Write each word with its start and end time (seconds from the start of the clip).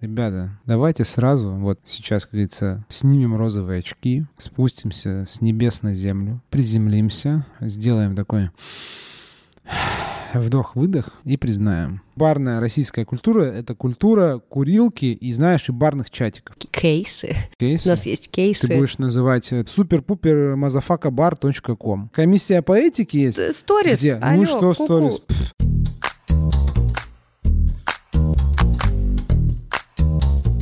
Ребята, 0.00 0.58
давайте 0.64 1.04
сразу, 1.04 1.50
вот 1.50 1.78
сейчас, 1.84 2.24
как 2.24 2.32
говорится, 2.32 2.86
снимем 2.88 3.36
розовые 3.36 3.80
очки, 3.80 4.24
спустимся 4.38 5.26
с 5.28 5.42
небес 5.42 5.82
на 5.82 5.94
землю, 5.94 6.40
приземлимся, 6.48 7.44
сделаем 7.60 8.16
такой 8.16 8.50
вдох-выдох 10.32 11.10
и 11.24 11.36
признаем. 11.36 12.00
Барная 12.16 12.60
российская 12.60 13.04
культура— 13.04 13.44
это 13.44 13.74
культура 13.74 14.38
курилки 14.48 15.06
и, 15.06 15.32
знаешь, 15.32 15.68
и 15.68 15.72
барных 15.72 16.10
чатиков. 16.10 16.56
Кейсы. 16.70 17.36
Кейсы? 17.58 17.88
У 17.88 17.90
нас 17.90 18.06
есть 18.06 18.30
кейсы. 18.30 18.68
Ты 18.68 18.76
будешь 18.76 18.98
называть 18.98 19.52
супер-пупер 19.66 20.56
мазафакабар.ком. 20.56 22.10
Комиссия 22.14 22.62
по 22.62 22.72
этике 22.72 23.22
есть? 23.22 23.56
Сторис. 23.56 23.98
Где? 23.98 24.14
Алло, 24.14 24.36
ну 24.36 24.46
что 24.46 24.72
сторис? 24.72 25.20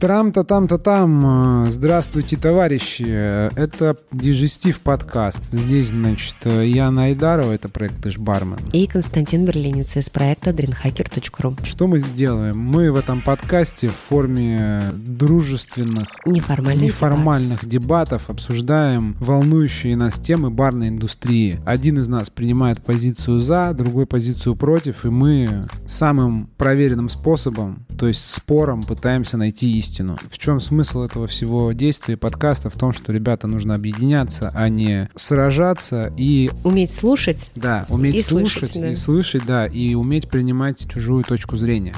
Трам-то 0.01 0.45
там-то 0.45 0.79
там. 0.79 1.67
Здравствуйте, 1.71 2.37
товарищи. 2.37 3.03
Это 3.03 3.97
Дижестив 4.13 4.81
подкаст. 4.81 5.45
Здесь, 5.45 5.89
значит, 5.89 6.37
Яна 6.45 7.07
Айдарова, 7.07 7.51
это 7.53 7.69
проект 7.69 8.01
«Ты 8.03 8.13
ж 8.13 8.19
бармен». 8.19 8.59
И 8.73 8.87
Константин 8.87 9.45
Берлинец 9.45 9.97
из 9.97 10.09
проекта 10.09 10.51
dreamhacker.ru. 10.51 11.65
Что 11.67 11.89
мы 11.89 12.01
делаем? 12.01 12.59
Мы 12.59 12.93
в 12.93 12.97
этом 12.97 13.21
подкасте 13.23 13.89
в 13.89 13.97
форме 13.97 14.83
дружественных, 14.95 16.07
Неформальный 16.27 16.87
неформальных 16.87 17.67
дебатов 17.67 18.31
обсуждаем 18.31 19.17
волнующие 19.19 19.97
нас 19.97 20.21
темы 20.21 20.51
барной 20.51 20.91
индустрии. 20.91 21.61
Один 21.67 21.99
из 21.99 22.07
нас 22.07 22.31
принимает 22.31 22.81
позицию 22.85 23.41
«за», 23.41 23.75
другой 23.75 24.07
позицию 24.07 24.55
«против», 24.55 25.05
и 25.05 25.09
мы 25.09 25.67
самым 25.87 26.51
проверенным 26.57 27.09
способом, 27.09 27.85
то 27.99 28.07
есть 28.07 28.31
спором, 28.31 28.85
пытаемся 28.85 29.37
найти 29.37 29.77
истину. 29.77 29.88
В 30.31 30.39
чем 30.39 30.61
смысл 30.61 31.03
этого 31.03 31.27
всего 31.27 31.73
действия 31.73 32.17
подкаста? 32.17 32.71
В 32.71 32.75
том, 32.75 32.93
что, 32.93 33.13
ребята, 33.13 33.47
нужно 33.47 33.75
объединяться, 33.75 34.53
а 34.55 34.69
не 34.69 35.09
сражаться 35.15 36.13
и 36.17 36.51
Уметь 36.65 36.93
слушать. 36.93 37.51
да, 37.55 37.87
уметь 37.89 38.17
И 38.17 38.23
слушать, 38.23 38.73
слышать, 38.73 38.81
да. 38.81 38.91
и 38.91 38.95
слышать, 38.95 39.47
да, 39.47 39.67
и 39.67 39.95
уметь 39.95 40.29
принимать 40.29 40.89
чужую 40.91 41.25
точку 41.25 41.57
зрения. 41.57 41.95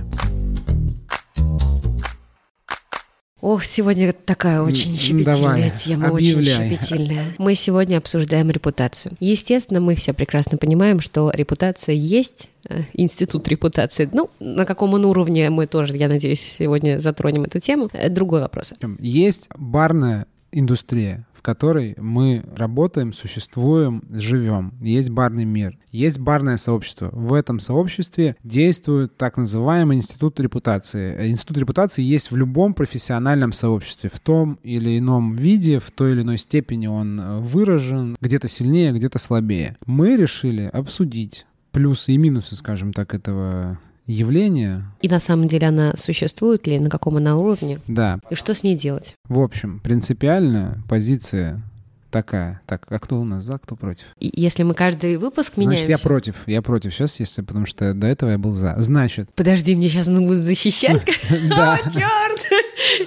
Ох, 3.40 3.64
сегодня 3.64 4.12
такая 4.12 4.60
очень 4.60 4.96
щепетильная 4.96 5.34
давай, 5.34 5.70
тема, 5.70 6.08
объявляй. 6.08 6.68
очень 6.68 6.76
щепетильная. 6.76 7.34
Мы 7.38 7.54
сегодня 7.54 7.96
обсуждаем 7.96 8.50
репутацию. 8.50 9.16
Естественно, 9.18 9.80
мы 9.80 9.94
все 9.94 10.12
прекрасно 10.12 10.58
понимаем, 10.58 11.00
что 11.00 11.30
репутация 11.32 11.94
есть, 11.94 12.50
э, 12.68 12.82
институт 12.92 13.48
репутации. 13.48 14.08
Ну, 14.12 14.30
на 14.40 14.66
каком 14.66 14.92
он 14.94 15.04
уровне 15.06 15.48
мы 15.48 15.66
тоже, 15.66 15.96
я 15.96 16.08
надеюсь, 16.08 16.40
сегодня 16.58 16.98
затронем 16.98 17.44
эту 17.44 17.60
тему. 17.60 17.88
Это 17.92 18.12
другой 18.12 18.40
вопрос. 18.42 18.74
Есть 18.98 19.48
барная 19.56 20.26
индустрия, 20.52 21.26
в 21.40 21.42
которой 21.42 21.94
мы 21.96 22.44
работаем, 22.54 23.14
существуем, 23.14 24.02
живем. 24.10 24.74
Есть 24.82 25.08
барный 25.08 25.46
мир. 25.46 25.78
Есть 25.90 26.18
барное 26.18 26.58
сообщество. 26.58 27.08
В 27.12 27.32
этом 27.32 27.60
сообществе 27.60 28.36
действует 28.44 29.16
так 29.16 29.38
называемый 29.38 29.96
институт 29.96 30.38
репутации. 30.38 31.30
Институт 31.30 31.56
репутации 31.56 32.02
есть 32.02 32.30
в 32.30 32.36
любом 32.36 32.74
профессиональном 32.74 33.54
сообществе. 33.54 34.10
В 34.12 34.20
том 34.20 34.58
или 34.62 34.98
ином 34.98 35.34
виде, 35.34 35.78
в 35.80 35.90
той 35.90 36.12
или 36.12 36.20
иной 36.20 36.36
степени 36.36 36.88
он 36.88 37.18
э, 37.18 37.38
выражен, 37.38 38.18
где-то 38.20 38.46
сильнее, 38.46 38.92
где-то 38.92 39.18
слабее. 39.18 39.78
Мы 39.86 40.16
решили 40.16 40.64
обсудить 40.70 41.46
плюсы 41.72 42.12
и 42.12 42.18
минусы, 42.18 42.54
скажем 42.54 42.92
так, 42.92 43.14
этого 43.14 43.78
явления. 44.10 44.84
И 45.02 45.08
на 45.08 45.20
самом 45.20 45.48
деле 45.48 45.68
она 45.68 45.94
существует 45.96 46.66
ли, 46.66 46.78
на 46.78 46.90
каком 46.90 47.16
она 47.16 47.36
уровне, 47.36 47.78
Да, 47.86 48.18
и 48.30 48.34
что 48.34 48.54
с 48.54 48.62
ней 48.62 48.76
делать? 48.76 49.16
В 49.28 49.38
общем, 49.40 49.80
принципиальная 49.80 50.82
позиция 50.88 51.62
такая. 52.10 52.60
Так, 52.66 52.86
а 52.88 52.98
кто 52.98 53.20
у 53.20 53.24
нас 53.24 53.44
за, 53.44 53.58
кто 53.58 53.76
против? 53.76 54.04
И 54.18 54.30
если 54.34 54.62
мы 54.62 54.74
каждый 54.74 55.16
выпуск 55.16 55.56
меняемся... 55.56 55.86
Значит, 55.86 56.02
я 56.02 56.08
против. 56.08 56.36
Я 56.46 56.62
против 56.62 56.94
сейчас, 56.94 57.20
если, 57.20 57.42
потому 57.42 57.66
что 57.66 57.94
до 57.94 58.06
этого 58.06 58.30
я 58.30 58.38
был 58.38 58.52
за. 58.52 58.74
Значит, 58.78 59.30
Подожди, 59.34 59.74
мне 59.74 59.88
сейчас 59.88 60.06
нужно 60.06 60.26
будет 60.26 60.40
защищать. 60.40 61.04
да, 61.48 61.78
Черт! 61.92 62.46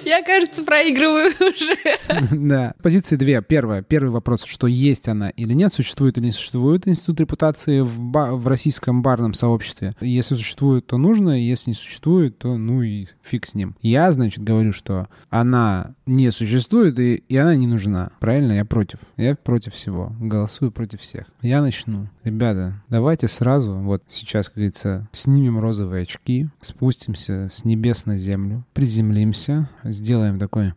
Я, 0.04 0.22
кажется, 0.22 0.62
проигрываю 0.62 1.32
уже. 1.40 2.28
да. 2.36 2.74
Позиции 2.82 3.16
две. 3.16 3.42
Первое. 3.42 3.82
Первый 3.82 4.10
вопрос, 4.10 4.44
что 4.44 4.66
есть 4.66 5.08
она 5.08 5.30
или 5.30 5.52
нет, 5.52 5.72
существует 5.72 6.18
или 6.18 6.26
не 6.26 6.32
существует 6.32 6.86
институт 6.86 7.20
репутации 7.20 7.80
в, 7.80 7.98
ба- 7.98 8.34
в 8.34 8.46
российском 8.46 9.02
барном 9.02 9.34
сообществе. 9.34 9.92
Если 10.00 10.34
существует, 10.34 10.86
то 10.86 10.96
нужно, 10.96 11.30
если 11.40 11.70
не 11.70 11.74
существует, 11.74 12.38
то 12.38 12.56
ну 12.56 12.82
и 12.82 13.06
фиг 13.22 13.46
с 13.46 13.54
ним. 13.54 13.76
Я, 13.80 14.10
значит, 14.12 14.42
говорю, 14.42 14.72
что 14.72 15.08
она 15.30 15.94
не 16.06 16.30
существует 16.30 16.98
и, 16.98 17.16
и 17.16 17.36
она 17.36 17.56
не 17.56 17.66
нужна. 17.66 18.10
Правильно? 18.20 18.52
Я 18.52 18.64
против. 18.64 18.93
Я 19.16 19.34
против 19.34 19.74
всего. 19.74 20.12
Голосую 20.20 20.72
против 20.72 21.00
всех. 21.00 21.26
Я 21.42 21.62
начну. 21.62 22.08
Ребята, 22.22 22.82
давайте 22.88 23.28
сразу, 23.28 23.76
вот 23.76 24.02
сейчас, 24.08 24.48
как 24.48 24.56
говорится, 24.56 25.08
снимем 25.12 25.58
розовые 25.58 26.02
очки, 26.02 26.48
спустимся 26.60 27.48
с 27.50 27.64
небес 27.64 28.06
на 28.06 28.18
землю, 28.18 28.64
приземлимся, 28.72 29.68
сделаем 29.84 30.38
такой 30.38 30.74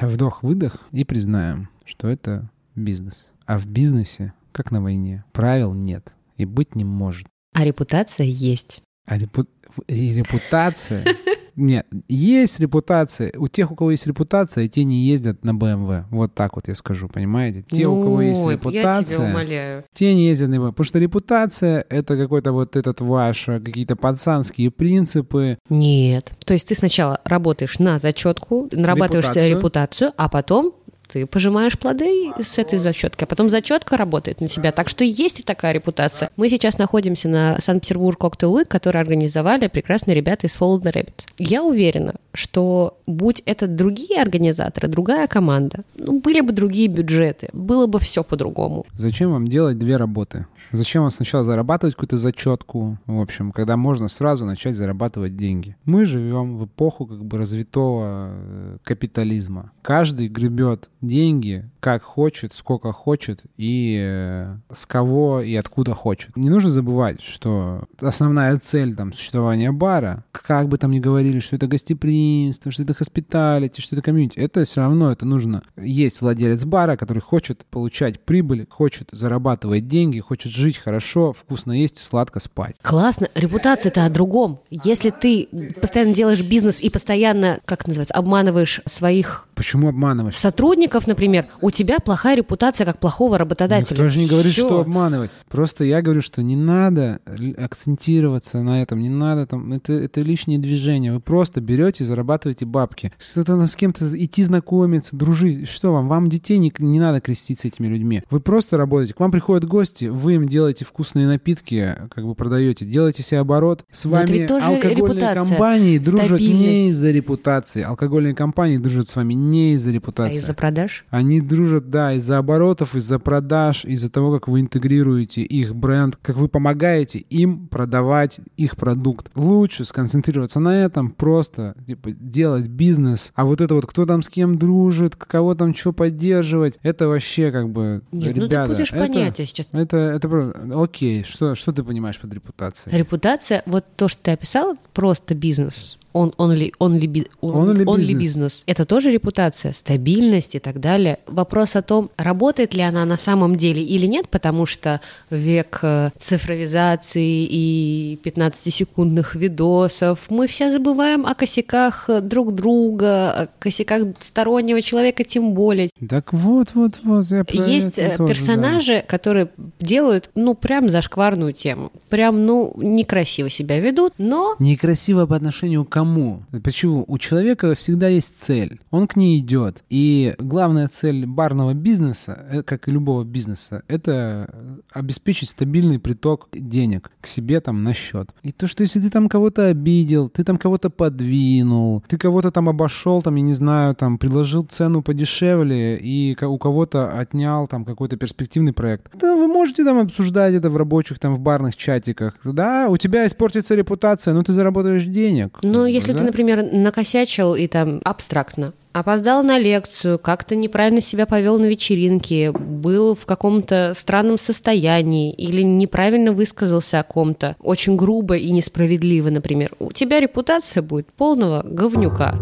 вдох-выдох 0.00 0.78
и 0.92 1.04
признаем, 1.04 1.68
что 1.84 2.08
это 2.08 2.50
бизнес. 2.74 3.28
А 3.46 3.58
в 3.58 3.66
бизнесе, 3.66 4.32
как 4.52 4.70
на 4.70 4.82
войне, 4.82 5.24
правил 5.32 5.74
нет 5.74 6.14
и 6.36 6.44
быть 6.44 6.74
не 6.74 6.84
может. 6.84 7.26
А 7.54 7.64
репутация 7.64 8.26
есть. 8.26 8.82
А 9.06 9.18
репу- 9.18 9.48
и 9.86 10.14
репутация... 10.14 11.04
Нет, 11.58 11.86
есть 12.08 12.60
репутация. 12.60 13.32
У 13.36 13.48
тех, 13.48 13.72
у 13.72 13.74
кого 13.74 13.90
есть 13.90 14.06
репутация, 14.06 14.68
те 14.68 14.84
не 14.84 15.04
ездят 15.04 15.44
на 15.44 15.50
BMW. 15.50 16.04
Вот 16.10 16.32
так 16.32 16.54
вот 16.54 16.68
я 16.68 16.74
скажу, 16.76 17.08
понимаете? 17.08 17.64
Те, 17.68 17.86
у 17.86 18.00
кого 18.00 18.22
есть 18.22 18.40
Ну, 18.42 18.50
Я 18.52 18.56
тебя 18.56 18.70
репутация, 18.70 19.28
умоляю. 19.30 19.84
те 19.92 20.14
не 20.14 20.28
ездят 20.28 20.50
на 20.50 20.54
BMW. 20.54 20.68
Потому 20.70 20.84
что 20.84 20.98
репутация— 21.00 21.84
это 21.88 22.16
какой-то 22.16 22.52
вот 22.52 22.76
этот 22.76 23.00
ваш, 23.00 23.48
э, 23.48 23.58
какие-то 23.60 23.96
пацанские 23.96 24.70
принципы. 24.70 25.58
Нет. 25.68 26.32
То 26.44 26.54
есть 26.54 26.68
ты 26.68 26.76
сначала 26.76 27.20
работаешь 27.24 27.78
на 27.80 27.98
зачетку, 27.98 28.68
нарабатываешь 28.72 29.24
Репутацию. 29.26 29.50
репутацию, 29.56 30.12
а 30.16 30.28
потом 30.28 30.72
ты 31.08 31.26
пожимаешь 31.26 31.78
плоды 31.78 32.32
с 32.42 32.58
этой 32.58 32.78
зачетки, 32.78 33.24
а 33.24 33.26
потом 33.26 33.50
зачетка 33.50 33.96
работает 33.96 34.40
на 34.40 34.48
тебя. 34.48 34.72
Так 34.72 34.88
что 34.88 35.04
есть 35.04 35.40
и 35.40 35.42
такая 35.42 35.72
репутация. 35.72 36.30
Мы 36.36 36.48
сейчас 36.48 36.78
находимся 36.78 37.28
на 37.28 37.60
Санкт-Петербург 37.60 38.20
Cocktail 38.20 38.52
Week, 38.54 38.66
который 38.66 39.00
организовали 39.00 39.68
прекрасные 39.68 40.14
ребята 40.14 40.46
из 40.46 40.58
the 40.58 40.92
Rabbits. 40.92 41.26
Я 41.38 41.62
уверена, 41.62 42.14
что 42.32 42.98
будь 43.06 43.42
это 43.46 43.66
другие 43.66 44.20
организаторы, 44.20 44.88
другая 44.88 45.26
команда, 45.26 45.82
ну, 45.96 46.20
были 46.20 46.40
бы 46.40 46.52
другие 46.52 46.88
бюджеты, 46.88 47.48
было 47.52 47.86
бы 47.86 47.98
все 47.98 48.22
по-другому. 48.22 48.84
Зачем 48.94 49.32
вам 49.32 49.48
делать 49.48 49.78
две 49.78 49.96
работы? 49.96 50.46
Зачем 50.70 51.02
вам 51.02 51.10
сначала 51.10 51.44
зарабатывать 51.44 51.94
какую-то 51.94 52.18
зачетку, 52.18 52.98
в 53.06 53.20
общем, 53.20 53.52
когда 53.52 53.76
можно 53.76 54.08
сразу 54.08 54.44
начать 54.44 54.76
зарабатывать 54.76 55.36
деньги? 55.36 55.76
Мы 55.84 56.04
живем 56.04 56.58
в 56.58 56.66
эпоху 56.66 57.06
как 57.06 57.24
бы 57.24 57.38
развитого 57.38 58.28
э, 58.30 58.76
капитализма. 58.84 59.72
Каждый 59.82 60.28
гребет 60.28 60.90
деньги 61.00 61.70
как 61.80 62.02
хочет, 62.02 62.54
сколько 62.54 62.92
хочет 62.92 63.42
и 63.56 63.98
э, 64.00 64.56
с 64.72 64.86
кого 64.86 65.40
и 65.40 65.54
откуда 65.54 65.94
хочет. 65.94 66.36
Не 66.36 66.50
нужно 66.50 66.70
забывать, 66.70 67.22
что 67.22 67.84
основная 68.00 68.58
цель 68.58 68.96
там 68.96 69.12
существования 69.12 69.70
бара, 69.72 70.24
как 70.32 70.68
бы 70.68 70.76
там 70.78 70.90
ни 70.90 70.98
говорили, 70.98 71.40
что 71.40 71.56
это 71.56 71.66
гостеприимство, 71.66 72.72
что 72.72 72.82
это 72.82 72.94
хоспиталити, 72.94 73.80
что 73.80 73.94
это 73.94 74.02
комьюнити, 74.02 74.38
это 74.38 74.64
все 74.64 74.80
равно 74.80 75.12
это 75.12 75.24
нужно. 75.24 75.62
Есть 75.76 76.20
владелец 76.20 76.64
бара, 76.64 76.96
который 76.96 77.20
хочет 77.20 77.64
получать 77.66 78.20
прибыль, 78.20 78.66
хочет 78.68 79.08
зарабатывать 79.12 79.86
деньги, 79.86 80.20
хочет 80.20 80.52
жить 80.52 80.78
хорошо, 80.78 81.32
вкусно 81.32 81.72
есть, 81.72 81.98
сладко 81.98 82.40
спать. 82.40 82.76
Классно. 82.82 83.28
Репутация-то 83.34 84.04
о 84.04 84.10
другом. 84.10 84.60
Если 84.70 85.10
ты 85.10 85.48
постоянно 85.80 86.14
делаешь 86.14 86.42
бизнес 86.42 86.80
и 86.80 86.90
постоянно, 86.90 87.60
как 87.64 87.86
называется, 87.86 88.14
обманываешь 88.14 88.80
своих 88.86 89.46
Почему 89.54 89.88
обманываешь? 89.88 90.36
сотрудников, 90.36 90.87
например, 91.06 91.46
у 91.60 91.70
тебя 91.70 91.98
плохая 91.98 92.36
репутация 92.36 92.84
как 92.84 92.98
плохого 92.98 93.38
работодателя. 93.38 93.96
Никто 93.96 94.08
же 94.08 94.18
не 94.18 94.26
говорит, 94.26 94.52
что 94.52 94.80
обманывать. 94.80 95.30
Просто 95.48 95.84
я 95.84 96.02
говорю, 96.02 96.20
что 96.20 96.42
не 96.42 96.56
надо 96.56 97.20
акцентироваться 97.56 98.62
на 98.62 98.82
этом, 98.82 99.00
не 99.00 99.08
надо 99.08 99.46
там, 99.46 99.72
это, 99.72 99.92
это 99.92 100.20
лишнее 100.20 100.58
движение. 100.58 101.12
Вы 101.12 101.20
просто 101.20 101.60
берете 101.60 102.04
и 102.04 102.06
зарабатываете 102.06 102.66
бабки. 102.66 103.12
Что-то 103.18 103.66
с 103.66 103.76
кем-то 103.76 104.04
идти 104.16 104.42
знакомиться, 104.42 105.16
дружить. 105.16 105.68
Что 105.68 105.92
вам? 105.92 106.08
Вам 106.08 106.28
детей 106.28 106.58
не, 106.58 106.72
не 106.78 107.00
надо 107.00 107.20
крестить 107.20 107.60
с 107.60 107.64
этими 107.64 107.86
людьми. 107.86 108.22
Вы 108.30 108.40
просто 108.40 108.76
работаете. 108.76 109.14
К 109.14 109.20
вам 109.20 109.30
приходят 109.30 109.64
гости, 109.64 110.06
вы 110.06 110.34
им 110.34 110.48
делаете 110.48 110.84
вкусные 110.84 111.26
напитки, 111.26 111.96
как 112.10 112.24
бы 112.24 112.34
продаете, 112.34 112.84
делаете 112.84 113.22
себе 113.22 113.40
оборот. 113.40 113.84
С 113.90 114.04
Но 114.04 114.12
вами 114.12 114.50
алкогольные 114.50 114.94
репутация, 114.94 115.34
компании 115.34 115.98
дружат 115.98 116.40
не 116.40 116.88
из-за 116.88 117.10
репутации. 117.10 117.82
Алкогольные 117.82 118.34
компании 118.34 118.78
дружат 118.78 119.08
с 119.08 119.16
вами 119.16 119.34
не 119.34 119.74
из-за 119.74 119.90
А 119.90 119.92
репутации. 119.92 120.38
из-за 120.38 120.54
продаж? 120.54 120.77
Они 121.10 121.40
дружат 121.40 121.68
дружат, 121.68 121.90
да, 121.90 122.12
из-за 122.14 122.38
оборотов, 122.38 122.94
из-за 122.94 123.18
продаж, 123.18 123.84
из-за 123.84 124.10
того, 124.10 124.32
как 124.32 124.48
вы 124.48 124.60
интегрируете 124.60 125.42
их 125.42 125.74
бренд, 125.74 126.16
как 126.16 126.36
вы 126.36 126.48
помогаете 126.48 127.18
им 127.18 127.68
продавать 127.68 128.40
их 128.56 128.76
продукт. 128.76 129.30
Лучше 129.34 129.84
сконцентрироваться 129.84 130.60
на 130.60 130.84
этом, 130.84 131.10
просто 131.10 131.74
типа, 131.86 132.10
делать 132.12 132.66
бизнес. 132.68 133.32
А 133.34 133.44
вот 133.44 133.60
это 133.60 133.74
вот, 133.74 133.86
кто 133.86 134.06
там 134.06 134.22
с 134.22 134.28
кем 134.28 134.58
дружит, 134.58 135.16
кого 135.16 135.54
там 135.54 135.74
что 135.74 135.92
поддерживать, 135.92 136.78
это 136.82 137.08
вообще 137.08 137.50
как 137.50 137.68
бы, 137.70 138.02
Нет, 138.12 138.36
ребята, 138.36 138.68
ну 138.68 138.68
ты 138.68 138.74
будешь 138.74 138.92
это, 138.92 139.00
понятия 139.00 139.46
сейчас. 139.46 139.68
Это, 139.72 139.96
это 139.96 140.28
просто, 140.28 140.82
окей, 140.82 141.24
что, 141.24 141.54
что 141.54 141.72
ты 141.72 141.82
понимаешь 141.82 142.18
под 142.18 142.32
репутацией? 142.32 142.96
Репутация, 142.96 143.62
вот 143.66 143.84
то, 143.96 144.08
что 144.08 144.22
ты 144.22 144.30
описал, 144.32 144.76
просто 144.92 145.34
бизнес 145.34 145.98
он 146.12 146.32
only, 146.38 146.72
only, 146.80 147.06
би- 147.06 147.26
Only 147.42 147.84
only 147.84 148.12
business. 148.14 148.18
business. 148.18 148.62
Это 148.66 148.84
тоже 148.84 149.10
репутация, 149.10 149.72
стабильность 149.72 150.54
и 150.54 150.58
так 150.58 150.80
далее. 150.80 151.18
Вопрос 151.26 151.76
о 151.76 151.82
том, 151.82 152.10
работает 152.16 152.74
ли 152.74 152.82
она 152.82 153.04
на 153.04 153.18
самом 153.18 153.56
деле 153.56 153.82
или 153.82 154.06
нет, 154.06 154.28
потому 154.28 154.66
что 154.66 155.00
век 155.30 155.80
э, 155.82 156.10
цифровизации 156.18 157.46
и 157.48 158.18
15-секундных 158.24 159.36
видосов, 159.36 160.20
мы 160.30 160.46
все 160.46 160.70
забываем 160.72 161.26
о 161.26 161.34
косяках 161.34 162.08
друг 162.22 162.54
друга, 162.54 163.30
о 163.30 163.48
косяках 163.58 164.02
стороннего 164.18 164.82
человека 164.82 165.24
тем 165.24 165.52
более. 165.52 165.90
Так 166.08 166.32
вот, 166.32 166.74
вот, 166.74 167.00
вот, 167.02 167.26
я 167.30 167.44
про 167.44 167.64
Есть 167.64 167.98
это 167.98 168.14
э, 168.14 168.16
тоже, 168.16 168.34
персонажи, 168.34 169.04
которые 169.06 169.50
делают, 169.78 170.30
ну, 170.34 170.54
прям 170.54 170.88
зашкварную 170.88 171.52
тему. 171.52 171.92
Прям, 172.08 172.46
ну, 172.46 172.72
некрасиво 172.76 173.50
себя 173.50 173.78
ведут, 173.78 174.14
но 174.18 174.38
да. 174.38 174.64
Некрасиво 174.64 175.26
по 175.26 175.36
отношению 175.36 175.84
к 175.84 175.88
кому? 175.98 176.44
Почему? 176.62 177.04
У 177.08 177.18
человека 177.18 177.74
всегда 177.74 178.06
есть 178.06 178.38
цель. 178.38 178.80
Он 178.92 179.08
к 179.08 179.16
ней 179.16 179.40
идет. 179.40 179.82
И 179.90 180.34
главная 180.38 180.86
цель 180.86 181.26
барного 181.26 181.74
бизнеса, 181.74 182.46
э, 182.52 182.62
как 182.62 182.86
и 182.86 182.92
любого 182.92 183.24
бизнеса, 183.24 183.82
это 183.88 184.48
обеспечить 184.92 185.48
стабильный 185.48 185.98
приток 185.98 186.48
денег 186.52 187.10
к 187.20 187.26
себе 187.26 187.60
там 187.60 187.82
на 187.82 187.94
счет. 187.94 188.30
И 188.44 188.52
то, 188.52 188.68
что 188.68 188.82
если 188.84 189.00
ты 189.00 189.10
там 189.10 189.28
кого-то 189.28 189.66
обидел, 189.66 190.28
ты 190.28 190.44
там 190.44 190.56
кого-то 190.56 190.88
подвинул, 190.88 192.04
ты 192.06 192.16
кого-то 192.16 192.52
там 192.52 192.68
обошел, 192.68 193.20
там, 193.20 193.34
я 193.34 193.42
не 193.42 193.54
знаю, 193.54 193.96
там, 193.96 194.18
предложил 194.18 194.64
цену 194.64 195.02
подешевле 195.02 195.96
и 195.96 196.36
у 196.44 196.58
кого-то 196.58 197.18
отнял 197.18 197.66
там 197.66 197.84
какой-то 197.84 198.16
перспективный 198.16 198.72
проект. 198.72 199.10
Да, 199.20 199.34
вы 199.34 199.48
можете 199.48 199.84
там 199.84 199.98
обсуждать 199.98 200.54
это 200.54 200.70
в 200.70 200.76
рабочих, 200.76 201.18
там, 201.18 201.34
в 201.34 201.40
барных 201.40 201.74
чатиках. 201.74 202.34
Да, 202.44 202.86
у 202.88 202.96
тебя 202.96 203.26
испортится 203.26 203.74
репутация, 203.74 204.32
но 204.34 204.44
ты 204.44 204.52
заработаешь 204.52 205.04
денег. 205.04 205.58
Ну, 205.62 205.87
если 205.88 206.12
Да? 206.12 206.18
ты, 206.18 206.24
например, 206.24 206.62
накосячил 206.72 207.54
и 207.54 207.66
там 207.66 208.00
абстрактно, 208.04 208.72
опоздал 208.92 209.42
на 209.42 209.58
лекцию, 209.58 210.18
как-то 210.18 210.56
неправильно 210.56 211.00
себя 211.00 211.26
повел 211.26 211.58
на 211.58 211.66
вечеринке, 211.66 212.52
был 212.52 213.14
в 213.14 213.26
каком-то 213.26 213.94
странном 213.96 214.38
состоянии 214.38 215.32
или 215.32 215.62
неправильно 215.62 216.32
высказался 216.32 217.00
о 217.00 217.04
ком-то, 217.04 217.56
очень 217.60 217.96
грубо 217.96 218.36
и 218.36 218.50
несправедливо, 218.50 219.30
например, 219.30 219.72
у 219.78 219.92
тебя 219.92 220.20
репутация 220.20 220.82
будет 220.82 221.12
полного 221.12 221.62
говнюка. 221.64 222.34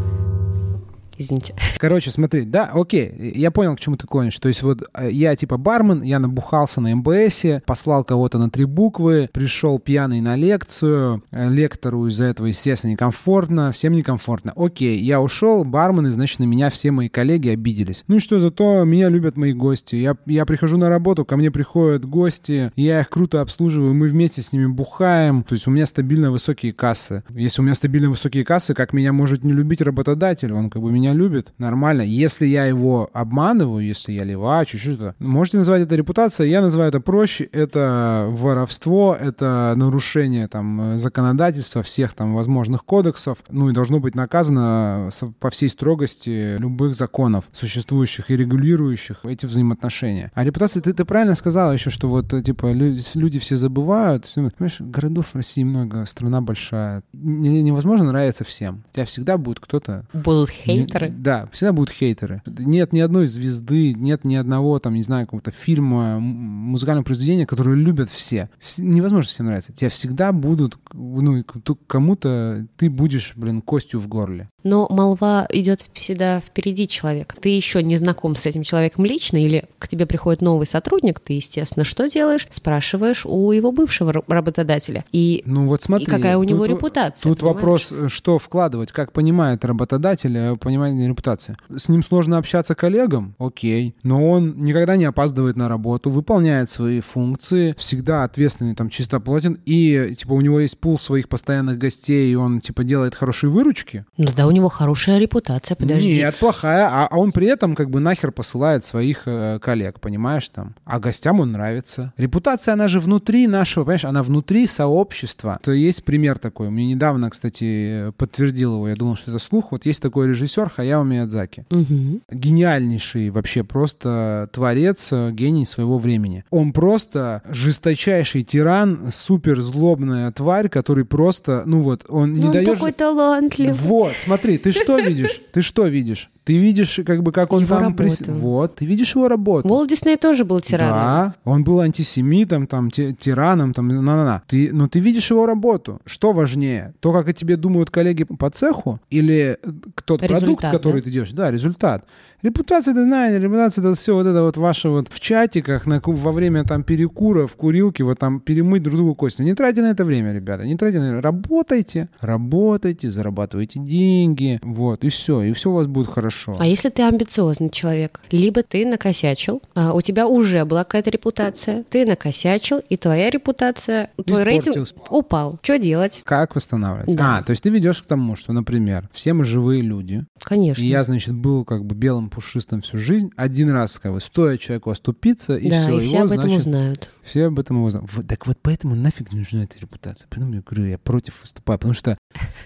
Извините. 1.19 1.55
Короче, 1.79 2.11
смотри, 2.11 2.43
да, 2.43 2.71
окей, 2.73 3.33
я 3.35 3.51
понял, 3.51 3.77
к 3.77 3.81
чему 3.81 3.97
ты 3.97 4.07
клонишь. 4.07 4.39
То 4.39 4.49
есть 4.49 4.63
вот 4.63 4.83
э, 4.95 5.11
я 5.11 5.35
типа 5.37 5.57
бармен, 5.57 6.03
я 6.03 6.19
набухался 6.19 6.81
на 6.81 6.95
МБСе, 6.95 7.63
послал 7.67 8.05
кого-то 8.05 8.39
на 8.39 8.51
три 8.51 8.65
буквы, 8.65 9.29
пришел 9.33 9.79
пьяный 9.79 10.21
на 10.21 10.37
лекцию, 10.37 11.23
э, 11.31 11.51
лектору 11.51 12.07
из-за 12.07 12.25
этого, 12.25 12.47
естественно, 12.47 12.93
некомфортно, 12.93 13.73
всем 13.73 13.93
некомфортно. 13.93 14.53
Окей, 14.57 14.99
я 14.99 15.21
ушел, 15.21 15.65
бармены, 15.65 16.11
значит, 16.11 16.39
на 16.39 16.45
меня 16.45 16.71
все 16.71 16.91
мои 16.91 17.09
коллеги 17.09 17.49
обиделись. 17.49 18.05
Ну 18.09 18.17
и 18.17 18.21
что, 18.21 18.39
зато 18.39 18.85
меня 18.85 19.09
любят 19.09 19.37
мои 19.37 19.53
гости. 19.53 19.97
Я, 19.97 20.17
я 20.27 20.45
прихожу 20.45 20.77
на 20.77 20.89
работу, 20.89 21.25
ко 21.25 21.37
мне 21.37 21.51
приходят 21.51 22.05
гости, 22.05 22.71
я 22.77 23.01
их 23.01 23.11
круто 23.11 23.41
обслуживаю, 23.41 23.95
мы 23.95 24.09
вместе 24.09 24.43
с 24.43 24.53
ними 24.53 24.67
бухаем. 24.67 25.43
То 25.43 25.55
есть 25.55 25.67
у 25.67 25.71
меня 25.71 25.87
стабильно 25.87 26.31
высокие 26.31 26.73
кассы. 26.73 27.25
Если 27.31 27.61
у 27.61 27.65
меня 27.65 27.75
стабильно 27.75 28.11
высокие 28.11 28.45
кассы, 28.45 28.75
как 28.75 28.93
меня 28.93 29.13
может 29.13 29.45
не 29.45 29.53
любить 29.53 29.81
работодатель? 29.81 30.53
Он 30.53 30.71
как 30.71 30.83
бы 30.83 30.93
меня 30.93 31.06
любит. 31.15 31.53
Нормально. 31.59 32.03
Если 32.03 32.47
я 32.47 32.67
его 32.67 33.09
обманываю, 33.13 33.85
если 33.85 34.13
я 34.13 34.25
левачу, 34.25 34.79
что-то, 34.79 35.15
можете 35.19 35.59
назвать 35.59 35.83
это 35.83 35.95
репутацией, 35.97 36.51
я 36.51 36.61
называю 36.63 36.89
это 36.89 37.01
проще. 37.01 37.45
Это 37.53 38.27
воровство, 38.31 39.17
это 39.19 39.75
нарушение 39.77 40.49
там 40.49 40.95
э, 40.95 40.99
законодательства 40.99 41.83
всех 41.83 42.15
там 42.15 42.35
возможных 42.35 42.85
кодексов. 42.85 43.39
Ну 43.51 43.69
и 43.71 43.73
должно 43.73 44.01
быть 44.01 44.15
наказано 44.15 45.11
по 45.41 45.51
всей 45.51 45.69
строгости 45.69 46.57
любых 46.59 46.95
законов, 46.95 47.45
существующих 47.53 48.31
и 48.31 48.37
регулирующих 48.37 49.19
эти 49.25 49.47
взаимоотношения. 49.47 50.31
А 50.35 50.45
репутация, 50.45 50.83
ты, 50.83 50.93
ты 50.93 51.05
правильно 51.05 51.35
сказала 51.35 51.73
еще, 51.73 51.91
что 51.91 52.09
вот 52.09 52.33
э, 52.33 52.43
типа 52.43 52.73
лю- 52.73 52.97
люди 53.15 53.39
все 53.39 53.57
забывают. 53.57 54.25
Все- 54.27 54.47
Понимаешь, 54.51 54.81
городов 54.81 55.29
в 55.33 55.37
России 55.37 55.65
много, 55.65 56.05
страна 56.07 56.41
большая. 56.41 57.03
Не- 57.15 57.63
невозможно 57.63 58.07
нравиться 58.07 58.45
всем. 58.45 58.85
У 58.93 58.95
тебя 58.95 59.07
всегда 59.07 59.39
будет 59.39 59.61
кто-то 59.61 60.07
Будут 60.13 60.51
не- 60.67 60.87
хейтеры. 60.99 61.15
Да, 61.23 61.49
всегда 61.53 61.73
будут 61.73 61.91
хейтеры. 61.91 62.43
Нет 62.47 62.93
ни 62.93 63.01
одной 63.01 63.27
звезды, 63.27 63.93
нет 63.95 64.25
ни 64.25 64.35
одного, 64.35 64.79
там, 64.79 64.95
не 64.95 65.03
знаю, 65.03 65.27
какого-то 65.27 65.51
фильма, 65.51 66.19
музыкального 66.21 67.05
произведения, 67.05 67.47
которое 67.47 67.77
любят 67.77 68.11
все. 68.11 68.49
Вс- 68.63 68.83
Невозможно 68.83 69.31
всем 69.31 69.47
нравиться. 69.47 69.73
Тебя 69.73 69.91
всегда 69.91 70.33
будут, 70.33 70.79
ну, 70.93 71.45
кому-то 71.87 72.67
ты 72.77 72.91
будешь, 72.91 73.33
блин, 73.37 73.61
костью 73.61 74.01
в 74.01 74.09
горле. 74.09 74.49
Но 74.65 74.89
молва 74.91 75.47
идет 75.53 75.87
всегда 75.95 76.41
впереди 76.41 76.89
человека. 76.89 77.37
Ты 77.41 77.51
еще 77.51 77.83
не 77.83 77.97
знаком 77.99 78.35
с 78.35 78.47
этим 78.47 78.65
человеком 78.65 79.05
лично, 79.05 79.37
или 79.37 79.65
к 79.79 79.87
тебе 79.89 80.07
приходит 80.07 80.43
новый 80.43 80.67
сотрудник, 80.67 81.21
ты, 81.21 81.35
естественно, 81.35 81.85
что 81.85 82.09
делаешь? 82.09 82.49
Спрашиваешь 82.51 83.25
у 83.25 83.53
его 83.53 83.71
бывшего 83.71 84.11
ра- 84.11 84.25
работодателя. 84.27 85.05
И 85.13 85.43
Ну 85.47 85.67
вот 85.69 85.83
смотри. 85.83 86.05
И 86.07 86.11
какая 86.11 86.37
у 86.37 86.43
него 86.43 86.67
тут- 86.67 86.77
репутация, 86.77 87.31
Тут 87.31 87.39
понимаешь? 87.41 87.55
вопрос, 87.91 88.13
что 88.13 88.39
вкладывать, 88.39 88.91
как 88.93 89.13
понимает 89.13 89.65
работодатель, 89.65 90.37
э, 90.37 90.57
понимание 90.87 91.09
репутации. 91.09 91.57
С 91.75 91.89
ним 91.89 92.03
сложно 92.03 92.39
общаться 92.39 92.75
коллегам, 92.75 93.35
окей, 93.39 93.95
но 94.03 94.31
он 94.31 94.63
никогда 94.63 94.97
не 94.97 95.05
опаздывает 95.05 95.57
на 95.57 95.69
работу, 95.69 96.11
выполняет 96.11 96.71
свои 96.71 97.01
функции, 97.01 97.75
всегда 97.79 98.25
ответственный, 98.25 98.75
там, 98.75 98.89
чистоплотен, 98.89 99.59
и, 99.67 100.15
типа, 100.19 100.33
у 100.33 100.41
него 100.41 100.61
есть 100.61 100.79
пул 100.79 100.99
своих 100.99 101.29
постоянных 101.29 101.79
гостей, 101.79 102.33
и 102.33 102.35
он, 102.35 102.61
типа, 102.61 102.85
делает 102.85 103.15
хорошие 103.15 103.51
выручки. 103.51 104.05
ну 104.17 104.29
да, 104.37 104.47
у 104.47 104.51
него 104.51 104.69
хорошая 104.69 105.19
репутация, 105.19 105.77
подожди. 105.77 106.17
Нет, 106.17 106.37
плохая, 106.39 106.89
а, 106.89 107.09
а 107.11 107.17
он 107.17 107.33
при 107.33 107.47
этом, 107.47 107.75
как 107.75 107.91
бы, 107.91 108.01
нахер 108.01 108.33
посылает 108.33 108.85
своих 108.85 109.23
э, 109.27 109.59
коллег, 109.61 110.01
понимаешь, 110.01 110.49
там. 110.49 110.75
А 110.85 111.01
гостям 111.01 111.41
он 111.41 111.53
нравится. 111.53 112.13
Репутация, 112.17 112.75
она 112.75 112.89
же 112.89 113.01
внутри 113.01 113.47
нашего, 113.47 113.85
понимаешь, 113.85 114.05
она 114.05 114.23
внутри 114.23 114.67
сообщества. 114.67 115.59
То 115.63 115.73
есть 115.73 116.05
пример 116.05 116.39
такой. 116.39 116.71
Мне 116.71 116.87
недавно, 116.87 117.31
кстати, 117.31 118.13
подтвердил 118.17 118.75
его, 118.75 118.89
я 118.89 118.95
думал, 118.95 119.17
что 119.17 119.31
это 119.31 119.41
слух. 119.41 119.73
Вот 119.73 119.87
есть 119.87 120.03
такой 120.03 120.29
режиссер 120.29 120.69
Хаяо 120.77 121.05
Миядзаки. 121.05 121.65
Мгм. 121.71 122.21
Гениальнейший 122.31 123.31
вообще 123.31 123.65
просто 123.65 124.49
творец, 124.53 125.09
э, 125.13 125.31
гений 125.33 125.65
своего 125.65 125.99
времени. 125.99 126.45
Он 126.51 126.73
просто 126.73 127.43
жесточайший 127.49 128.43
тиран, 128.43 129.11
супер 129.11 129.61
злобная 129.63 130.31
тварь, 130.33 130.69
который 130.69 131.05
просто, 131.05 131.63
ну 131.67 131.81
вот, 131.81 132.05
он 132.09 132.35
не 132.35 132.41
Ну, 132.41 132.47
он 132.49 132.53
даешь... 132.53 132.69
такой 132.69 132.93
талантливый. 132.93 133.73
Вот, 133.73 134.13
смотри, 134.19 134.59
ты 134.59 134.73
что 134.73 134.99
видишь? 135.09 135.41
Ты 135.53 135.63
что 135.63 135.87
видишь? 135.87 136.31
Ты 136.47 136.59
видишь, 136.59 137.01
как 137.05 137.25
бы, 137.25 137.33
как 137.33 137.53
он 137.53 137.63
Его 137.63 137.75
там... 137.75 137.97
прис-. 137.97 138.23
Вот, 138.29 138.77
ты 138.77 138.87
видишь 138.87 139.17
его 139.17 139.27
работу. 139.27 139.69
Уолт 139.69 139.89
Дисней 139.89 140.17
тоже 140.17 140.45
был 140.45 140.61
тираном. 140.61 140.95
Да, 140.95 141.35
он 141.45 141.65
был 141.65 141.81
антисемитом, 141.81 142.69
там, 142.69 142.93
ти- 142.93 143.17
тираном, 143.19 143.75
там, 143.75 143.89
на-на-на. 143.89 144.43
Ты, 144.47 144.71
но 144.73 144.87
ты 144.87 145.01
видишь 145.01 145.29
его 145.33 145.45
работу. 145.47 146.01
Что 146.07 146.33
важнее? 146.33 146.95
То, 147.01 147.13
как 147.13 147.27
о 147.27 147.33
тебе 147.33 147.57
думают 147.57 147.91
коллеги 147.91 148.23
по 148.23 148.49
цеху, 148.49 149.01
или 149.11 149.59
э, 149.61 149.73
тот 150.05 150.21
продукт, 150.21 150.43
Результат, 150.43 150.73
который 150.73 151.01
да? 151.01 151.05
ты 151.07 151.11
делаешь? 151.11 151.33
Да, 151.33 151.51
результат. 151.51 152.05
Репутация, 152.43 152.95
ты 152.95 153.03
знаешь, 153.03 153.43
репутация 153.43 153.83
это 153.83 153.97
все 153.97 154.15
вот 154.15 154.27
это 154.27 154.43
вот 154.43 154.57
ваше 154.57 154.89
вот 154.89 155.09
в 155.11 155.19
чатиках 155.19 155.85
на, 155.87 156.01
во 156.05 156.31
время 156.31 156.63
там 156.63 156.85
перекура, 156.85 157.49
в 157.49 157.57
курилке, 157.57 158.05
вот 158.05 158.21
там 158.21 158.39
перемыть 158.39 158.85
друг 158.85 158.95
другу 158.95 159.17
кости. 159.17 159.43
Не 159.43 159.55
тратьте 159.55 159.83
на 159.83 159.91
это 159.91 160.05
время, 160.05 160.33
ребята, 160.33 160.65
не 160.65 160.77
тратьте 160.77 161.01
на 161.01 161.15
это. 161.15 161.23
Работайте, 161.23 162.09
работайте, 162.21 163.11
зарабатывайте 163.11 163.81
деньги, 163.81 164.61
вот, 164.63 165.03
и 165.03 165.09
все, 165.09 165.43
и 165.43 165.53
все 165.55 165.71
у 165.71 165.75
вас 165.75 165.89
будет 165.89 166.07
хорошо. 166.07 166.36
А 166.59 166.67
если 166.67 166.89
ты 166.89 167.03
амбициозный 167.03 167.71
человек, 167.71 168.21
либо 168.31 168.63
ты 168.63 168.87
накосячил, 168.87 169.63
а 169.75 169.93
у 169.93 170.01
тебя 170.01 170.27
уже 170.27 170.65
была 170.65 170.85
какая-то 170.85 171.11
репутация, 171.11 171.85
ты 171.91 172.05
накосячил, 172.07 172.79
и 172.89 172.97
твоя 172.97 173.31
репутация, 173.31 174.11
твой 174.25 174.45
рейтинг 174.45 174.89
упал. 175.11 175.59
Что 175.63 175.79
делать? 175.79 176.23
Как 176.25 176.55
восстанавливать? 176.55 177.15
Да. 177.15 177.39
А, 177.39 177.43
то 177.43 177.51
есть 177.51 177.63
ты 177.63 177.71
ведешь 177.71 178.03
к 178.03 178.07
тому, 178.07 178.37
что, 178.37 178.53
например, 178.53 179.09
все 179.13 179.33
мы 179.33 179.45
живые 179.45 179.83
люди. 179.83 180.25
Конечно. 180.41 180.83
И 180.83 180.87
я, 180.87 181.05
значит, 181.05 181.35
был 181.35 181.65
как 181.65 181.85
бы 181.85 181.95
белым 181.95 182.31
пушистым 182.31 182.81
всю 182.83 182.99
жизнь. 182.99 183.31
Один 183.37 183.71
раз, 183.71 183.99
как 183.99 184.13
бы, 184.13 184.21
стоя 184.21 184.59
человеку 184.59 184.91
оступиться, 184.91 185.57
и 185.57 185.71
да, 185.71 185.83
все. 185.83 185.99
и 185.99 186.01
все 186.01 186.17
его, 186.17 186.25
об 186.27 186.33
этом 186.33 186.41
значит, 186.43 186.61
узнают. 186.61 187.11
Все 187.23 187.45
об 187.47 187.59
этом 187.59 187.83
узнают. 187.83 188.11
Вот, 188.13 188.27
так 188.27 188.47
вот 188.47 188.59
поэтому 188.63 188.95
нафиг 188.95 189.33
не 189.33 189.41
нужна 189.41 189.65
эта 189.65 189.79
репутация. 189.79 190.29
Поэтому 190.31 190.55
я 190.55 190.63
говорю, 190.63 190.87
я 190.87 190.99
против 190.99 191.41
выступаю. 191.43 191.79
Потому 191.79 191.95
что 191.95 192.19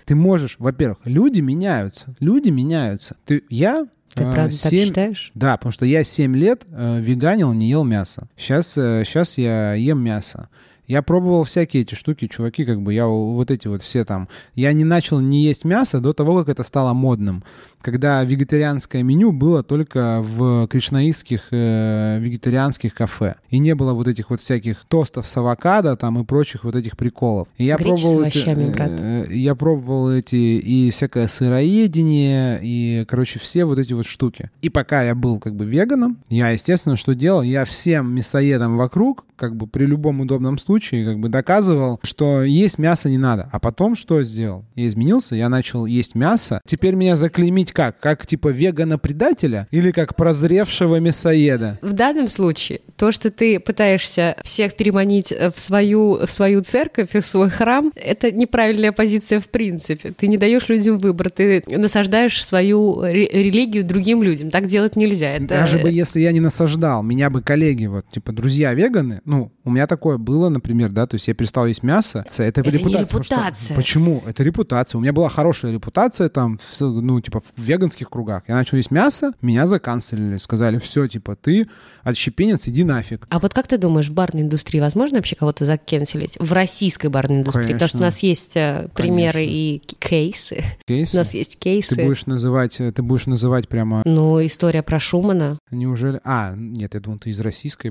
ты 0.05 0.15
можешь, 0.15 0.57
во-первых, 0.59 0.99
люди 1.05 1.41
меняются. 1.41 2.15
Люди 2.21 2.50
меняются. 2.50 3.17
Ты, 3.25 3.43
я 3.61 3.87
Ты 4.14 4.25
а, 4.25 4.33
правда 4.33 4.50
так 4.50 4.71
семь- 4.71 4.88
считаешь? 4.88 5.31
Да, 5.35 5.57
потому 5.57 5.73
что 5.73 5.85
я 5.87 6.02
7 6.02 6.35
лет 6.35 6.64
э, 6.71 7.00
веганил, 7.00 7.52
не 7.52 7.69
ел 7.69 7.85
мясо. 7.85 8.29
Сейчас, 8.37 8.76
э, 8.76 9.02
сейчас 9.05 9.38
я 9.38 9.75
ем 9.75 10.02
мясо. 10.02 10.49
Я 10.87 11.02
пробовал 11.02 11.45
всякие 11.45 11.83
эти 11.83 11.95
штуки, 11.95 12.26
чуваки, 12.26 12.64
как 12.64 12.83
бы 12.83 12.93
я 12.93 13.07
вот 13.07 13.52
эти 13.52 13.69
вот 13.69 13.81
все 13.81 14.05
там. 14.05 14.29
Я 14.57 14.73
не 14.73 14.83
начал 14.83 15.21
не 15.21 15.45
есть 15.45 15.64
мясо 15.64 16.00
до 16.00 16.12
того, 16.12 16.38
как 16.40 16.49
это 16.49 16.64
стало 16.64 16.95
модным. 16.95 17.45
Когда 17.81 18.23
вегетарианское 18.25 19.03
меню 19.03 19.33
было 19.33 19.63
только 19.63 20.21
в 20.23 20.67
кришнаистских 20.69 21.49
э, 21.51 22.19
вегетарианских 22.21 22.95
кафе. 22.95 23.37
И 23.49 23.59
не 23.59 23.75
было 23.75 23.93
вот 23.95 24.09
этих 24.09 24.31
вот 24.31 24.41
всяких 24.41 24.85
тостов 24.89 25.27
с 25.27 25.37
авокадо 25.37 25.97
там 25.97 26.19
и 26.21 26.25
прочих 26.25 26.65
вот 26.65 26.75
этих 26.77 26.97
приколов. 26.97 27.49
И 27.57 27.65
я 27.65 27.77
Гречи 27.77 27.89
пробовал 27.91 28.25
эти, 28.25 28.39
овощами, 28.39 28.73
брат. 28.73 28.91
э, 28.93 29.27
я 29.31 29.55
пробовал 29.55 30.13
эти 30.13 30.37
и 30.37 30.91
всякое 30.91 31.27
сыроедение, 31.27 32.59
и, 32.63 33.05
короче, 33.09 33.39
все 33.39 33.65
вот 33.65 33.79
эти 33.79 33.93
вот 33.93 34.07
штуки. 34.07 34.51
И 34.61 34.69
пока 34.69 35.03
я 35.03 35.15
был 35.15 35.39
как 35.39 35.55
бы 35.55 35.65
веганом, 35.65 36.19
я, 36.29 36.51
естественно, 36.51 36.97
что 36.97 37.15
делал? 37.15 37.43
Я 37.43 37.65
всем 37.65 38.15
мясоедам 38.15 38.77
вокруг, 38.77 39.25
как 39.37 39.57
бы 39.57 39.67
при 39.67 39.87
любом 39.87 40.21
удобном 40.21 40.59
случае, 40.59 41.07
как 41.07 41.19
бы 41.19 41.29
доказывал, 41.29 41.99
что 42.03 42.43
есть 42.43 42.79
мясо 42.79 43.09
не 43.09 43.19
надо. 43.19 43.49
А 43.53 43.59
потом 43.59 43.95
что 43.95 44.23
сделал? 44.23 44.65
Я 44.75 44.87
изменился, 44.87 45.35
я 45.35 45.49
начал 45.49 45.87
есть 45.87 46.15
мясо. 46.15 46.61
Теперь 46.67 46.95
меня 46.95 47.17
заклеймить 47.17 47.70
как? 47.73 47.99
Как 48.00 48.27
типа 48.27 48.49
вегана-предателя 48.49 49.69
или 49.71 49.91
как 49.91 50.17
прозревшего 50.17 50.97
мясоеда? 51.00 51.79
В 51.83 51.93
данном 51.93 52.29
случае 52.29 52.81
то, 52.97 53.12
что 53.12 53.31
ты 53.31 53.59
пытаешься 53.61 54.37
всех 54.45 54.77
переманить 54.77 55.33
э, 55.33 55.50
в 55.55 55.59
свою, 55.59 56.27
в 56.27 56.31
свою 56.31 56.62
церковь 56.62 57.15
и 57.15 57.21
в 57.21 57.27
свой 57.27 57.49
храм, 57.50 57.93
это 57.95 58.31
неправильная 58.31 58.93
позиция 58.93 59.41
в 59.41 59.49
принципе. 59.49 60.12
Ты 60.12 60.29
не 60.29 60.37
даешь 60.37 60.69
людям 60.69 60.99
выбор, 60.99 61.31
ты 61.31 61.62
насаждаешь 61.71 62.45
свою 62.45 63.00
ре- 63.03 63.27
религию 63.33 63.85
другим 63.85 64.23
людям. 64.23 64.50
Так 64.50 64.67
делать 64.67 64.97
нельзя. 64.97 65.31
Это... 65.35 65.47
Даже 65.49 65.79
бы 65.79 65.91
если 65.91 66.21
я 66.21 66.33
не 66.33 66.41
насаждал, 66.41 67.03
меня 67.03 67.31
бы 67.31 67.43
коллеги, 67.43 67.87
вот, 67.87 68.07
типа, 68.11 68.33
друзья 68.33 68.75
веганы, 68.75 69.21
ну, 69.25 69.53
у 69.65 69.71
меня 69.71 69.87
такое 69.87 70.19
было, 70.19 70.49
например, 70.49 70.91
да, 70.91 71.07
то 71.07 71.15
есть 71.17 71.29
я 71.29 71.35
перестал 71.35 71.67
есть 71.67 71.83
мясо, 71.83 72.25
это, 72.39 72.61
Это 72.61 72.62
не 72.71 72.79
репутация. 72.79 73.23
что- 73.23 73.35
репутация. 73.37 73.77
почему? 73.77 74.23
Это 74.27 74.43
репутация. 74.43 74.99
У 74.99 75.03
меня 75.03 75.12
была 75.12 75.29
хорошая 75.29 75.73
репутация 75.73 76.29
там, 76.29 76.59
ну, 76.81 77.21
типа, 77.21 77.43
в 77.61 77.64
веганских 77.64 78.09
кругах. 78.11 78.43
Я 78.49 78.55
начал 78.55 78.76
есть 78.76 78.90
мясо, 78.90 79.33
меня 79.43 79.67
заканцелили, 79.67 80.37
сказали, 80.38 80.79
все, 80.79 81.07
типа, 81.07 81.37
ты 81.37 81.69
отщепенец, 82.02 82.67
иди 82.69 82.85
нафиг. 82.85 83.26
А 83.31 83.38
вот 83.38 83.52
как 83.55 83.67
ты 83.69 83.79
думаешь, 83.79 84.09
в 84.09 84.14
барной 84.14 84.43
индустрии 84.43 84.81
возможно 84.81 85.19
вообще 85.19 85.37
кого-то 85.37 85.64
закенселить? 85.64 86.37
В 86.40 86.52
российской 86.52 87.09
барной 87.09 87.38
индустрии? 87.40 87.73
Потому 87.73 87.88
что 87.88 87.99
у 87.99 88.00
Конечно. 88.00 88.00
нас 88.00 88.19
есть 88.21 88.57
э, 88.57 88.88
примеры 88.95 89.40
Конечно. 89.40 89.55
и 89.55 89.79
кейсы. 89.99 90.64
Кейсы? 90.87 91.17
У 91.17 91.19
нас 91.19 91.35
есть 91.35 91.59
кейсы. 91.59 91.95
Ты 91.95 92.05
будешь 92.05 92.26
называть, 92.26 92.81
э, 92.81 92.90
ты 92.93 93.02
будешь 93.02 93.26
называть 93.26 93.69
прямо, 93.69 94.02
Ну, 94.05 94.45
история 94.45 94.83
про 94.83 94.99
Шумана. 94.99 95.59
неужели... 95.71 96.21
А, 96.25 96.55
нет, 96.57 96.95
я 96.95 97.00
думал, 97.00 97.19
ты 97.19 97.31
из 97.31 97.40
российской 97.40 97.90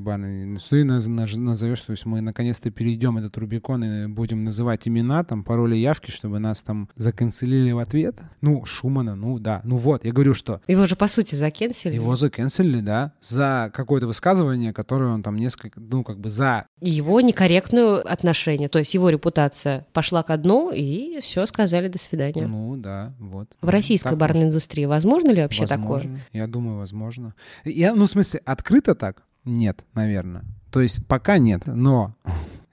наз- 0.83 1.07
наж- 1.07 1.37
назовешь, 1.37 1.81
то 1.81 1.91
есть 1.91 2.05
мы 2.05 2.21
наконец-то 2.21 2.71
перейдем 2.71 3.17
этот 3.17 3.37
Рубикон 3.37 3.83
и 3.83 4.07
будем 4.07 4.43
называть 4.43 4.87
имена, 4.87 5.23
там, 5.23 5.43
пароли, 5.43 5.75
явки, 5.75 6.11
чтобы 6.11 6.39
нас 6.39 6.63
там 6.63 6.89
заканцелили 6.95 7.71
в 7.71 7.79
ответ. 7.79 8.15
Ну, 8.41 8.65
Шумана, 8.65 9.15
ну 9.15 9.39
да. 9.39 9.58
Ну 9.63 9.77
вот, 9.77 10.05
я 10.05 10.11
говорю, 10.11 10.33
что 10.33 10.61
Его 10.67 10.85
же, 10.85 10.95
по 10.95 11.07
сути, 11.07 11.35
закенсили. 11.35 11.93
его 11.93 12.15
заканцелили, 12.15 12.81
да, 12.81 13.13
за 13.19 13.71
какое-то 13.73 14.07
высказывание, 14.07 14.73
которое 14.73 15.11
он 15.11 15.23
там 15.23 15.35
несколько, 15.37 15.79
ну, 15.79 16.03
как 16.03 16.19
бы 16.19 16.29
за... 16.29 16.65
Его 16.81 17.21
некорректную 17.21 18.09
отношение. 18.11 18.69
То 18.69 18.79
есть 18.79 18.93
его 18.93 19.09
репутация 19.09 19.85
пошла 19.93 20.23
ко 20.23 20.37
дну, 20.37 20.71
и 20.71 21.19
все, 21.21 21.45
сказали 21.45 21.87
до 21.87 21.97
свидания. 21.97 22.47
Ну, 22.47 22.75
да, 22.77 23.13
вот. 23.19 23.49
В 23.61 23.69
российской 23.69 24.09
Так 24.09 24.17
барной 24.17 24.41
может. 24.41 24.49
индустрии 24.49 24.85
возможно 24.85 25.31
ли 25.31 25.41
вообще 25.41 25.65
такое? 25.67 25.87
Возможно. 25.99 26.19
Я 26.33 26.47
думаю, 26.47 26.77
возможно. 26.77 27.33
Я, 27.65 27.95
ну, 27.95 28.05
в 28.07 28.09
смысле, 28.09 28.41
открыто 28.45 28.95
так? 28.95 29.23
Нет, 29.45 29.83
наверное. 29.93 30.43
То 30.71 30.81
есть 30.81 31.05
пока 31.07 31.37
нет, 31.37 31.63
но... 31.65 32.15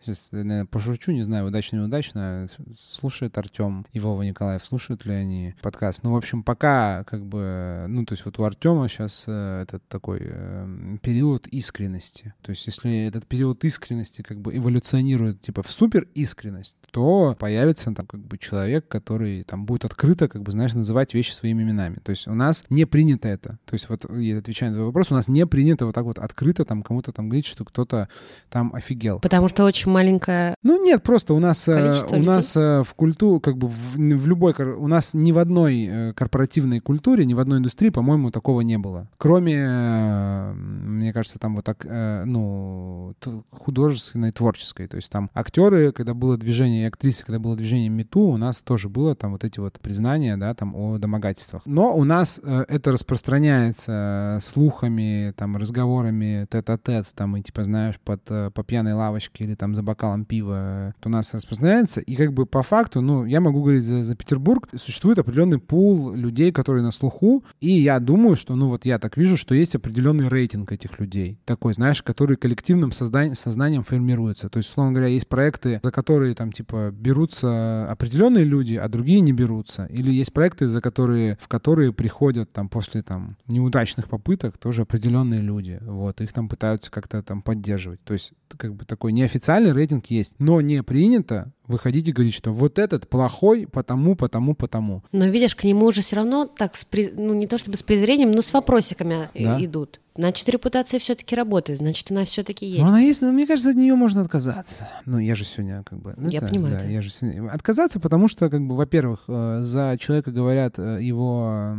Сейчас, 0.07 0.31
наверное, 0.31 0.67
пошучу, 0.67 1.11
не 1.11 1.25
знаю, 1.25 1.47
удачно 1.47 1.79
неудачно. 1.79 2.49
Слушает 2.79 3.37
Артем 3.39 3.87
и 3.93 3.99
Вова 3.99 4.23
Николаев, 4.23 4.65
слушают 4.65 5.05
ли 5.05 5.13
они 5.13 5.55
подкаст? 5.61 6.05
Ну, 6.05 6.13
в 6.13 6.17
общем, 6.17 6.45
пока 6.45 7.03
как 7.05 7.27
бы... 7.27 7.87
Ну, 7.89 8.05
то 8.05 8.13
есть 8.13 8.25
вот 8.25 8.39
у 8.39 8.45
Артема 8.45 8.89
сейчас 8.89 9.25
э, 9.27 9.63
этот 9.63 9.83
такой 9.89 10.21
э, 10.23 10.97
период 11.03 11.49
искренности. 11.49 12.35
То 12.43 12.51
есть 12.51 12.67
если 12.67 13.07
этот 13.07 13.27
период 13.27 13.65
искренности 13.65 14.23
как 14.23 14.41
бы 14.41 14.57
эволюционирует 14.57 15.41
типа 15.41 15.65
в 15.65 15.71
супер 15.73 16.07
искренность, 16.15 16.77
то 16.93 17.37
появится 17.37 17.93
там 17.93 18.07
как 18.07 18.21
бы 18.21 18.39
человек, 18.39 18.87
который 18.87 19.43
там 19.43 19.67
будет 19.67 19.85
открыто, 19.85 20.29
как 20.29 20.43
бы, 20.43 20.53
знаешь, 20.53 20.75
называть 20.75 21.15
вещи 21.15 21.33
своими 21.33 21.65
именами. 21.65 21.97
То 22.05 22.11
есть 22.11 22.29
у 22.29 22.35
нас 22.35 22.65
не 22.71 22.85
принято 22.85 23.27
это. 23.27 23.59
То 23.65 23.75
есть 23.75 23.89
вот, 23.89 24.05
я 24.17 24.39
отвечаю 24.39 24.71
на 24.71 24.77
твой 24.77 24.87
вопрос, 24.87 25.11
у 25.11 25.15
нас 25.15 25.27
не 25.27 25.45
принято 25.47 25.85
вот 25.85 25.97
так 25.97 26.05
вот 26.05 26.21
открыто 26.21 26.65
там 26.65 26.85
кому-то 26.85 27.11
там 27.11 27.29
говорить, 27.29 27.47
что 27.47 27.65
кто-то 27.65 28.09
там 28.51 28.73
офигел. 28.73 29.19
Потому 29.19 29.49
что 29.49 29.65
очень 29.65 29.96
маленькая... 29.97 30.55
Ну 30.62 30.83
нет, 30.83 31.03
просто 31.03 31.33
у 31.33 31.38
нас, 31.38 31.69
э, 31.69 32.03
у 32.11 32.19
нас 32.19 32.55
э, 32.55 32.83
в 32.85 32.95
культуре, 32.95 33.41
как 33.41 33.57
бы 33.57 33.67
в, 33.69 33.97
в 33.97 34.29
любой, 34.29 34.53
у 34.53 34.87
нас 34.88 35.15
ни 35.15 35.33
в 35.33 35.38
одной 35.38 35.87
э, 35.87 36.12
корпоративной 36.12 36.81
культуре, 36.81 37.25
ни 37.25 37.33
в 37.33 37.41
одной 37.41 37.59
индустрии, 37.59 37.88
по-моему, 37.88 38.31
такого 38.31 38.61
не 38.61 38.76
было. 38.76 39.09
Кроме, 39.17 40.53
мне 40.55 41.12
кажется, 41.15 41.38
там 41.38 41.57
вот 41.57 41.65
так, 41.65 41.87
ну, 41.87 43.15
художественной, 43.50 44.33
творческой. 44.33 44.87
То 44.87 44.97
есть 44.97 45.11
там 45.11 45.31
актеры, 45.35 45.93
когда 45.93 46.12
было 46.12 46.37
движение, 46.37 46.85
и 46.85 46.88
актрисы, 46.88 47.25
когда 47.25 47.38
было 47.38 47.57
движение 47.57 47.88
МИТУ, 47.88 48.21
у 48.21 48.37
нас 48.37 48.61
тоже 48.61 48.88
было 48.91 49.15
там 49.15 49.33
вот 49.33 49.45
эти 49.45 49.61
вот 49.61 49.81
признания, 49.81 50.37
да, 50.37 50.53
там 50.55 50.75
о 50.75 50.99
домогательствах. 50.99 51.62
Но 51.65 51.97
у 51.97 52.05
нас 52.05 52.38
это 52.45 52.93
распространяется 52.93 54.38
слухами, 54.43 55.33
там, 55.37 55.57
разговорами 55.57 56.47
тет-а-тет, 56.50 57.07
там, 57.15 57.37
и 57.37 57.43
типа, 57.43 57.65
знаешь, 57.65 57.99
под, 58.05 58.23
по 58.25 58.65
пьяной 58.65 58.93
лавочке 58.93 59.45
или 59.45 59.55
там 59.55 59.75
за 59.75 59.86
бокалом 59.87 60.25
пива, 60.25 60.95
это 60.99 61.09
у 61.09 61.12
нас 61.12 61.33
распространяется. 61.33 62.00
И 62.00 62.14
как 62.16 62.33
бы 62.33 62.45
по 62.45 62.62
факту, 62.62 63.00
ну, 63.00 63.25
я 63.25 63.40
могу 63.40 63.62
говорить 63.62 63.85
за, 63.85 64.05
за 64.05 64.14
Петербург, 64.14 64.69
существует 64.76 65.19
определенный 65.19 65.59
пул 65.59 66.12
людей, 66.12 66.52
которые 66.52 66.83
на 66.83 66.93
слуху, 66.93 67.45
и 67.61 67.71
я 67.71 67.99
думаю, 68.00 68.37
что, 68.37 68.55
ну, 68.55 68.69
вот 68.69 68.85
я 68.85 68.99
так 68.99 69.16
вижу, 69.16 69.37
что 69.37 69.55
есть 69.55 69.75
определенный 69.75 70.28
рейтинг 70.28 70.73
этих 70.73 71.00
людей, 71.00 71.38
такой, 71.45 71.73
знаешь, 71.75 72.02
который 72.02 72.37
коллективным 72.37 72.90
создан- 72.90 73.35
сознанием 73.35 73.83
формируется. 73.83 74.49
То 74.49 74.59
есть, 74.59 74.69
условно 74.71 74.93
говоря, 74.93 75.09
есть 75.09 75.28
проекты, 75.28 75.81
за 75.83 75.90
которые 75.90 76.35
там, 76.35 76.52
типа, 76.52 76.90
берутся 76.93 77.90
определенные 77.90 78.45
люди, 78.45 78.75
а 78.75 78.88
другие 78.88 79.21
не 79.21 79.33
берутся. 79.33 79.87
Или 79.87 80.11
есть 80.11 80.33
проекты, 80.33 80.69
за 80.69 80.81
которые, 80.81 81.38
в 81.40 81.49
которые 81.49 81.93
приходят 81.93 82.52
там 82.52 82.69
после 82.69 83.02
там 83.02 83.37
неудачных 83.47 84.09
попыток 84.09 84.59
тоже 84.59 84.83
определенные 84.83 85.40
люди. 85.40 85.78
Вот, 85.83 86.21
их 86.21 86.33
там 86.33 86.49
пытаются 86.49 86.90
как-то 86.90 87.23
там 87.23 87.43
поддерживать. 87.43 88.02
То 88.05 88.12
есть, 88.12 88.33
как 88.57 88.75
бы 88.75 88.85
такой 88.85 89.12
неофициальный 89.12 89.73
рейтинг 89.73 90.07
есть, 90.07 90.37
но 90.38 90.61
не 90.61 90.83
принято 90.83 91.53
выходить 91.69 92.09
и 92.09 92.13
говорить, 92.13 92.35
что 92.35 92.53
вот 92.53 92.79
этот 92.79 93.09
плохой 93.09 93.67
потому, 93.67 94.15
потому, 94.17 94.55
потому. 94.55 95.03
Но 95.13 95.27
видишь, 95.27 95.55
к 95.55 95.65
нему 95.65 95.87
уже 95.87 96.01
все 96.03 96.17
равно 96.17 96.45
так, 96.47 96.77
с 96.77 96.85
при- 96.85 97.13
ну 97.17 97.35
не 97.35 97.47
то 97.47 97.59
чтобы 97.59 97.77
с 97.77 97.83
презрением, 97.83 98.33
но 98.33 98.43
с 98.43 98.53
вопросиками 98.53 99.29
и- 99.35 99.45
Да. 99.45 99.65
идут. 99.65 100.01
Значит, 100.19 100.49
репутация 100.49 100.99
все-таки 100.99 101.37
работает, 101.37 101.79
значит, 101.81 102.11
она 102.11 102.25
все-таки 102.25 102.65
есть. 102.65 102.81
Но 102.81 102.89
она 102.89 103.01
есть, 103.01 103.21
но 103.21 103.33
мне 103.33 103.47
кажется, 103.47 103.69
от 103.69 103.77
нее 103.77 103.95
можно 103.97 104.23
отказаться. 104.23 104.89
Ну, 105.05 105.19
я 105.19 105.35
же 105.35 105.45
сегодня 105.45 105.83
как 105.83 105.99
бы... 106.01 106.15
ну, 106.17 106.31
Я 106.31 106.39
это, 106.39 106.49
понимаю, 106.49 106.75
да, 106.75 106.81
да. 106.85 106.89
я 106.89 107.03
же 107.03 107.11
сегодня... 107.11 107.51
Отказаться, 107.51 108.01
потому 108.01 108.27
что, 108.27 108.49
как 108.49 108.67
бы, 108.67 108.77
во-первых, 108.77 109.25
э, 109.29 109.59
за 109.61 109.99
человека 110.01 110.31
говорят 110.31 110.79
э, 110.79 111.01
его 111.03 111.75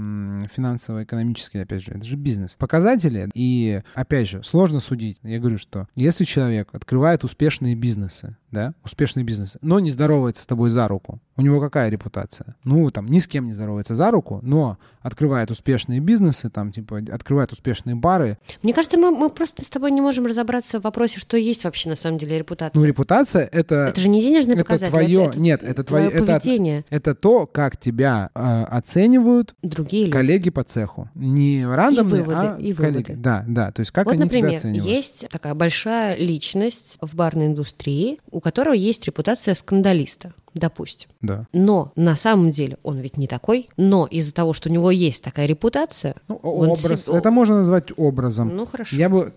финансово-экономические, 0.56 1.64
опять 1.64 1.84
же, 1.84 1.92
это 1.92 2.04
же 2.04 2.16
бизнес. 2.16 2.56
Показатели. 2.60 3.30
И, 3.34 3.82
опять 3.94 4.28
же, 4.28 4.44
сложно 4.44 4.80
судить. 4.80 5.18
Я 5.24 5.40
говорю, 5.40 5.58
что 5.58 5.88
если 5.96 6.24
человек 6.24 6.70
открывает 6.74 7.24
успешные 7.24 7.76
бизнесы, 7.76 8.38
да, 8.52 8.74
успешные 8.84 9.24
бизнесы, 9.24 9.60
но 9.62 9.77
не 9.80 9.90
здоровается 9.90 10.44
с 10.44 10.46
тобой 10.46 10.70
за 10.70 10.88
руку, 10.88 11.20
у 11.36 11.42
него 11.42 11.60
какая 11.60 11.90
репутация? 11.90 12.56
Ну, 12.64 12.90
там, 12.92 13.06
ни 13.08 13.20
с 13.20 13.28
кем 13.28 13.46
не 13.46 13.54
здоровается 13.54 13.96
за 13.96 14.12
руку, 14.12 14.40
но 14.42 14.78
открывает 15.02 15.52
успешные 15.52 16.00
бизнесы, 16.00 16.50
там, 16.50 16.72
типа, 16.72 16.98
открывает 17.12 17.52
успешные 17.52 17.96
бары. 17.96 18.38
Мне 18.64 18.74
кажется, 18.74 18.98
мы, 18.98 19.12
мы 19.12 19.30
просто 19.30 19.64
с 19.64 19.70
тобой 19.70 19.92
не 19.92 20.02
можем 20.02 20.26
разобраться 20.26 20.80
в 20.80 20.84
вопросе, 20.84 21.20
что 21.20 21.38
есть 21.38 21.64
вообще 21.64 21.90
на 21.90 21.96
самом 21.96 22.18
деле 22.18 22.38
репутация. 22.40 22.80
Ну, 22.80 22.86
репутация— 22.86 23.48
это... 23.52 23.88
это 23.90 24.02
же 24.02 24.10
не 24.10 24.22
денежный 24.22 24.56
это 24.56 24.64
показатель. 24.64 24.92
твое- 24.92 25.26
это, 25.28 25.40
нет, 25.40 25.64
это 25.64 25.84
твое- 25.84 26.10
твое 26.10 26.24
это- 26.24 26.40
поведение. 26.40 26.86
Это 26.90 27.16
то, 27.16 27.46
как 27.46 27.78
тебя 27.78 28.30
э, 28.36 28.64
оценивают 28.64 29.56
Другие 29.62 30.06
люди. 30.06 30.12
коллеги 30.14 30.50
по 30.50 30.64
цеху. 30.64 31.10
Не 31.16 31.66
рандомные, 31.66 32.24
выводы, 32.24 32.36
а 32.48 32.58
и 32.60 32.74
коллеги. 32.74 33.12
выводы. 33.12 33.16
Да, 33.18 33.46
да. 33.48 33.72
То 33.72 33.82
есть 33.82 33.92
как 33.92 34.06
вот, 34.06 34.14
они 34.14 34.24
тебя 34.28 34.40
например, 34.42 34.54
оценивают. 34.58 34.86
есть 34.96 35.26
такая 35.30 35.54
большая 35.54 36.16
личность 36.18 36.98
в 37.02 37.16
барной 37.16 37.48
индустрии, 37.48 38.20
у 38.32 38.40
которого 38.42 38.74
есть 38.74 39.06
репутация 39.06 39.54
скандалиста. 39.68 40.34
допустим. 40.54 41.10
Да. 41.22 41.46
Но 41.54 41.92
на 41.96 42.16
самом 42.16 42.50
деле 42.50 42.78
он 42.82 42.98
ведь 43.00 43.16
не 43.18 43.28
такой, 43.28 43.70
но 43.78 44.08
из-за 44.08 44.34
того, 44.34 44.54
что 44.54 44.70
у 44.70 44.72
него 44.74 44.90
есть 44.90 45.24
такая 45.24 45.46
репутация, 45.46 46.16
Ну, 46.28 46.36
образ. 46.38 47.04
себе- 47.06 47.16
Это 47.18 47.30
можно 47.30 47.60
назвать 47.60 47.90
образом. 47.96 48.48
ну 48.48 48.66
хорошо. 48.66 48.96
Я 48.96 49.08
бы, 49.10 49.32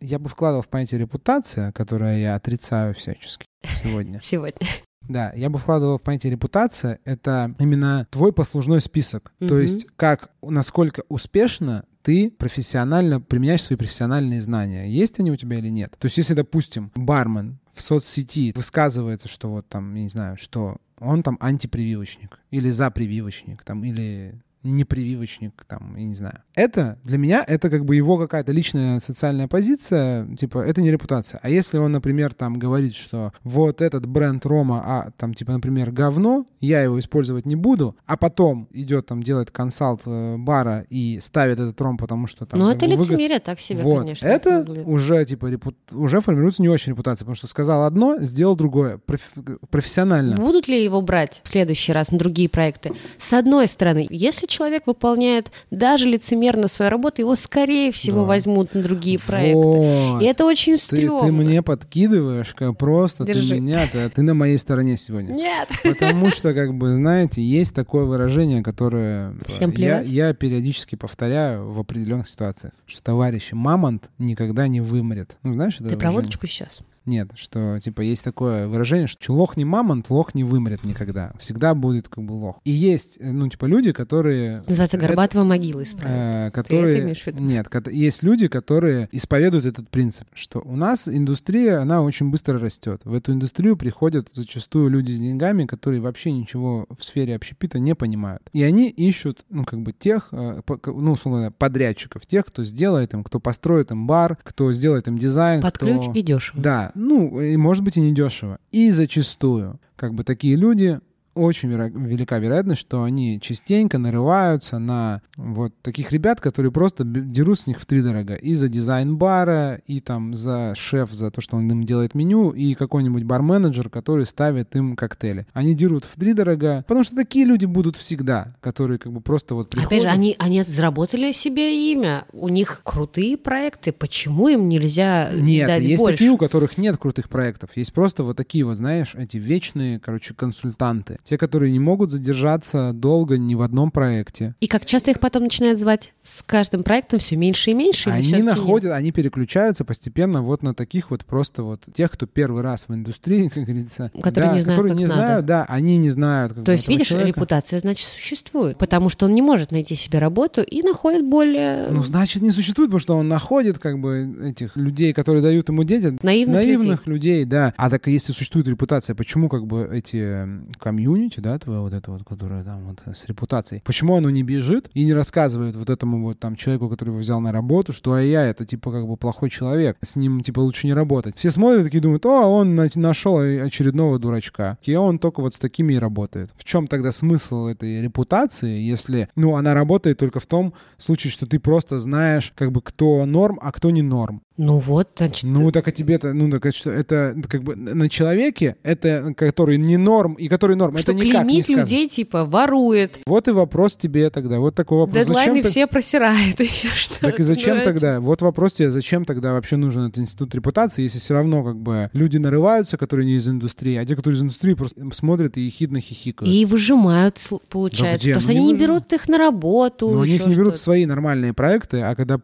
я 0.00 0.18
бы 0.20 0.28
вкладывал 0.28 0.62
в 0.62 0.68
понятие 0.68 1.00
репутация, 1.00 1.72
которое 1.72 2.20
я 2.20 2.36
отрицаю 2.36 2.94
всячески 2.94 3.44
сегодня. 3.82 4.20
Сегодня. 4.22 4.68
Да, 5.08 5.32
я 5.34 5.50
бы 5.50 5.58
вкладывал 5.58 5.98
в 5.98 6.02
понятие 6.02 6.30
репутация. 6.32 6.98
Это 7.04 7.52
именно 7.58 8.06
твой 8.10 8.32
послужной 8.32 8.80
список. 8.80 9.32
То 9.40 9.46
Мгм. 9.46 9.60
есть 9.62 9.86
как, 9.96 10.30
насколько 10.42 11.02
успешно 11.08 11.84
ты 12.02 12.30
профессионально 12.30 13.20
применяешь 13.20 13.62
свои 13.64 13.76
профессиональные 13.76 14.40
знания. 14.40 14.88
Есть 14.88 15.18
они 15.18 15.32
у 15.32 15.36
тебя 15.36 15.58
или 15.58 15.68
нет? 15.70 15.96
То 15.98 16.06
есть 16.06 16.18
если, 16.18 16.34
допустим, 16.34 16.92
бармен 16.94 17.58
в 17.76 17.82
соцсети 17.82 18.52
высказывается, 18.56 19.28
что 19.28 19.50
вот 19.50 19.68
там, 19.68 19.94
я 19.94 20.02
не 20.02 20.08
знаю, 20.08 20.36
что 20.38 20.78
он 20.98 21.22
там 21.22 21.36
антипрививочник 21.40 22.40
или 22.50 22.70
запрививочник, 22.70 23.62
там, 23.62 23.84
или 23.84 24.34
непрививочник, 24.62 25.64
там, 25.68 25.94
я 25.96 26.04
не 26.04 26.14
знаю. 26.14 26.40
Это 26.54 26.98
для 27.04 27.18
меня 27.18 27.44
это 27.46 27.70
как 27.70 27.84
бы 27.84 27.96
его 27.96 28.18
какая-то 28.18 28.52
личная 28.52 29.00
социальная 29.00 29.48
позиция, 29.48 30.26
типа 30.36 30.58
это 30.58 30.82
не 30.82 30.90
репутация. 30.90 31.40
А 31.42 31.48
если 31.48 31.78
он, 31.78 31.92
например, 31.92 32.34
там 32.34 32.58
говорит, 32.58 32.94
что 32.94 33.32
вот 33.44 33.80
этот 33.80 34.06
бренд 34.06 34.44
Рома, 34.46 34.82
а 34.84 35.10
там 35.16 35.34
типа, 35.34 35.52
например, 35.52 35.90
говно, 35.92 36.46
я 36.60 36.82
его 36.82 36.98
использовать 36.98 37.46
не 37.46 37.56
буду, 37.56 37.96
а 38.06 38.16
потом 38.16 38.68
идет 38.72 39.06
там 39.06 39.22
делает 39.22 39.50
консалт 39.50 40.02
э, 40.06 40.36
бара 40.38 40.86
и 40.90 41.20
ставит 41.20 41.60
этот 41.60 41.80
ром, 41.80 41.96
потому 41.96 42.26
что 42.26 42.46
там. 42.46 42.60
Как 42.60 42.76
это 42.76 42.86
выгод- 42.86 43.00
лицемерие 43.08 43.40
так 43.40 43.60
себе, 43.60 43.80
вот. 43.82 44.00
конечно. 44.00 44.26
это 44.26 44.60
уже 44.84 45.24
типа 45.24 45.46
репут- 45.46 45.76
уже 45.92 46.20
формируется 46.20 46.62
не 46.62 46.68
очень 46.68 46.92
репутация, 46.92 47.24
потому 47.24 47.36
что 47.36 47.46
сказал 47.46 47.84
одно, 47.84 48.18
сделал 48.20 48.56
другое, 48.56 48.98
проф- 48.98 49.32
профессионально. 49.70 50.36
Будут 50.36 50.68
ли 50.68 50.82
его 50.82 51.00
брать 51.02 51.40
в 51.44 51.48
следующий 51.48 51.92
раз 51.92 52.10
на 52.10 52.18
другие 52.18 52.48
проекты? 52.48 52.92
С 53.20 53.32
одной 53.32 53.68
стороны, 53.68 54.06
если 54.10 54.45
человек 54.46 54.84
выполняет 54.86 55.50
даже 55.70 56.06
лицемерно 56.08 56.68
свою 56.68 56.90
работу, 56.90 57.22
его, 57.22 57.34
скорее 57.36 57.92
всего, 57.92 58.20
Да. 58.22 58.26
возьмут 58.26 58.74
на 58.74 58.82
другие 58.82 59.18
проекты. 59.18 59.54
Вот. 59.56 60.22
И 60.22 60.24
это 60.24 60.44
очень 60.44 60.74
Ты, 60.74 60.78
стрёмно. 60.78 61.26
ты 61.26 61.32
мне 61.32 61.62
подкидываешь, 61.62 62.54
как 62.54 62.76
просто 62.78 63.24
Держи. 63.24 63.54
ты 63.54 63.60
меня, 63.60 63.86
ты, 63.90 64.08
ты 64.10 64.22
на 64.22 64.34
моей 64.34 64.58
стороне 64.58 64.96
сегодня. 64.96 65.32
Нет. 65.32 65.68
Потому 65.82 66.30
что, 66.30 66.54
как 66.54 66.74
бы, 66.74 66.94
знаете, 66.94 67.42
есть 67.42 67.74
такое 67.74 68.04
выражение, 68.04 68.62
которое 68.62 69.34
Всем 69.46 69.70
я, 69.70 69.76
плевать? 69.76 70.08
я 70.08 70.32
периодически 70.34 70.94
повторяю 70.96 71.70
в 71.70 71.78
определенных 71.78 72.28
ситуациях, 72.28 72.72
что 72.86 73.02
товарищи 73.02 73.54
мамонт 73.54 74.10
никогда 74.18 74.68
не 74.68 74.80
вымрет. 74.80 75.36
Ну, 75.42 75.52
знаешь, 75.52 75.74
это 75.76 75.84
Ты 75.84 75.90
про 75.90 75.96
выражение? 75.96 76.20
водочку 76.22 76.46
сейчас? 76.46 76.78
Нет, 77.06 77.30
что, 77.36 77.78
типа, 77.80 78.00
есть 78.00 78.24
такое 78.24 78.66
выражение, 78.66 79.06
что 79.06 79.32
лох 79.32 79.56
не 79.56 79.64
мамонт, 79.64 80.10
лох 80.10 80.34
не 80.34 80.42
вымрет 80.44 80.84
никогда. 80.84 81.32
Всегда 81.38 81.74
будет, 81.74 82.08
как 82.08 82.24
бы, 82.24 82.32
лох. 82.32 82.60
И 82.64 82.70
есть, 82.72 83.18
э, 83.20 83.30
ну, 83.30 83.48
типа, 83.48 83.66
люди, 83.66 83.92
которые... 83.92 84.64
Называется 84.66 84.96
это- 84.96 85.06
Горбатова 85.06 85.44
могила 85.44 85.82
исправить. 85.82 86.10
Э, 86.10 86.50
которые... 86.52 87.14
в 87.14 87.26
виду? 87.26 87.42
Нет, 87.42 87.68
есть 87.90 88.22
люди, 88.22 88.48
которые 88.48 89.08
исповедуют 89.12 89.66
этот 89.66 89.88
принцип, 89.88 90.26
что 90.34 90.60
у 90.64 90.74
нас 90.74 91.08
индустрия, 91.08 91.80
она 91.80 92.02
очень 92.02 92.30
быстро 92.30 92.58
растет. 92.58 93.00
В 93.04 93.14
эту 93.14 93.32
индустрию 93.32 93.76
приходят 93.76 94.28
зачастую 94.32 94.90
люди 94.90 95.12
с 95.12 95.18
деньгами, 95.18 95.64
которые 95.64 96.00
вообще 96.00 96.32
ничего 96.32 96.86
в 96.96 97.04
сфере 97.04 97.36
общепита 97.36 97.78
не 97.78 97.94
понимают. 97.94 98.42
И 98.52 98.62
они 98.62 98.88
ищут, 98.90 99.44
ну, 99.48 99.64
как 99.64 99.80
бы 99.80 99.92
тех, 99.92 100.28
э, 100.32 100.60
ну, 100.86 101.12
условно, 101.12 101.52
подрядчиков, 101.52 102.26
тех, 102.26 102.46
кто 102.46 102.64
сделает 102.64 103.14
им, 103.14 103.22
кто 103.22 103.38
построит 103.38 103.90
им 103.92 104.06
бар, 104.06 104.38
кто 104.42 104.72
сделает 104.72 105.06
им 105.06 105.18
дизайн, 105.18 105.62
Под 105.62 105.76
кто... 105.76 105.86
ключ 105.86 106.16
и 106.16 106.22
дешево. 106.22 106.60
Да, 106.60 106.92
ну, 106.96 107.40
и 107.40 107.56
может 107.56 107.84
быть 107.84 107.96
и 107.96 108.00
недешево. 108.00 108.58
И 108.70 108.90
зачастую, 108.90 109.78
как 109.96 110.14
бы 110.14 110.24
такие 110.24 110.56
люди, 110.56 111.00
очень 111.36 111.70
веро- 111.70 111.90
велика 111.90 112.38
вероятность, 112.38 112.80
что 112.80 113.02
они 113.02 113.38
частенько 113.40 113.98
нарываются 113.98 114.78
на 114.78 115.22
вот 115.36 115.72
таких 115.82 116.12
ребят, 116.12 116.40
которые 116.40 116.72
просто 116.72 117.04
дерут 117.04 117.60
с 117.60 117.66
них 117.66 117.80
втридорога. 117.80 118.34
И 118.34 118.54
за 118.54 118.68
дизайн 118.68 119.16
бара, 119.16 119.80
и 119.86 120.00
там 120.00 120.34
за 120.34 120.74
шеф, 120.74 121.12
за 121.12 121.30
то, 121.30 121.40
что 121.40 121.56
он 121.56 121.70
им 121.70 121.84
делает 121.84 122.14
меню, 122.14 122.50
и 122.50 122.74
какой-нибудь 122.74 123.24
бар-менеджер, 123.24 123.88
который 123.90 124.26
ставит 124.26 124.74
им 124.74 124.96
коктейли. 124.96 125.46
Они 125.52 125.74
дерут 125.74 126.04
втридорога, 126.04 126.84
потому 126.86 127.04
что 127.04 127.14
такие 127.16 127.44
люди 127.44 127.66
будут 127.66 127.96
всегда, 127.96 128.54
которые 128.60 128.98
как 128.98 129.12
бы 129.12 129.20
просто 129.20 129.54
вот 129.54 129.70
приходят. 129.70 129.92
Опять 129.92 130.02
же, 130.02 130.08
они, 130.08 130.34
они 130.38 130.62
заработали 130.62 131.32
себе 131.32 131.92
имя. 131.92 132.26
У 132.32 132.48
них 132.48 132.80
крутые 132.82 133.36
проекты. 133.36 133.92
Почему 133.92 134.48
им 134.48 134.68
нельзя 134.68 135.30
Нет, 135.34 135.66
дать 135.68 135.82
есть 135.82 136.00
больше? 136.00 136.14
такие, 136.16 136.30
у 136.30 136.38
которых 136.38 136.78
нет 136.78 136.96
крутых 136.96 137.28
проектов. 137.28 137.70
Есть 137.76 137.92
просто 137.92 138.22
вот 138.24 138.36
такие 138.36 138.64
вот, 138.64 138.76
знаешь, 138.76 139.14
эти 139.14 139.36
вечные, 139.36 140.00
короче, 140.00 140.34
консультанты. 140.34 141.18
Те, 141.28 141.36
которые 141.38 141.72
не 141.72 141.78
могут 141.80 142.10
задержаться 142.10 142.92
долго 142.92 143.36
ни 143.36 143.54
в 143.54 143.62
одном 143.62 143.90
проекте. 143.90 144.54
И 144.60 144.66
как 144.68 144.84
часто 144.86 145.10
их 145.10 145.18
потом 145.20 145.42
начинают 145.44 145.78
звать 145.78 146.12
с 146.22 146.42
каждым 146.42 146.82
проектом 146.82 147.18
все 147.18 147.36
меньше 147.36 147.72
и 147.72 147.74
меньше? 147.74 148.10
Они 148.10 148.22
всё-таки 148.22 148.42
нет? 148.46 148.54
находят, 148.56 148.92
они 148.92 149.10
переключаются 149.12 149.84
постепенно 149.84 150.42
вот 150.42 150.62
на 150.62 150.74
таких 150.74 151.10
вот 151.10 151.24
просто 151.24 151.62
вот 151.62 151.82
тех, 151.94 152.10
кто 152.12 152.26
первый 152.26 152.62
раз 152.62 152.86
в 152.88 152.94
индустрии, 152.94 153.48
как 153.54 153.64
говорится. 153.64 154.10
Которые 154.22 154.50
да, 154.50 154.56
не 154.56 154.60
знают, 154.62 154.78
которые 154.80 154.94
не 154.96 155.04
надо. 155.06 155.18
знают, 155.18 155.46
да, 155.46 155.64
они 155.68 155.98
не 155.98 156.10
знают. 156.10 156.52
Как 156.52 156.64
То 156.64 156.70
бы, 156.70 156.72
есть, 156.72 156.88
видишь, 156.88 157.08
человека. 157.08 157.28
репутация, 157.28 157.80
значит, 157.80 158.06
существует. 158.06 158.78
Потому 158.78 159.08
что 159.08 159.26
он 159.26 159.34
не 159.34 159.42
может 159.42 159.72
найти 159.72 159.94
себе 159.96 160.18
работу 160.18 160.62
и 160.62 160.82
находит 160.82 161.24
более 161.24 161.88
Ну, 161.90 162.02
значит, 162.02 162.42
не 162.42 162.50
существует, 162.52 162.88
потому 162.90 163.00
что 163.00 163.16
он 163.16 163.28
находит 163.28 163.78
как 163.78 163.98
бы 163.98 164.36
этих 164.44 164.76
людей, 164.76 165.12
которые 165.12 165.42
дают 165.42 165.68
ему 165.68 165.82
деньги. 165.84 165.96
наивных, 166.22 167.06
людей. 167.06 167.44
да. 167.44 167.74
А 167.76 167.90
так 167.90 168.06
если 168.06 168.32
существует 168.32 168.68
репутация, 168.68 169.14
почему 169.14 169.48
как 169.48 169.66
бы 169.66 169.88
эти 169.92 170.16
м, 170.16 170.68
комьюнити, 171.16 171.40
да, 171.40 171.58
твое 171.58 171.80
вот 171.80 171.92
это 171.92 172.10
вот, 172.10 172.24
которое 172.24 172.62
там 172.62 172.84
вот 172.86 173.02
с 173.14 173.26
репутацией, 173.26 173.82
почему 173.84 174.16
оно 174.16 174.30
не 174.30 174.42
бежит 174.42 174.90
и 174.94 175.04
не 175.04 175.14
рассказывает 175.14 175.76
вот 175.76 175.90
этому 175.90 176.22
вот 176.22 176.38
там 176.38 176.56
человеку, 176.56 176.88
который 176.88 177.10
его 177.10 177.18
взял 177.18 177.40
на 177.40 177.52
работу, 177.52 177.92
что 177.92 178.12
а 178.12 178.20
я 178.20 178.44
это 178.44 178.64
типа 178.64 178.92
как 178.92 179.06
бы 179.06 179.16
плохой 179.16 179.50
человек, 179.50 179.96
с 180.02 180.16
ним 180.16 180.42
типа 180.42 180.60
лучше 180.60 180.86
не 180.86 180.94
работать. 180.94 181.36
Все 181.36 181.50
смотрят 181.50 181.84
такие 181.84 182.00
думают, 182.00 182.26
о, 182.26 182.46
он 182.46 182.74
на- 182.74 182.90
нашел 182.94 183.38
очередного 183.38 184.18
дурачка. 184.18 184.78
И 184.82 184.94
он 184.94 185.18
только 185.18 185.40
вот 185.40 185.54
с 185.54 185.58
такими 185.58 185.94
и 185.94 185.98
работает. 185.98 186.50
В 186.56 186.64
чем 186.64 186.86
тогда 186.86 187.12
смысл 187.12 187.66
этой 187.66 188.02
репутации, 188.02 188.80
если, 188.80 189.28
ну, 189.36 189.56
она 189.56 189.74
работает 189.74 190.18
только 190.18 190.40
в 190.40 190.46
том 190.46 190.74
случае, 190.98 191.30
что 191.30 191.46
ты 191.46 191.58
просто 191.58 191.98
знаешь, 191.98 192.52
как 192.54 192.72
бы, 192.72 192.82
кто 192.82 193.24
норм, 193.26 193.58
а 193.62 193.72
кто 193.72 193.90
не 193.90 194.02
норм. 194.02 194.42
Ну 194.56 194.78
вот, 194.78 195.10
значит, 195.16 195.44
Ну, 195.44 195.70
так 195.70 195.86
а 195.88 195.90
тебе-то, 195.92 196.32
ну, 196.32 196.50
так 196.50 196.74
что, 196.74 196.90
это 196.90 197.36
как 197.48 197.62
бы 197.62 197.76
на 197.76 198.08
человеке, 198.08 198.76
это 198.82 199.34
который 199.36 199.76
не 199.76 199.96
норм 199.96 200.34
и 200.34 200.48
который 200.48 200.76
норм, 200.76 200.96
что 200.98 201.12
это 201.12 201.20
никак 201.20 201.44
не 201.44 201.48
клеймить 201.48 201.64
сказано. 201.66 201.82
людей, 201.84 202.08
типа, 202.08 202.44
ворует, 202.44 203.18
Вот 203.26 203.48
и 203.48 203.50
вопрос 203.50 203.96
тебе 203.96 204.30
тогда, 204.30 204.58
вот 204.58 204.74
такой 204.74 204.98
вопрос. 204.98 205.26
дедлайны 205.26 205.56
Зачем 205.56 205.62
ты- 205.62 205.68
все 205.70 205.86
просирает. 205.86 206.60
Еще 206.60 206.88
что 206.88 207.20
Так 207.20 207.38
и 207.40 207.42
зачем 207.42 207.82
тогда? 207.82 208.20
Вот 208.20 208.40
вопрос 208.42 208.74
тебе, 208.74 208.90
зачем 208.90 209.24
тогда 209.24 209.52
вообще 209.52 209.76
нужен 209.76 210.06
этот 210.06 210.18
институт 210.18 210.54
репутации, 210.54 211.02
если 211.02 211.18
все 211.18 211.34
равно 211.34 211.62
как 211.62 211.76
бы 211.76 212.08
люди 212.14 212.38
нарываются, 212.38 212.96
которые 212.96 213.26
не 213.26 213.34
из 213.34 213.48
индустрии, 213.48 213.96
а 213.96 214.06
те, 214.06 214.16
которые 214.16 214.38
из 214.38 214.42
индустрии, 214.42 214.74
просто 214.74 215.00
смотрят 215.12 215.56
и 215.58 215.62
ехидно 215.62 216.00
хихикают. 216.00 216.52
И 216.52 216.64
выжимают, 216.64 217.36
получается, 217.68 218.18
где? 218.24 218.34
потому 218.34 218.42
что 218.42 218.50
они 218.52 218.72
не 218.72 218.74
берут 218.78 219.12
их 219.12 219.28
на 219.28 219.36
работу. 219.38 220.10
Но 220.10 220.22
они 220.22 220.34
их 220.36 220.40
еще 220.40 220.48
не 220.50 220.56
берут 220.56 220.76
свои 220.78 221.04
нормальные 221.04 221.52
проекты, 221.52 222.00
а 222.00 222.14
когда 222.14 222.40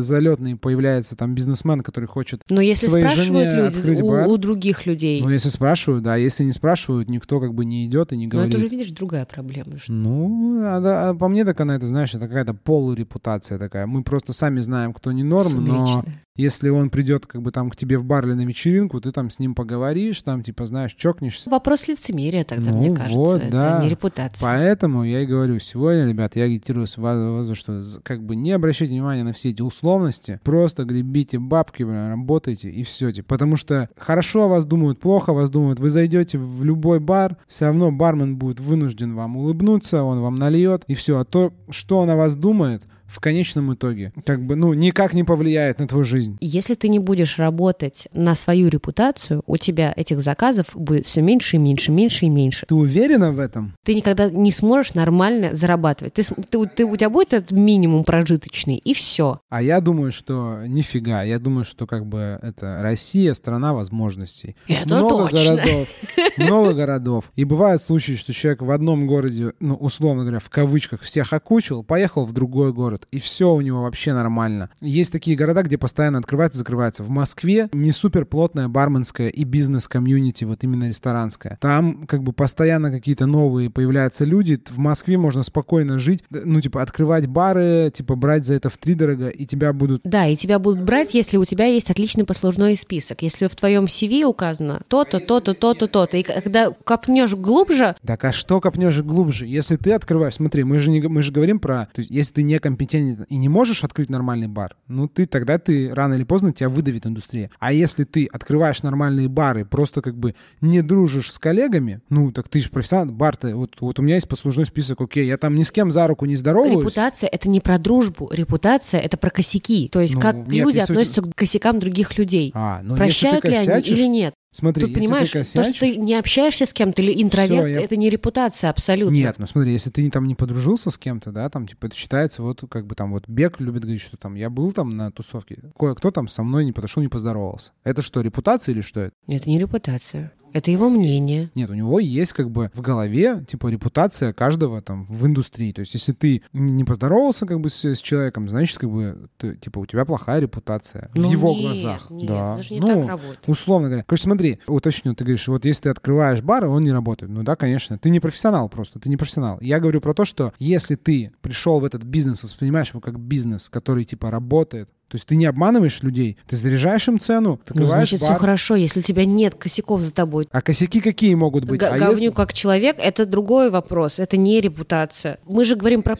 залетный 0.00 0.56
появляется 0.56 1.16
там 1.16 1.34
бизнесмен, 1.50 1.80
который 1.80 2.06
хочет 2.06 2.42
Но 2.48 2.60
если 2.60 2.88
своей 2.88 3.06
спрашивают 3.08 3.50
жене 3.50 3.62
открыть 3.66 3.84
люди 3.98 4.02
бар. 4.02 4.28
у, 4.28 4.32
у 4.32 4.36
других 4.38 4.86
людей, 4.86 5.20
Ну, 5.20 5.30
если 5.30 5.48
спрашивают, 5.48 6.04
да, 6.04 6.16
если 6.16 6.44
не 6.44 6.52
спрашивают, 6.52 7.08
никто 7.10 7.40
как 7.40 7.54
бы 7.54 7.64
не 7.64 7.86
идет 7.86 8.12
и 8.12 8.16
не 8.16 8.26
говорит. 8.26 8.54
это 8.54 8.64
уже, 8.64 8.68
видишь, 8.68 8.90
другая 8.92 9.26
проблема. 9.26 9.78
что- 9.78 9.92
Ну, 9.92 10.62
а, 10.64 11.10
а 11.10 11.14
по 11.14 11.28
мне 11.28 11.44
так 11.44 11.60
она, 11.60 11.76
это, 11.76 11.86
знаешь, 11.86 12.14
это 12.14 12.26
какая-то 12.26 12.54
полурепутация 12.54 13.58
такая. 13.58 13.86
Мы 13.86 14.02
просто 14.02 14.32
сами 14.32 14.60
знаем, 14.60 14.92
кто 14.92 15.12
не 15.12 15.22
норм, 15.22 15.64
но 15.64 15.86
Сумеречная. 15.86 16.22
Если 16.40 16.68
он 16.68 16.90
придет 16.90 17.26
как 17.26 17.42
бы 17.42 17.52
там 17.52 17.70
к 17.70 17.76
тебе 17.76 17.98
в 17.98 18.04
бар 18.04 18.26
или 18.26 18.34
на 18.34 18.44
вечеринку, 18.44 19.00
ты 19.00 19.12
там 19.12 19.30
с 19.30 19.38
ним 19.38 19.54
поговоришь, 19.54 20.22
там 20.22 20.42
типа, 20.42 20.66
знаешь, 20.66 20.94
чокнешься. 20.94 21.50
Вопрос 21.50 21.88
лицемерия 21.88 22.44
тогда, 22.44 22.70
Ну, 22.70 22.78
мне 22.78 22.96
кажется. 22.96 23.16
вот, 23.16 23.42
это 23.42 23.50
да. 23.50 23.82
не 23.82 23.88
репутация. 23.88 24.44
Поэтому 24.46 25.04
я 25.04 25.20
и 25.22 25.26
говорю, 25.26 25.58
сегодня, 25.58 26.06
ребят, 26.06 26.36
я 26.36 26.44
агитирую 26.44 26.86
с 26.86 26.96
вас, 26.98 27.46
за 27.46 27.54
что 27.54 27.80
как 28.02 28.22
бы 28.22 28.36
не 28.36 28.52
обращайте 28.52 28.92
внимания 28.92 29.22
на 29.24 29.32
все 29.32 29.50
эти 29.50 29.62
условности, 29.62 30.40
просто 30.44 30.84
гребите 30.84 31.38
бабки, 31.38 31.82
блин, 31.82 32.08
работайте 32.10 32.70
и 32.70 32.82
все. 32.84 33.12
Типа, 33.12 33.28
потому 33.28 33.56
что 33.56 33.88
хорошо 33.96 34.44
о 34.44 34.48
вас 34.48 34.64
думают, 34.64 34.98
плохо 35.00 35.32
о 35.32 35.34
вас 35.34 35.50
думают. 35.50 35.78
Вы 35.80 35.90
зайдете 35.90 36.38
в 36.38 36.64
любой 36.64 37.00
бар, 37.00 37.36
все 37.46 37.66
равно 37.66 37.90
бармен 37.92 38.36
будет 38.36 38.60
вынужден 38.60 39.14
вам 39.14 39.36
улыбнуться, 39.36 40.02
он 40.02 40.20
вам 40.20 40.36
нальет, 40.36 40.84
и 40.86 40.94
все. 40.94 41.18
А 41.18 41.24
то, 41.24 41.52
что 41.70 41.98
он 41.98 42.10
о 42.10 42.16
вас 42.16 42.34
думает, 42.34 42.82
в 43.10 43.20
конечном 43.20 43.74
итоге 43.74 44.12
как 44.24 44.40
бы, 44.44 44.56
ну, 44.56 44.72
никак 44.74 45.14
не 45.14 45.24
повлияет 45.24 45.78
на 45.78 45.88
твою 45.88 46.04
жизнь. 46.04 46.36
Если 46.40 46.74
ты 46.74 46.88
не 46.88 46.98
будешь 46.98 47.38
работать 47.38 48.08
на 48.12 48.34
свою 48.34 48.68
репутацию, 48.68 49.42
у 49.46 49.56
тебя 49.56 49.92
этих 49.96 50.20
заказов 50.20 50.70
будет 50.74 51.06
все 51.06 51.20
меньше 51.20 51.56
и 51.56 51.58
меньше, 51.58 51.90
меньше 51.90 52.26
и 52.26 52.30
меньше. 52.30 52.66
Ты 52.66 52.74
уверена 52.74 53.32
в 53.32 53.38
этом? 53.38 53.74
Ты 53.84 53.94
никогда 53.94 54.30
не 54.30 54.52
сможешь 54.52 54.94
нормально 54.94 55.54
зарабатывать. 55.54 56.14
Ты, 56.14 56.22
ты, 56.22 56.66
ты, 56.66 56.84
у 56.84 56.96
тебя 56.96 57.10
будет 57.10 57.32
этот 57.32 57.50
минимум 57.50 58.04
прожиточный, 58.04 58.76
и 58.76 58.94
все. 58.94 59.40
А 59.48 59.62
я 59.62 59.80
думаю, 59.80 60.12
что 60.12 60.60
нифига. 60.66 61.22
Я 61.22 61.38
думаю, 61.38 61.64
что 61.64 61.86
как 61.86 62.06
бы 62.06 62.38
это 62.42 62.80
Россия 62.82 63.34
страна 63.34 63.74
возможностей. 63.74 64.56
Это 64.68 64.96
много 64.96 65.28
точно. 65.28 65.56
городов, 65.56 65.88
много 66.36 66.74
городов. 66.74 67.32
И 67.36 67.44
бывают 67.44 67.82
случаи, 67.82 68.12
что 68.12 68.32
человек 68.32 68.62
в 68.62 68.70
одном 68.70 69.06
городе, 69.06 69.52
ну, 69.60 69.74
условно 69.74 70.22
говоря, 70.22 70.38
в 70.38 70.48
кавычках, 70.50 71.02
всех 71.02 71.32
окучил, 71.32 71.82
поехал 71.82 72.26
в 72.26 72.32
другой 72.32 72.72
город, 72.72 72.99
и 73.10 73.18
все 73.18 73.52
у 73.52 73.60
него 73.60 73.82
вообще 73.82 74.12
нормально. 74.12 74.70
Есть 74.80 75.12
такие 75.12 75.36
города, 75.36 75.62
где 75.62 75.78
постоянно 75.78 76.18
открывается, 76.18 76.58
закрывается. 76.58 77.02
В 77.02 77.10
Москве 77.10 77.68
не 77.72 77.92
супер 77.92 78.24
плотная 78.24 78.68
барменская 78.68 79.28
и 79.28 79.44
бизнес-комьюнити, 79.44 80.44
вот 80.44 80.62
именно 80.64 80.88
ресторанская. 80.88 81.58
Там 81.60 82.06
как 82.06 82.22
бы 82.22 82.32
постоянно 82.32 82.90
какие-то 82.90 83.26
новые 83.26 83.70
появляются 83.70 84.24
люди. 84.24 84.60
В 84.68 84.78
Москве 84.78 85.18
можно 85.18 85.42
спокойно 85.42 85.98
жить, 85.98 86.24
ну, 86.30 86.60
типа, 86.60 86.82
открывать 86.82 87.26
бары, 87.26 87.90
типа, 87.94 88.16
брать 88.16 88.46
за 88.46 88.54
это 88.54 88.70
в 88.70 88.78
три 88.78 88.94
дорого, 88.94 89.28
и 89.28 89.46
тебя 89.46 89.72
будут 89.72 90.02
Да, 90.04 90.26
и 90.26 90.36
тебя 90.36 90.58
будут 90.58 90.84
брать, 90.84 91.14
если 91.14 91.36
у 91.36 91.44
тебя 91.44 91.66
есть 91.66 91.90
отличный 91.90 92.24
послужной 92.24 92.76
список. 92.76 93.22
Если 93.22 93.46
в 93.46 93.56
твоем 93.56 93.84
CV 93.84 94.24
указано 94.24 94.82
то-то, 94.88 95.20
то-то, 95.20 95.54
то-то, 95.54 95.86
то-то. 95.86 96.16
И 96.16 96.22
когда 96.22 96.70
копнешь 96.70 97.34
глубже, 97.34 97.96
Так 98.04 98.24
а 98.24 98.32
что 98.32 98.60
копнешь 98.60 99.00
глубже? 99.02 99.46
Если 99.46 99.76
ты 99.76 99.92
открываешь, 99.92 100.34
смотри, 100.34 100.64
мы 100.64 100.78
же, 100.78 100.90
не, 100.90 101.00
мы 101.00 101.22
же 101.22 101.32
говорим 101.32 101.58
про... 101.58 101.88
То 101.92 102.00
есть 102.00 102.10
если 102.10 102.34
ты 102.34 102.42
некомпетентен 102.90 103.24
и 103.28 103.36
не 103.36 103.48
можешь 103.48 103.84
открыть 103.84 104.10
нормальный 104.10 104.48
бар, 104.48 104.76
ну 104.88 105.08
ты 105.08 105.26
тогда 105.26 105.58
ты 105.58 105.92
рано 105.94 106.14
или 106.14 106.24
поздно 106.24 106.52
тебя 106.52 106.68
выдавит 106.68 107.06
индустрия. 107.06 107.50
А 107.58 107.72
если 107.72 108.04
ты 108.04 108.26
открываешь 108.26 108.82
нормальные 108.82 109.28
бары, 109.28 109.64
просто 109.64 110.02
как 110.02 110.16
бы 110.16 110.34
не 110.60 110.82
дружишь 110.82 111.32
с 111.32 111.38
коллегами, 111.38 112.00
ну 112.08 112.32
так 112.32 112.48
ты 112.48 112.60
же 112.60 112.70
профессионал, 112.70 113.14
бар-то, 113.14 113.56
вот, 113.56 113.76
вот 113.80 113.98
у 113.98 114.02
меня 114.02 114.16
есть 114.16 114.28
послужной 114.28 114.66
список, 114.66 115.00
окей, 115.00 115.26
я 115.26 115.36
там 115.36 115.54
ни 115.54 115.62
с 115.62 115.70
кем 115.70 115.90
за 115.90 116.06
руку 116.06 116.24
не 116.26 116.36
здороваюсь. 116.36 116.78
репутация— 116.78 117.28
это 117.32 117.48
не 117.48 117.60
про 117.60 117.78
дружбу. 117.78 118.30
Репутация— 118.32 119.00
это 119.02 119.16
про 119.16 119.30
косяки. 119.30 119.88
То 119.88 120.00
есть 120.00 120.14
Ну, 120.14 120.20
как 120.20 120.36
нет, 120.36 120.66
люди 120.66 120.78
относятся 120.78 121.22
к 121.22 121.34
косякам 121.34 121.80
других 121.80 122.18
людей. 122.18 122.52
А, 122.54 122.80
ну 122.82 122.96
Прощают 122.96 123.44
ли 123.44 123.52
ты 123.52 123.70
они 123.72 123.82
или 123.82 124.06
нет? 124.06 124.34
Смотри, 124.52 124.82
Тут 124.82 124.90
если 124.90 125.00
понимаешь, 125.00 125.30
ты 125.30 125.38
то, 125.38 125.44
что 125.44 125.58
косячишь... 125.60 125.78
ты 125.78 125.96
не 125.96 126.14
общаешься 126.14 126.66
с 126.66 126.72
кем-то 126.72 127.02
или 127.02 127.22
интроверт, 127.22 127.60
Всё, 127.64 127.66
я- 127.66 127.80
это 127.82 127.96
не 127.96 128.10
репутация 128.10 128.70
абсолютно. 128.70 129.14
Нет, 129.14 129.36
ну 129.38 129.46
смотри, 129.46 129.72
если 129.72 129.90
ты 129.90 130.10
там 130.10 130.26
не 130.26 130.34
подружился 130.34 130.90
с 130.90 130.98
кем-то, 130.98 131.30
да, 131.30 131.48
там, 131.48 131.68
типа, 131.68 131.86
это 131.86 131.94
считается, 131.94 132.42
вот, 132.42 132.64
как 132.68 132.86
бы 132.86 132.94
там, 132.96 133.12
вот, 133.12 133.28
Бег 133.28 133.60
любит 133.60 133.82
говорить, 133.82 134.02
что 134.02 134.16
там, 134.16 134.34
я 134.34 134.50
был 134.50 134.72
там 134.72 134.96
на 134.96 135.12
тусовке, 135.12 135.60
кое-кто 135.78 136.10
там 136.10 136.26
со 136.26 136.42
мной 136.42 136.64
не 136.64 136.72
подошел, 136.72 137.00
не 137.02 137.08
поздоровался. 137.08 137.70
Это 137.84 138.02
что, 138.02 138.20
репутация 138.22 138.72
или 138.72 138.80
что 138.80 139.00
это? 139.00 139.14
Это 139.28 139.48
не 139.48 139.58
репутация. 139.58 140.32
Это 140.52 140.70
его 140.70 140.88
мнение. 140.88 141.50
Нет, 141.54 141.70
у 141.70 141.74
него 141.74 142.00
есть 142.00 142.32
как 142.32 142.50
бы 142.50 142.70
в 142.74 142.80
голове, 142.80 143.42
типа, 143.46 143.68
репутация 143.68 144.32
каждого 144.32 144.82
там 144.82 145.06
в 145.06 145.26
индустрии. 145.26 145.72
То 145.72 145.80
есть, 145.80 145.94
если 145.94 146.12
ты 146.12 146.42
не 146.52 146.84
поздоровался 146.84 147.46
как 147.46 147.60
бы 147.60 147.68
с, 147.68 147.84
с 147.84 148.00
человеком, 148.00 148.48
значит, 148.48 148.78
как 148.78 148.90
бы, 148.90 149.28
ты, 149.36 149.56
типа, 149.56 149.78
у 149.78 149.86
тебя 149.86 150.04
плохая 150.04 150.40
репутация. 150.40 151.10
Ну 151.14 151.28
в 151.28 151.32
его 151.32 151.52
нет, 151.52 151.62
глазах. 151.62 152.10
нет, 152.10 152.28
да. 152.28 152.54
это 152.54 152.62
же 152.62 152.74
не 152.74 152.80
ну, 152.80 152.86
так 152.86 153.08
работает. 153.08 153.40
условно 153.46 153.88
говоря. 153.88 154.04
Короче, 154.06 154.24
смотри, 154.24 154.58
уточню, 154.66 155.14
ты 155.14 155.24
говоришь, 155.24 155.48
вот 155.48 155.64
если 155.64 155.82
ты 155.84 155.88
открываешь 155.90 156.42
бар, 156.42 156.64
он 156.66 156.82
не 156.82 156.92
работает. 156.92 157.30
Ну 157.30 157.42
да, 157.42 157.56
конечно. 157.56 157.98
Ты 157.98 158.10
не 158.10 158.20
профессионал 158.20 158.68
просто, 158.68 158.98
ты 158.98 159.08
не 159.08 159.16
профессионал. 159.16 159.58
Я 159.60 159.80
говорю 159.80 160.00
про 160.00 160.14
то, 160.14 160.24
что 160.24 160.52
если 160.58 160.94
ты 160.94 161.32
пришел 161.40 161.80
в 161.80 161.84
этот 161.84 162.02
бизнес, 162.02 162.42
воспринимаешь 162.42 162.90
его 162.90 163.00
как 163.00 163.18
бизнес, 163.18 163.68
который, 163.68 164.04
типа, 164.04 164.30
работает, 164.30 164.88
то 165.10 165.16
есть 165.16 165.26
ты 165.26 165.34
не 165.36 165.46
обманываешь 165.46 166.02
людей, 166.02 166.36
ты 166.48 166.56
заряжаешь 166.56 167.08
им 167.08 167.18
цену, 167.18 167.60
Ну, 167.74 167.86
значит, 167.88 168.20
все 168.20 168.28
бар. 168.30 168.38
хорошо, 168.38 168.76
если 168.76 169.00
у 169.00 169.02
тебя 169.02 169.24
нет 169.24 169.56
косяков 169.56 170.00
за 170.02 170.12
тобой. 170.14 170.48
А 170.52 170.62
косяки 170.62 171.00
какие 171.00 171.34
могут 171.34 171.64
быть? 171.64 171.80
Г- 171.80 171.88
а 171.88 171.98
говнюк 171.98 172.20
если- 172.20 172.34
как 172.34 172.52
человек— 172.54 172.96
это 172.98 173.26
другой 173.26 173.70
вопрос, 173.70 174.18
это 174.20 174.36
не 174.36 174.60
репутация. 174.60 175.38
Мы 175.46 175.64
же 175.64 175.74
говорим 175.76 176.02
про 176.02 176.14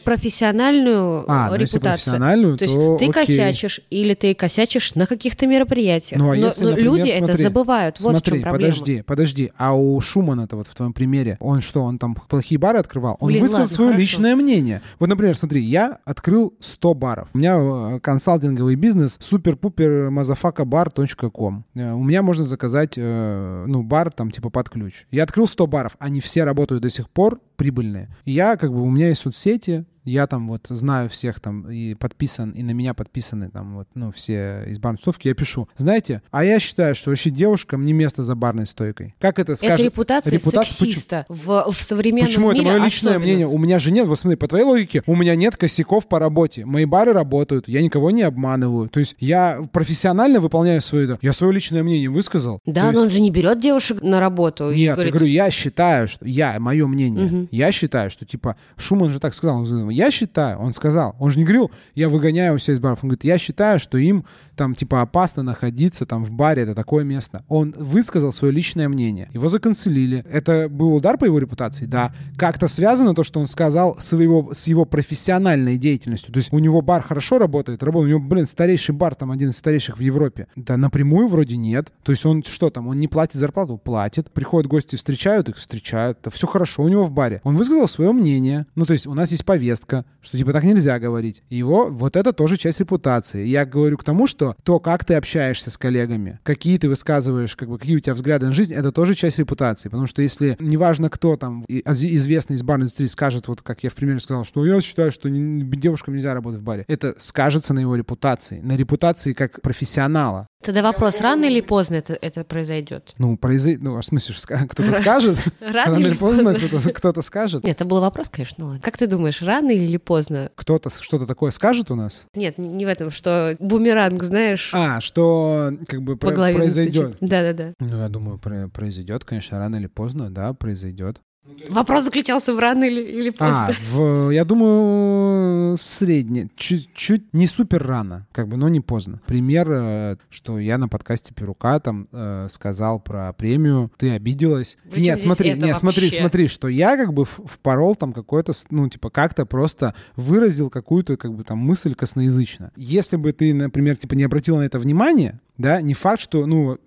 профессиональную 0.45 1.23
А, 1.27 1.49
ну, 1.49 1.55
э, 1.55 1.59
если 1.61 1.77
репутацию. 1.77 2.11
профессиональную, 2.13 2.57
То 2.57 2.63
есть 2.65 2.73
то 2.75 2.97
ты 2.97 3.05
окей. 3.05 3.13
косячишь 3.13 3.81
или 3.89 4.13
ты 4.13 4.33
косячишь 4.33 4.95
на 4.95 5.05
каких-то 5.05 5.47
мероприятиях. 5.47 6.19
Ну, 6.19 6.31
а 6.31 6.35
но 6.35 6.45
если, 6.45 6.63
но 6.63 6.69
например, 6.71 6.93
люди 6.93 7.09
это 7.09 7.25
смотри, 7.27 7.43
забывают. 7.43 7.99
Вот 7.99 8.11
Смотри, 8.11 8.31
в 8.31 8.33
чем 8.35 8.41
проблема. 8.43 8.71
подожди, 8.73 9.01
подожди. 9.03 9.51
А 9.57 9.75
у 9.75 9.99
Шумана-то 10.01 10.55
вот 10.57 10.67
в 10.67 10.75
твоем 10.75 10.93
примере, 10.93 11.37
он 11.39 11.61
что, 11.61 11.81
он 11.83 11.97
там 11.99 12.15
плохие 12.15 12.57
бары 12.59 12.79
открывал? 12.79 13.17
Он 13.19 13.27
Блин, 13.27 13.41
высказал 13.41 13.61
ладно, 13.63 13.75
свое 13.75 13.89
хорошо. 13.91 14.01
личное 14.01 14.35
мнение. 14.35 14.81
Вот, 14.99 15.07
например, 15.09 15.37
смотри, 15.37 15.61
я 15.61 15.99
открыл 16.05 16.53
100 16.59 16.93
баров. 16.93 17.29
У 17.33 17.37
меня 17.37 17.57
э, 17.95 17.99
консалтинговый 18.01 18.75
бизнес 18.81 19.17
супер-пупер 19.21 20.09
motherfuckerbar.com. 20.09 21.63
Э, 21.75 21.93
У 21.93 22.03
меня 22.03 22.21
можно 22.21 22.43
заказать, 22.43 22.95
э, 22.97 23.65
ну, 23.67 23.83
бар 23.83 24.11
там 24.11 24.31
типа 24.31 24.49
под 24.49 24.69
ключ. 24.69 25.05
Я 25.11 25.23
открыл 25.23 25.47
100 25.47 25.67
баров, 25.67 25.95
они 25.99 26.19
все 26.19 26.43
работают 26.43 26.81
до 26.81 26.89
сих 26.89 27.09
пор, 27.09 27.39
прибыльные. 27.55 28.13
Я 28.25 28.57
как 28.57 28.71
бы, 28.73 28.81
у 28.81 28.89
меня 28.89 29.09
есть 29.09 29.21
соцсети, 29.21 29.85
я 30.05 30.27
там 30.27 30.47
вот 30.47 30.67
знаю 30.69 31.09
всех 31.09 31.39
там 31.39 31.69
и 31.69 31.93
подписан, 31.95 32.51
и 32.51 32.63
на 32.63 32.71
меня 32.71 32.93
подписаны 32.93 33.49
там 33.49 33.75
вот, 33.75 33.87
ну, 33.93 34.11
все 34.11 34.63
из 34.67 34.79
барной 34.79 34.99
я 35.23 35.33
пишу. 35.33 35.67
Знаете, 35.77 36.21
а 36.31 36.43
я 36.43 36.59
считаю, 36.59 36.95
что 36.95 37.09
вообще 37.09 37.29
девушкам 37.29 37.85
не 37.85 37.93
место 37.93 38.23
за 38.23 38.35
барной 38.35 38.67
стойкой. 38.67 39.15
Как 39.19 39.39
это 39.39 39.55
скажет? 39.55 39.75
Это 39.75 39.83
репутация 39.83 40.33
Репута- 40.39 40.65
сексиста 40.65 41.25
в, 41.29 41.65
в 41.71 41.81
современном 41.81 42.27
Почему 42.27 42.49
это 42.51 42.59
мире 42.59 42.71
мое 42.71 42.83
личное 42.85 43.11
особенно. 43.11 43.25
мнение? 43.25 43.47
У 43.47 43.57
меня 43.57 43.79
же 43.79 43.91
нет, 43.91 44.07
вот 44.07 44.19
смотри, 44.19 44.37
по 44.37 44.47
твоей 44.47 44.63
логике, 44.63 45.03
у 45.05 45.15
меня 45.15 45.35
нет 45.35 45.57
косяков 45.57 46.07
по 46.07 46.19
работе. 46.19 46.65
Мои 46.65 46.85
бары 46.85 47.13
работают, 47.13 47.67
я 47.67 47.81
никого 47.81 48.11
не 48.11 48.21
обманываю. 48.23 48.89
То 48.89 48.99
есть 48.99 49.15
я 49.19 49.61
профессионально 49.71 50.39
выполняю 50.39 50.81
свое, 50.81 51.05
это. 51.05 51.19
я 51.21 51.33
свое 51.33 51.53
личное 51.53 51.83
мнение 51.83 52.09
высказал. 52.09 52.59
Да, 52.65 52.87
есть- 52.87 52.95
но 52.95 53.01
он 53.01 53.09
же 53.09 53.19
не 53.19 53.31
берет 53.31 53.59
девушек 53.59 54.01
на 54.01 54.19
работу. 54.19 54.71
Нет, 54.71 54.95
говорит, 54.95 55.13
я 55.13 55.19
говорю, 55.19 55.31
я 55.33 55.51
считаю, 55.51 56.07
что 56.07 56.25
я, 56.25 56.59
мое 56.59 56.87
мнение, 56.87 57.47
я 57.51 57.71
считаю, 57.71 58.09
что 58.11 58.25
типа 58.25 58.55
Шуман 58.77 59.09
же 59.09 59.19
так 59.19 59.33
сказал, 59.33 59.65
я 59.91 60.11
считаю, 60.11 60.59
он 60.59 60.73
сказал, 60.73 61.15
он 61.19 61.31
же 61.31 61.37
не 61.37 61.43
говорил, 61.43 61.71
я 61.95 62.09
выгоняю 62.09 62.57
себя 62.59 62.75
из 62.75 62.79
баров, 62.79 62.99
он 63.03 63.09
говорит, 63.09 63.23
я 63.23 63.37
считаю, 63.37 63.79
что 63.79 63.97
им 63.97 64.25
там 64.55 64.75
типа 64.75 65.01
опасно 65.01 65.43
находиться 65.43 66.05
там 66.05 66.23
в 66.23 66.31
баре, 66.31 66.63
это 66.63 66.75
такое 66.75 67.03
место. 67.03 67.43
Он 67.47 67.73
высказал 67.77 68.31
свое 68.31 68.53
личное 68.53 68.87
мнение, 68.87 69.29
его 69.33 69.49
законцелили. 69.49 70.23
Это 70.29 70.69
был 70.69 70.95
удар 70.95 71.17
по 71.17 71.25
его 71.25 71.39
репутации, 71.39 71.85
да. 71.85 72.13
Как-то 72.37 72.67
связано 72.67 73.15
то, 73.15 73.23
что 73.23 73.39
он 73.39 73.47
сказал 73.47 73.95
с 73.99 74.13
его, 74.15 74.53
с 74.53 74.67
его 74.67 74.85
профессиональной 74.85 75.77
деятельностью. 75.77 76.31
То 76.33 76.37
есть 76.37 76.53
у 76.53 76.59
него 76.59 76.81
бар 76.81 77.01
хорошо 77.01 77.39
работает, 77.39 77.81
работает, 77.83 78.13
у 78.13 78.17
него, 78.17 78.27
блин, 78.27 78.45
старейший 78.45 78.93
бар, 78.93 79.15
там 79.15 79.31
один 79.31 79.49
из 79.49 79.57
старейших 79.57 79.97
в 79.97 80.01
Европе. 80.01 80.47
Да 80.55 80.77
напрямую 80.77 81.27
вроде 81.27 81.57
нет. 81.57 81.91
То 82.03 82.11
есть 82.11 82.25
он 82.25 82.43
что 82.43 82.69
там, 82.69 82.87
он 82.87 82.99
не 82.99 83.07
платит 83.07 83.35
зарплату? 83.35 83.77
Платит. 83.77 84.31
Приходят 84.31 84.69
гости, 84.69 84.95
встречают 84.95 85.49
их, 85.49 85.57
встречают. 85.57 86.19
Да 86.23 86.29
все 86.29 86.47
хорошо 86.47 86.83
у 86.83 86.87
него 86.87 87.05
в 87.05 87.11
баре. 87.11 87.41
Он 87.43 87.55
высказал 87.55 87.87
свое 87.87 88.11
мнение. 88.11 88.65
Ну, 88.75 88.85
то 88.85 88.93
есть 88.93 89.07
у 89.07 89.13
нас 89.13 89.31
есть 89.31 89.45
повестка, 89.45 89.80
что 89.85 90.37
типа 90.37 90.53
так 90.53 90.63
нельзя 90.63 90.99
говорить. 90.99 91.43
Его, 91.49 91.89
вот 91.89 92.15
это 92.15 92.33
тоже 92.33 92.57
часть 92.57 92.79
репутации. 92.79 93.45
Я 93.45 93.65
говорю 93.65 93.97
к 93.97 94.03
тому, 94.03 94.27
что 94.27 94.55
то, 94.63 94.79
как 94.79 95.05
ты 95.05 95.15
общаешься 95.15 95.71
с 95.71 95.77
коллегами, 95.77 96.39
какие 96.43 96.77
ты 96.77 96.87
высказываешь, 96.89 97.55
как 97.55 97.69
бы, 97.69 97.77
какие 97.77 97.97
у 97.97 97.99
тебя 97.99 98.13
взгляды 98.13 98.45
на 98.45 98.53
жизнь, 98.53 98.73
это 98.73 98.91
тоже 98.91 99.15
часть 99.15 99.39
репутации. 99.39 99.89
Потому 99.89 100.07
что 100.07 100.21
если 100.21 100.57
неважно 100.59 101.09
кто 101.09 101.35
там 101.37 101.65
известный 101.67 102.55
из 102.55 102.63
барной 102.63 102.85
индустрии 102.85 103.07
скажет, 103.07 103.47
вот 103.47 103.61
как 103.61 103.83
я 103.83 103.89
в 103.89 103.95
примере 103.95 104.19
сказал, 104.19 104.45
что 104.45 104.65
я 104.65 104.81
считаю, 104.81 105.11
что 105.11 105.29
девушкам 105.29 106.15
нельзя 106.15 106.33
работать 106.33 106.59
в 106.59 106.63
баре, 106.63 106.85
это 106.87 107.15
скажется 107.17 107.73
на 107.73 107.79
его 107.79 107.95
репутации, 107.95 108.59
на 108.61 108.75
репутации 108.77 109.33
как 109.33 109.61
профессионала. 109.61 110.47
Тогда 110.61 110.81
вопрос, 110.83 111.19
рано 111.21 111.45
или 111.45 111.61
поздно 111.61 111.95
это, 111.95 112.13
это 112.13 112.43
произойдет? 112.43 113.13
Ну, 113.17 113.37
произойдет, 113.37 113.81
ну, 113.81 113.99
в 113.99 114.03
смысле, 114.03 114.35
кто-то 114.67 114.93
скажет, 114.93 115.37
Рано 115.59 115.73
рано 115.95 115.97
или 115.97 116.13
поздно 116.13 116.53
поздно? 116.53 116.67
кто-то 116.67 116.93
кто-то 116.93 117.21
скажет. 117.21 117.63
Нет, 117.63 117.75
это 117.77 117.85
был 117.85 117.99
вопрос, 118.01 118.29
конечно. 118.29 118.55
ну 118.59 118.65
ладно. 118.67 118.81
Как 118.81 118.97
ты 118.97 119.07
думаешь, 119.07 119.41
рано 119.41 119.71
или 119.71 119.97
поздно? 119.97 120.51
Кто-то 120.55 120.89
что-то 120.89 121.25
такое 121.25 121.51
скажет 121.51 121.89
у 121.91 121.95
нас? 121.95 122.25
Нет, 122.35 122.57
не 122.57 122.85
в 122.85 122.87
этом, 122.87 123.09
что 123.11 123.55
бумеранг, 123.59 124.23
знаешь, 124.23 124.71
А, 124.73 125.01
что 125.01 125.71
как 125.87 126.01
бы 126.01 126.15
произойдет. 126.17 127.17
Да-да-да. 127.21 127.73
Ну, 127.79 127.99
я 127.99 128.09
думаю, 128.09 128.37
про- 128.37 128.67
произойдет, 128.67 129.25
конечно, 129.25 129.57
рано 129.57 129.77
или 129.77 129.87
поздно, 129.87 130.29
да, 130.29 130.53
произойдет. 130.53 131.21
Вопрос 131.69 132.03
заключался 132.05 132.53
в 132.53 132.59
рано 132.59 132.83
или, 132.83 133.01
или 133.01 133.33
А, 133.39 133.67
поздно. 133.67 133.83
в, 133.89 134.29
я 134.29 134.45
думаю, 134.45 135.77
средне, 135.79 136.49
чуть-чуть 136.55 137.33
не 137.33 137.47
супер 137.47 137.83
рано, 137.85 138.27
как 138.31 138.47
бы, 138.47 138.57
но 138.57 138.69
не 138.69 138.79
поздно. 138.79 139.21
Пример, 139.25 139.67
э, 139.71 140.15
что 140.29 140.59
я 140.59 140.77
на 140.77 140.87
подкасте 140.87 141.33
Перука 141.33 141.79
там 141.79 142.07
э, 142.11 142.47
сказал 142.49 142.99
про 142.99 143.33
премию, 143.33 143.91
ты 143.97 144.11
обиделась. 144.11 144.77
Причем 144.91 145.03
нет, 145.03 145.21
смотри, 145.21 145.53
нет, 145.55 145.77
смотри, 145.77 146.05
вообще? 146.07 146.19
смотри, 146.19 146.47
что 146.47 146.67
я 146.67 146.95
как 146.95 147.11
бы 147.13 147.25
в- 147.25 147.41
впорол 147.47 147.95
там 147.95 148.13
какой-то, 148.13 148.53
ну, 148.69 148.87
типа, 148.87 149.09
как-то 149.09 149.45
просто 149.47 149.95
выразил 150.15 150.69
какую-то, 150.69 151.17
как 151.17 151.33
бы, 151.33 151.43
там, 151.43 151.57
мысль 151.57 151.95
косноязычно. 151.95 152.71
Если 152.75 153.15
бы 153.17 153.31
ты, 153.31 153.53
например, 153.55 153.97
типа, 153.97 154.13
не 154.13 154.23
обратил 154.23 154.57
на 154.57 154.61
это 154.61 154.77
внимание, 154.77 155.39
да, 155.61 155.81
не 155.81 155.93
факт, 155.93 156.21
что, 156.21 156.45
ну, 156.45 156.77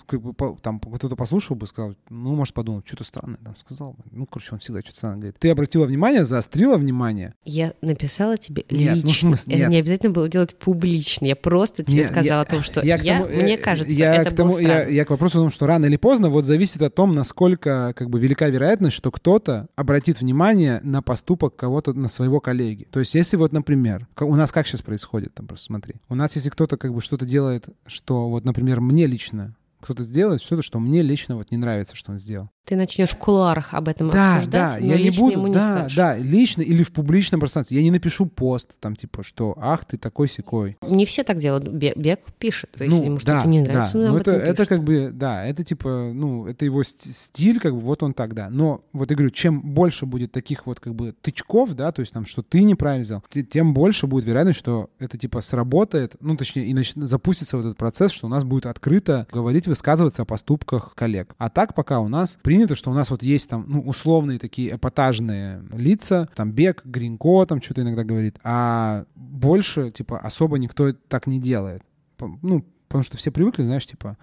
там 0.63 0.81
кто-то 0.81 1.17
послушал 1.17 1.57
бы, 1.57 1.67
сказал, 1.67 1.95
ну, 2.11 2.35
может, 2.35 2.55
подумал, 2.55 2.83
что-то 2.85 3.05
странное 3.05 3.39
там 3.45 3.57
сказал 3.57 3.93
бы. 3.93 4.05
Ну, 4.11 4.27
короче, 4.27 4.51
он 4.53 4.59
всегда 4.59 4.81
что-то 4.81 4.97
странное 4.97 5.17
говорит. 5.19 5.37
Ты 5.39 5.51
обратила 5.51 5.87
внимание, 5.87 6.25
заострила 6.25 6.77
внимание? 6.77 7.35
Я 7.45 7.75
написала 7.81 8.37
тебе 8.37 8.65
Нет, 8.71 8.97
ну, 8.97 9.03
в 9.03 9.05
лично. 9.07 9.29
смысле, 9.29 9.55
Это 9.55 9.61
нет. 9.63 9.71
не 9.71 9.79
обязательно 9.79 10.11
было 10.13 10.29
делать 10.29 10.59
публично. 10.59 11.27
Я 11.27 11.37
просто 11.37 11.85
тебе 11.85 11.99
Не, 11.99 12.05
сказала 12.05 12.25
я- 12.25 12.41
о 12.41 12.45
том, 12.45 12.63
что 12.63 12.81
я 12.85 12.97
я, 12.97 13.19
тому- 13.19 13.27
э, 13.31 13.43
мне 13.43 13.57
кажется, 13.59 13.93
я 13.93 14.15
это 14.17 14.31
к 14.31 14.35
тому, 14.37 14.51
было 14.53 14.59
я, 14.61 14.87
я 14.89 15.05
к 15.05 15.11
вопросу 15.11 15.39
о 15.39 15.43
том, 15.43 15.51
что 15.51 15.67
рано 15.67 15.87
или 15.87 15.97
поздно 15.97 16.29
вот 16.31 16.45
зависит 16.45 16.83
от 16.83 16.95
том, 16.95 17.15
насколько 17.15 17.93
как 17.97 18.11
бы 18.11 18.19
велика 18.19 18.49
вероятность, 18.49 18.97
что 18.97 19.11
кто-то 19.11 19.69
обратит 19.77 20.21
внимание 20.21 20.81
на 20.83 21.03
поступок 21.03 21.57
кого-то, 21.57 21.93
на 21.93 22.09
своего 22.09 22.41
коллеги. 22.41 22.87
То 22.91 23.01
есть 23.01 23.15
если 23.15 23.37
вот, 23.37 23.53
например, 23.53 24.07
у 24.21 24.35
нас 24.35 24.51
как 24.53 24.67
сейчас 24.67 24.83
происходит, 24.83 25.35
там 25.35 25.47
просто 25.47 25.67
смотри, 25.67 25.95
у 26.09 26.15
нас 26.15 26.35
если 26.37 26.51
кто-то 26.51 26.77
как 26.77 26.93
бы 26.93 27.01
что-то 27.01 27.25
делает, 27.27 27.67
что 27.87 28.29
вот, 28.29 28.45
например, 28.45 28.63
мне 28.81 29.07
лично 29.07 29.57
кто-то 29.85 30.03
сделает 30.03 30.40
что-то, 30.40 30.62
что 30.62 30.81
мне 30.81 31.03
лично 31.03 31.37
вот 31.37 31.50
не 31.50 31.59
нравится, 31.59 31.94
что 31.94 32.12
он 32.12 32.18
сделал. 32.18 32.50
Ты 32.64 32.77
начнешь 32.77 33.11
в 33.11 33.16
кулуарах 33.18 33.74
об 33.74 33.88
этом 33.88 34.09
Да, 34.11 34.37
обсуждать, 34.37 34.74
да, 34.74 34.81
но 34.81 34.87
я 34.87 34.96
не 34.96 35.05
лично 35.05 35.20
буду, 35.20 35.33
ему 35.33 35.46
не 35.48 35.53
да, 35.55 35.72
скажешь. 35.81 35.96
да, 35.96 36.16
лично 36.16 36.62
или 36.62 36.83
в 36.83 36.92
публичном 36.92 37.40
пространстве. 37.40 37.77
Я 37.77 37.83
не 37.83 37.90
напишу 37.90 38.24
пост, 38.24 38.72
там, 38.81 38.96
типа, 38.96 39.22
что, 39.22 39.55
ах, 39.59 39.85
ты 39.85 39.98
такой 39.98 40.29
секой. 40.29 40.79
Не 40.81 41.05
все 41.05 41.24
так 41.24 41.38
делают. 41.38 41.68
Бе- 41.68 41.92
Бег 41.94 42.20
пишет. 42.38 42.70
То 42.72 42.85
есть, 42.85 42.96
Ну, 42.96 43.05
ему 43.05 43.16
да, 43.16 43.20
что-то 43.20 43.48
не 43.48 43.61
нравится, 43.61 43.92
да. 43.98 43.98
он 43.98 44.05
Ну, 44.07 44.14
об 44.14 44.20
это, 44.22 44.31
это 44.33 44.64
как 44.64 44.83
бы, 44.83 45.11
да, 45.12 45.44
это 45.44 45.62
типа, 45.62 46.11
ну, 46.14 46.46
это 46.46 46.64
его 46.64 46.83
ст- 46.83 47.03
стиль, 47.03 47.61
как 47.61 47.74
бы, 47.74 47.81
вот 47.81 48.03
он 48.03 48.14
так, 48.14 48.33
да. 48.33 48.48
Но 48.48 48.83
вот 48.94 49.11
я 49.11 49.16
говорю, 49.16 49.31
чем 49.31 49.61
больше 49.61 50.07
будет 50.07 50.33
таких 50.33 50.64
вот 50.64 50.81
как 50.81 50.94
бы 50.94 51.12
тычков, 51.20 51.74
да, 51.74 51.92
то 51.92 52.00
есть 52.00 52.14
там, 52.14 52.24
что 52.24 52.42
ты 52.42 52.62
неправильно 52.62 53.05
сделал, 53.05 53.22
те- 53.29 53.42
тем 53.42 53.74
больше 53.74 54.07
будет 54.07 54.24
вероятность, 54.24 54.59
что 54.59 54.88
это 54.98 55.18
типа 55.18 55.42
сработает, 55.42 56.14
ну, 56.20 56.35
точнее, 56.35 56.64
и 56.66 56.72
нач- 56.72 56.94
запустится 56.96 57.59
вот 57.59 57.66
этот 57.66 57.77
процесс, 57.77 58.11
что 58.11 58.24
у 58.27 58.31
нас 58.31 58.42
будет 58.42 58.64
открыто 58.64 59.27
говорить, 59.31 59.66
высказываться 59.66 60.22
о 60.22 60.24
поступках 60.24 60.94
коллег. 60.94 61.35
А 61.37 61.50
так 61.50 61.74
пока 61.74 62.00
у 62.00 62.09
нас 62.09 62.38
принято, 62.55 62.77
что 62.77 62.93
у 62.93 62.95
нас 62.95 63.11
вот 63.11 63.25
есть 63.25 63.51
там, 63.51 63.64
ну, 63.67 63.81
условные 63.81 64.38
такие 64.38 64.77
эпатажные 64.77 65.61
лица, 65.73 66.29
там 66.37 66.53
Бег, 66.53 66.85
Гринько 66.85 67.47
там 67.47 67.61
что-то 67.61 67.83
иногда 67.83 68.05
говорит, 68.05 68.38
а 68.45 69.07
больше, 69.17 69.90
типа, 69.90 70.21
особо 70.21 70.57
никто 70.59 70.93
так 70.93 71.27
не 71.27 71.40
делает. 71.40 71.83
Ну, 72.21 72.64
потому 72.87 73.03
что 73.03 73.17
все 73.17 73.33
привыкли, 73.33 73.64
знаешь, 73.64 73.87
типа, 73.87 74.17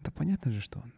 да 0.00 0.10
понятно 0.10 0.52
же, 0.52 0.62
что 0.62 0.78
он, 0.78 0.92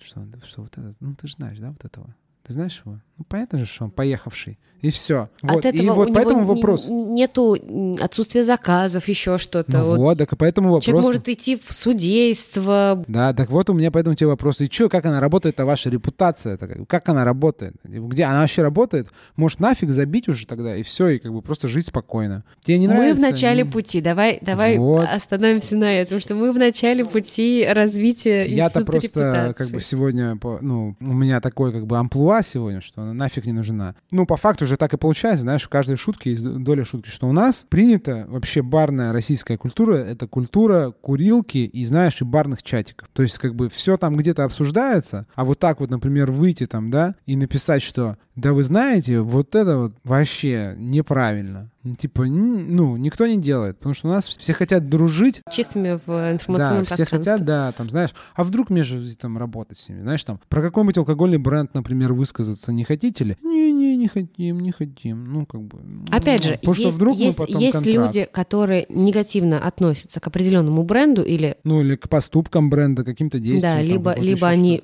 что, 0.00 0.18
он, 0.18 0.34
что 0.44 0.62
вот 0.62 0.76
этот, 0.76 1.00
ну, 1.00 1.14
ты 1.14 1.28
же 1.28 1.34
знаешь, 1.34 1.58
да, 1.58 1.70
вот 1.70 1.84
этого. 1.84 2.12
Ты 2.42 2.52
знаешь 2.52 2.82
его? 2.84 3.00
Ну, 3.18 3.24
понятно 3.28 3.58
же, 3.58 3.66
что 3.66 3.84
он 3.84 3.90
поехавший. 3.90 4.58
И 4.80 4.90
все. 4.90 5.28
Вот. 5.42 5.64
Этого 5.64 5.82
и 5.82 5.88
вот 5.88 6.10
у 6.10 6.14
поэтому 6.14 6.44
вопрос. 6.44 6.86
не- 6.88 7.04
нету 7.04 7.56
отсутствия 8.00 8.44
заказов, 8.44 9.08
еще 9.08 9.36
что-то. 9.38 9.78
Ну 9.78 9.84
Вот 9.84 9.98
вот, 9.98 10.18
так 10.18 10.32
и 10.32 10.36
поэтому 10.36 10.68
вопрос. 10.68 10.84
Человек 10.84 11.04
может 11.04 11.28
идти 11.28 11.56
в 11.56 11.72
судейство. 11.72 13.04
Да, 13.08 13.34
так 13.34 13.50
вот 13.50 13.68
у 13.70 13.72
меня 13.74 13.90
поэтому 13.90 14.14
тебе 14.14 14.28
вопрос. 14.28 14.60
И 14.60 14.66
что, 14.66 14.88
как 14.88 15.04
она 15.04 15.18
работает, 15.20 15.58
а 15.58 15.64
ваша 15.64 15.90
репутация? 15.90 16.56
-то? 16.56 16.84
как- 16.86 17.08
она 17.08 17.24
работает? 17.24 17.74
Где 17.84 18.24
она 18.24 18.40
вообще 18.42 18.62
работает? 18.62 19.08
Может, 19.34 19.58
нафиг 19.58 19.90
забить 19.90 20.28
уже 20.28 20.46
тогда, 20.46 20.76
и 20.76 20.84
все, 20.84 21.08
и 21.08 21.18
как 21.18 21.32
бы 21.32 21.42
просто 21.42 21.66
жить 21.66 21.86
спокойно. 21.86 22.44
Тебе 22.64 22.78
не 22.78 22.86
мы 22.86 22.94
нравится? 22.94 23.26
в 23.26 23.30
начале 23.30 23.64
Ну, 23.64 23.70
пути. 23.72 24.00
Давай, 24.00 24.38
давай 24.42 24.78
Вот. 24.78 25.08
остановимся 25.08 25.76
на 25.76 25.92
этом, 25.92 26.20
что 26.20 26.36
мы 26.36 26.52
в 26.52 26.56
начале 26.58 27.04
пути 27.04 27.66
развития 27.68 28.46
Я-то 28.46 28.84
просто 28.84 29.08
репутации. 29.08 29.52
как 29.54 29.68
бы 29.70 29.80
сегодня, 29.80 30.38
ну, 30.60 30.94
у 31.00 31.12
меня 31.14 31.40
такой 31.40 31.72
как 31.72 31.86
бы 31.86 31.98
амплуа 31.98 32.42
сегодня, 32.42 32.80
что 32.80 33.00
нафиг 33.12 33.46
не 33.46 33.52
нужна. 33.52 33.94
Ну, 34.10 34.26
по 34.26 34.36
факту 34.36 34.66
же 34.66 34.76
так 34.76 34.94
и 34.94 34.96
получается, 34.96 35.42
знаешь, 35.42 35.64
в 35.64 35.68
каждой 35.68 35.96
шутке 35.96 36.30
есть 36.30 36.42
доля 36.42 36.84
шутки, 36.84 37.08
что 37.08 37.28
у 37.28 37.32
нас 37.32 37.66
принято 37.68 38.26
вообще 38.28 38.62
барная 38.62 39.12
российская 39.12 39.56
культура, 39.56 39.96
это 39.96 40.26
культура 40.26 40.92
курилки 41.00 41.58
и, 41.58 41.84
знаешь, 41.84 42.20
и 42.20 42.24
барных 42.24 42.62
чатиков. 42.62 43.08
То 43.12 43.22
есть 43.22 43.38
как 43.38 43.54
бы 43.54 43.68
все 43.68 43.96
там 43.96 44.16
где-то 44.16 44.44
обсуждается, 44.44 45.26
а 45.34 45.44
вот 45.44 45.58
так 45.58 45.80
вот, 45.80 45.90
например, 45.90 46.30
выйти 46.32 46.66
там, 46.66 46.90
да, 46.90 47.14
и 47.26 47.36
написать, 47.36 47.82
что 47.82 48.16
да 48.38 48.52
вы 48.52 48.62
знаете, 48.62 49.20
вот 49.20 49.56
это 49.56 49.78
вот 49.78 49.94
вообще 50.04 50.74
неправильно. 50.76 51.72
Типа, 51.96 52.24
ну, 52.26 52.96
никто 52.96 53.26
не 53.26 53.36
делает, 53.38 53.78
потому 53.78 53.94
что 53.94 54.08
у 54.08 54.10
нас 54.10 54.26
все 54.28 54.52
хотят 54.52 54.88
дружить, 54.88 55.42
Чистыми 55.50 55.98
в 56.06 56.32
информационном 56.32 56.84
да, 56.88 56.94
все 56.94 57.04
хотят, 57.06 57.44
да, 57.44 57.72
там, 57.72 57.88
знаешь, 57.90 58.10
а 58.34 58.44
вдруг 58.44 58.70
мне 58.70 58.82
же 58.82 59.16
там 59.16 59.38
работать 59.38 59.78
с 59.78 59.88
ними, 59.88 60.00
знаешь, 60.02 60.22
там, 60.24 60.40
про 60.48 60.62
какой-нибудь 60.62 60.98
алкогольный 60.98 61.38
бренд, 61.38 61.74
например, 61.74 62.12
высказаться 62.12 62.72
не 62.72 62.84
хотите 62.84 63.24
ли? 63.24 63.36
Не-не, 63.42 63.96
не 63.96 64.08
хотим, 64.08 64.60
не 64.60 64.72
хотим, 64.72 65.32
ну, 65.32 65.46
как 65.46 65.62
бы. 65.62 65.78
ну, 65.82 66.04
Опять 66.10 66.44
же, 66.44 66.54
потому 66.56 66.74
что 66.74 66.84
есть, 66.84 66.96
вдруг 66.96 67.16
мы 67.18 67.24
есть, 67.24 67.38
потом 67.38 67.60
есть 67.60 67.72
контракт. 67.72 67.96
люди, 68.14 68.28
которые 68.30 68.86
негативно 68.88 69.58
относятся 69.60 70.20
к 70.20 70.26
определенному 70.26 70.82
бренду 70.82 71.22
или 71.22 71.56
Ну, 71.64 71.80
или 71.82 71.96
к 71.96 72.08
поступкам 72.08 72.70
бренда, 72.70 73.04
каким-то 73.04 73.38
действиям. 73.38 73.60
да, 73.74 73.78
там, 73.80 73.86
либо, 73.86 74.10
какой-то 74.10 74.28
либо 74.28 74.46
они 74.48 74.82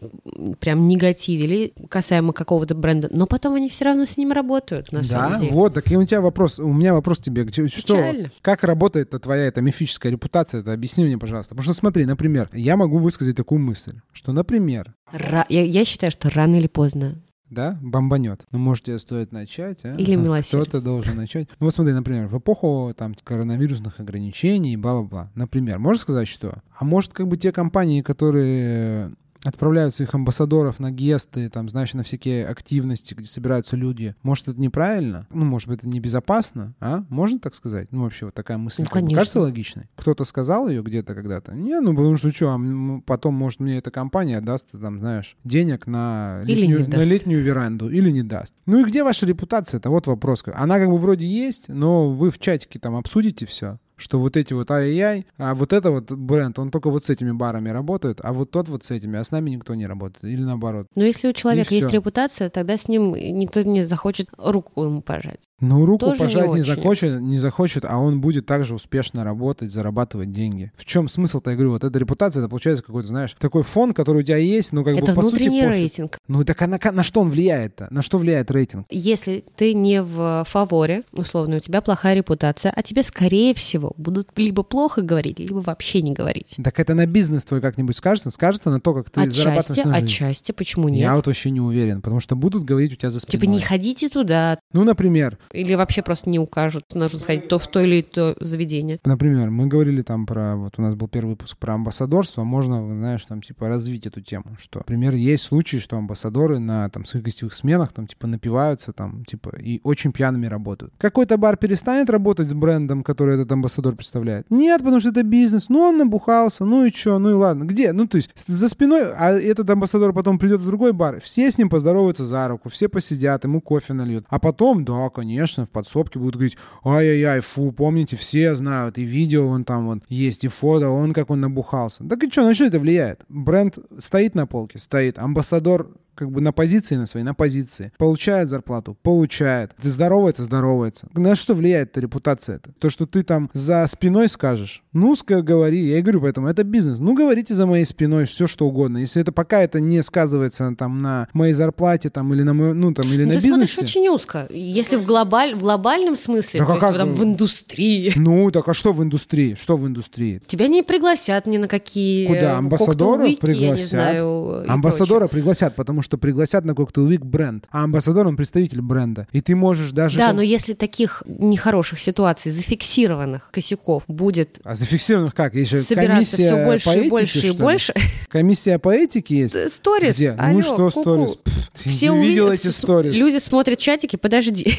прям 0.61 0.89
негативили 0.89 1.73
касаемо 1.89 2.33
какого-то 2.33 2.75
бренда, 2.75 3.09
но 3.13 3.27
потом 3.27 3.55
они 3.55 3.69
все 3.69 3.85
равно 3.85 4.07
с 4.07 4.17
ним 4.17 4.33
работают, 4.33 4.93
на 4.93 5.01
Да, 5.01 5.07
самом 5.07 5.39
деле. 5.41 5.53
вот, 5.53 5.75
так 5.75 5.91
и 5.91 5.97
у 5.97 6.05
тебя 6.05 6.21
вопрос, 6.21 6.59
у 6.59 6.73
меня 6.73 6.94
вопрос 6.95 7.19
тебе, 7.19 7.47
что, 7.49 7.67
Печально. 7.97 8.31
как 8.43 8.65
работает 8.65 9.11
твоя 9.23 9.47
эта 9.47 9.61
мифическая 9.61 10.11
репутация, 10.13 10.61
это 10.61 10.73
объясни 10.73 11.05
мне, 11.05 11.19
пожалуйста. 11.19 11.55
Потому 11.55 11.65
что 11.65 11.73
смотри, 11.75 12.05
например, 12.07 12.49
я 12.53 12.77
могу 12.77 12.99
высказать 12.99 13.37
такую 13.37 13.61
мысль, 13.61 14.01
что, 14.13 14.33
например, 14.33 14.95
Ра- 15.13 15.47
я, 15.49 15.63
я 15.65 15.85
считаю, 15.85 16.11
что 16.11 16.31
рано 16.31 16.57
или 16.57 16.67
поздно. 16.67 17.21
да, 17.51 17.79
бомбанет. 17.83 18.43
Ну, 18.51 18.59
может, 18.59 18.85
тебе 18.87 18.99
стоит 18.99 19.31
начать, 19.31 19.85
а? 19.85 19.95
Или 19.95 20.15
А 20.15 20.17
милосердие. 20.17 20.63
Кто-то 20.69 20.81
должен 20.85 21.15
начать. 21.15 21.49
Ну, 21.61 21.67
вот 21.67 21.75
смотри, 21.75 21.93
например, 21.93 22.27
в 22.27 22.39
эпоху 22.39 22.93
там 22.97 23.15
коронавирусных 23.23 24.01
ограничений, 24.01 24.77
бла-бла-бла. 24.77 25.31
Например, 25.37 25.79
можешь 25.79 26.03
сказать, 26.03 26.27
что? 26.27 26.63
А 26.77 26.85
может, 26.85 27.13
как 27.13 27.29
бы 27.29 27.37
те 27.37 27.53
компании, 27.53 28.03
которые 28.03 29.13
отправляют 29.45 29.95
своих 29.95 30.15
амбассадоров 30.15 30.81
на 30.81 30.91
гесты, 30.91 31.49
там, 31.51 31.69
знаешь, 31.69 31.95
на 31.95 32.03
всякие 32.03 32.47
активности, 32.47 33.15
где 33.15 33.27
собираются 33.27 33.77
люди. 33.77 34.17
Может, 34.23 34.49
это 34.49 34.61
неправильно? 34.61 35.27
Ну, 35.31 35.45
может 35.45 35.69
быть, 35.69 35.79
это 35.79 35.89
небезопасно, 35.89 36.75
а? 36.81 37.05
Можно 37.09 37.39
так 37.39 37.55
сказать? 37.55 37.89
Ну, 37.93 38.03
вообще, 38.03 38.27
вот 38.27 38.35
такая 38.35 38.59
мысль 38.59 38.83
Ну, 38.83 38.87
как 38.87 38.95
бы 38.95 38.99
конечно. 39.01 39.17
кажется 39.19 39.41
логичной? 39.41 39.89
Кто-то 39.97 40.25
сказал 40.25 40.69
ее 40.69 40.83
где-то 40.83 41.15
когда-то? 41.15 41.55
Не, 41.55 41.81
ну, 41.81 41.95
потому 41.95 42.17
что 42.17 42.33
что, 42.33 42.59
потом, 43.07 43.35
может, 43.35 43.61
мне 43.61 43.79
эта 43.79 43.91
компания 43.91 44.41
даст, 44.41 44.73
там, 44.81 44.99
знаешь, 44.99 45.37
денег 45.45 45.87
на 45.87 46.43
летнюю, 46.45 46.89
на 46.89 47.05
летнюю 47.05 47.43
веранду 47.43 47.91
или 47.91 48.11
не 48.11 48.23
даст. 48.23 48.55
Ну 48.67 48.81
и 48.81 48.85
где 48.85 49.05
ваша 49.05 49.27
репутация? 49.27 49.79
Это 49.79 49.91
вот 49.91 50.07
вопрос. 50.07 50.43
Она 50.55 50.79
как 50.79 50.89
бы 50.89 50.99
вроде 50.99 51.27
есть, 51.27 51.69
но 51.69 52.11
вы 52.11 52.31
в 52.31 52.39
чатике 52.39 52.79
там 52.79 52.97
обсудите 52.97 53.47
все 53.47 53.79
что 54.05 54.21
вот 54.21 54.37
эти 54.37 54.53
вот 54.53 54.71
ай-яй, 54.71 55.27
а 55.39 55.55
вот 55.55 55.73
это 55.73 55.91
вот 55.91 56.13
бренд, 56.13 56.59
он 56.59 56.71
только 56.71 56.91
вот 56.91 57.07
с 57.07 57.11
этими 57.11 57.33
барами 57.33 57.71
работает, 57.71 58.21
а 58.23 58.35
вот 58.35 58.51
тот 58.51 58.69
вот 58.69 58.85
с 58.85 58.91
этими, 58.91 59.19
а 59.19 59.25
с 59.25 59.31
нами 59.31 59.49
никто 59.49 59.75
не 59.75 59.87
работает. 59.87 60.25
Или 60.25 60.43
наоборот. 60.43 60.89
Но 60.95 61.05
если 61.05 61.29
у 61.29 61.33
человека 61.33 61.73
И 61.73 61.79
есть 61.79 61.91
репутация, 61.91 62.51
тогда 62.51 62.77
с 62.77 62.87
ним 62.87 63.15
никто 63.15 63.63
не 63.63 63.83
захочет 63.83 64.29
руку 64.37 64.85
ему 64.85 65.01
пожать. 65.01 65.41
Ну, 65.61 65.87
руку 65.87 66.07
Тоже 66.07 66.15
не 66.21 66.27
пожать 66.27 66.45
не, 66.47 66.51
очень. 66.51 66.63
захочет, 66.65 67.21
не 67.21 67.39
захочет, 67.39 67.85
а 67.85 67.99
он 67.99 68.21
будет 68.21 68.45
также 68.45 68.75
успешно 68.75 69.23
работать, 69.25 69.71
зарабатывать 69.73 70.33
деньги. 70.33 70.73
В 70.77 70.85
чем 70.85 71.09
смысл-то, 71.09 71.51
я 71.51 71.57
говорю, 71.57 71.71
вот 71.73 71.85
эта 71.85 71.97
репутация, 71.99 72.41
это 72.41 72.49
получается 72.51 72.83
какой-то, 72.83 73.09
знаешь, 73.09 73.35
такой 73.39 73.63
фон, 73.63 73.93
который 73.95 74.19
у 74.19 74.23
тебя 74.23 74.37
есть, 74.37 74.73
но 74.73 74.83
как 74.83 74.97
Это 74.97 75.07
бы 75.07 75.15
по 75.15 75.23
сути 75.23 75.35
внутренний 75.37 75.61
пофиг. 75.63 75.71
рейтинг. 75.73 76.19
Ну, 76.27 76.45
так 76.45 76.61
а 76.61 76.67
на, 76.67 76.79
на 76.93 77.03
что 77.05 77.21
он 77.21 77.29
влияет-то? 77.29 77.87
На 77.91 78.03
что 78.03 78.19
влияет 78.19 78.51
рейтинг? 78.51 78.87
Если 78.91 79.45
ты 79.57 79.75
не 79.75 80.03
в 80.03 80.45
фаворе, 80.51 81.05
условно, 81.13 81.57
у 81.57 81.61
тебя 81.61 81.81
плохая 81.81 82.15
репутация, 82.15 82.73
а 82.75 82.83
тебе, 82.83 83.03
скорее 83.05 83.55
всего, 83.55 83.93
будут 83.97 84.31
либо 84.37 84.65
плохо 84.65 85.03
говорить, 85.03 85.39
либо 85.39 85.59
вообще 85.59 86.03
не 86.03 86.13
говорить. 86.13 86.57
Так 86.63 86.81
это 86.81 86.95
на 86.95 87.07
бизнес 87.07 87.45
твой 87.45 87.61
как-нибудь 87.61 87.97
скажется? 87.97 88.31
Скажется 88.31 88.71
на 88.71 88.81
то, 88.81 88.93
как 88.93 89.09
ты 89.09 89.21
Отчасти, 89.21 89.39
зарабатываешь 89.39 89.85
на 89.85 89.95
жизнь? 89.95 90.07
отчасти, 90.07 90.53
почему 90.53 90.89
нет? 90.89 91.01
Я 91.01 91.15
вот 91.15 91.27
вообще 91.29 91.51
не 91.51 91.61
уверен, 91.61 92.03
потому 92.03 92.21
что 92.21 92.35
будут 92.35 92.65
говорить 92.65 92.93
у 92.93 92.97
тебя 92.97 93.11
за 93.11 93.21
спиной. 93.21 93.41
Типа 93.41 93.51
не 93.51 93.61
ходите 93.61 94.09
туда, 94.09 94.59
Ну, 94.73 94.83
например, 94.85 95.39
или 95.53 95.75
вообще 95.75 96.03
просто 96.03 96.31
не 96.31 96.39
укажут, 96.39 96.95
нужно 96.95 97.19
сходить 97.19 97.49
то 97.49 97.59
в 97.59 97.67
то 97.69 97.81
или 97.81 98.03
то 98.03 98.37
заведение. 98.41 99.01
например, 99.05 99.51
мы 99.51 99.67
говорили 99.67 100.03
там 100.03 100.27
про, 100.27 100.57
вот 100.57 100.75
у 100.77 100.83
нас 100.83 100.95
был 100.95 101.09
первый 101.09 101.31
выпуск 101.31 101.57
про 101.59 101.75
амбассадорство, 101.75 102.45
можно, 102.45 102.87
знаешь, 102.95 103.25
там, 103.25 103.43
типа, 103.43 103.69
развить 103.69 104.07
эту 104.07 104.21
тему, 104.21 104.57
что, 104.59 104.81
например, 104.81 105.15
есть 105.15 105.45
случаи, 105.45 105.79
что 105.79 105.97
амбассадоры 105.97 106.59
на, 106.59 106.89
там, 106.91 107.05
своих 107.05 107.25
гостевых 107.25 107.55
сменах, 107.55 107.93
там, 107.93 108.07
типа, 108.07 108.27
напиваются, 108.27 108.93
там, 108.93 109.25
типа, 109.25 109.57
и 109.61 109.81
очень 109.85 110.13
пьяными 110.13 110.47
работают. 110.47 110.93
Какой-то 110.99 111.37
бар 111.37 111.57
перестанет 111.57 112.11
работать 112.11 112.49
с 112.49 112.55
брендом, 112.55 113.03
который 113.03 113.35
этот 113.35 113.51
амбассадор 113.53 113.95
представляет? 113.95 114.47
Нет, 114.51 114.81
потому 114.81 115.01
что 115.01 115.11
это 115.11 115.23
бизнес, 115.23 115.69
ну, 115.69 115.81
он 115.81 115.99
набухался, 115.99 116.65
ну 116.65 116.85
и 116.85 116.93
что, 116.93 117.19
ну 117.19 117.31
и 117.31 117.35
ладно, 117.35 117.65
где? 117.65 117.93
Ну, 117.93 118.07
то 118.07 118.17
есть, 118.17 118.31
за 118.35 118.69
спиной, 118.69 119.13
а 119.17 119.33
этот 119.33 119.69
амбассадор 119.71 120.13
потом 120.13 120.39
придет 120.39 120.61
в 120.61 120.67
другой 120.67 120.93
бар, 120.93 121.21
все 121.21 121.51
с 121.51 121.59
ним 121.59 121.69
поздороваются 121.69 122.25
за 122.25 122.49
руку, 122.49 122.69
все 122.69 122.89
посидят, 122.89 123.45
ему 123.45 123.61
кофе 123.61 123.93
нальют, 123.93 124.25
а 124.29 124.39
потом, 124.39 124.85
да, 124.85 125.09
конечно, 125.11 125.34
в 125.67 125.71
подсобке 125.71 126.19
будут 126.19 126.35
говорить, 126.35 126.57
ай-яй-яй, 126.85 127.41
фу, 127.41 127.73
помните, 127.73 128.17
все 128.17 128.55
знают, 128.55 128.99
и 128.99 129.03
видео 129.03 129.49
вон 129.49 129.65
там 129.65 129.87
вон 129.87 130.03
есть, 130.09 130.45
и 130.45 130.49
фото, 130.49 130.89
он 130.91 131.13
как 131.13 131.31
он 131.31 131.41
набухался. 131.41 132.05
Так 132.05 132.23
и 132.23 132.31
что, 132.31 132.45
на 132.45 132.55
что 132.55 132.67
это 132.67 132.79
влияет? 132.79 133.25
Бренд 133.29 133.79
стоит 133.99 134.35
на 134.35 134.47
полке? 134.47 134.79
Стоит. 134.79 135.19
Амбассадор 135.19 135.91
как 136.15 136.31
бы 136.31 136.41
на 136.41 136.53
позиции 136.53 136.97
на 136.97 137.07
своей, 137.07 137.25
на 137.25 137.35
позиции. 137.35 137.93
Получает 137.99 138.49
зарплату, 138.49 138.97
получает. 139.03 139.73
Здоровается, 139.79 140.45
здоровается. 140.45 141.09
На 141.15 141.35
что 141.35 141.55
влияет 141.55 141.91
эта 141.91 142.01
репутация 142.01 142.57
это? 142.57 142.73
То, 142.79 142.91
что 142.91 143.07
ты 143.07 143.23
там 143.23 143.51
за 143.53 143.87
спиной 143.87 144.29
скажешь. 144.29 144.83
Ну, 144.93 145.17
говори. 145.27 145.89
Я 145.89 145.99
и 145.99 146.03
говорю, 146.03 146.21
поэтому 146.21 146.49
это 146.49 146.65
бизнес. 146.65 146.99
Ну, 146.99 147.15
говорите 147.15 147.55
за 147.55 147.67
моей 147.67 147.85
спиной 147.85 148.27
все, 148.27 148.47
что 148.47 148.67
угодно. 148.67 148.99
Если 148.99 149.21
это 149.21 149.33
пока 149.33 149.61
это 149.61 149.81
не 149.81 150.03
сказывается 150.03 150.75
там 150.77 151.03
на 151.03 151.29
моей 151.33 151.53
зарплате 151.55 152.11
там 152.11 152.33
или 152.35 152.43
на 152.43 152.55
мой, 152.55 152.75
ну 152.75 152.93
там 152.93 153.07
или 153.07 153.25
ну, 153.25 153.35
на 153.35 153.41
ты 153.41 153.47
бизнесе. 153.49 153.73
смотришь 153.73 153.79
очень 153.79 154.09
узко. 154.09 154.47
Если 154.51 154.97
в, 154.97 155.05
глобаль, 155.05 155.55
в 155.55 155.61
глобальном 155.61 156.17
смысле, 156.17 156.61
да 156.61 156.67
то 156.67 156.75
как? 156.75 156.83
есть 156.83 156.99
там 156.99 157.13
в 157.15 157.25
индустрии. 157.25 158.13
Ну, 158.17 158.51
так 158.51 158.69
а 158.69 158.75
что 158.75 158.93
в 158.93 159.03
индустрии? 159.03 159.55
Что 159.55 159.77
в 159.77 159.87
индустрии? 159.87 160.41
Тебя 160.47 160.69
не 160.69 160.83
пригласят 160.83 161.47
ни 161.47 161.57
на 161.57 161.69
какие 161.69 162.27
Куда? 162.27 162.59
Амбассадора 162.59 163.29
пригласят. 163.41 163.89
Знаю, 163.89 164.71
Амбассадора 164.71 165.29
пригласят, 165.29 165.75
потому 165.75 166.03
что 166.05 166.19
пригласят 166.19 166.65
на 166.65 166.73
Cocktail 166.73 167.09
Week 167.09 167.25
бренд. 167.25 167.67
А 167.71 167.85
амбассадор, 167.85 168.27
он 168.27 168.37
представитель 168.37 168.81
бренда. 168.81 169.27
И 169.33 169.41
ты 169.41 169.57
можешь 169.57 169.91
даже... 169.93 170.19
Да, 170.19 170.33
но 170.33 170.43
если 170.43 170.75
таких 170.75 171.23
нехороших 171.27 171.99
ситуаций, 171.99 172.53
зафиксированных 172.53 173.51
косяков 173.51 174.05
будет... 174.07 174.61
А 174.63 174.75
зафиксированных 174.75 175.35
как? 175.35 175.55
Есть 175.55 175.71
же 175.71 175.95
комиссия 175.95 176.45
все 176.45 176.65
больше 176.65 176.85
по 176.85 176.91
этике, 176.91 177.07
и 177.07 177.11
больше 177.11 177.47
и 177.47 177.51
больше. 177.53 177.95
Комиссия 178.29 178.79
по 178.79 178.95
этике 178.95 179.37
есть? 179.39 179.73
Сторис. 179.73 180.17
Где? 180.17 180.31
Алло, 180.33 180.53
ну 180.55 180.63
что 180.63 180.91
сторис? 180.91 181.39
Все 181.75 182.13
увидел 182.13 182.53
эти 182.53 182.69
сторис. 182.69 183.17
Люди 183.17 183.39
смотрят 183.39 183.79
чатики, 183.79 184.17
подожди. 184.17 184.77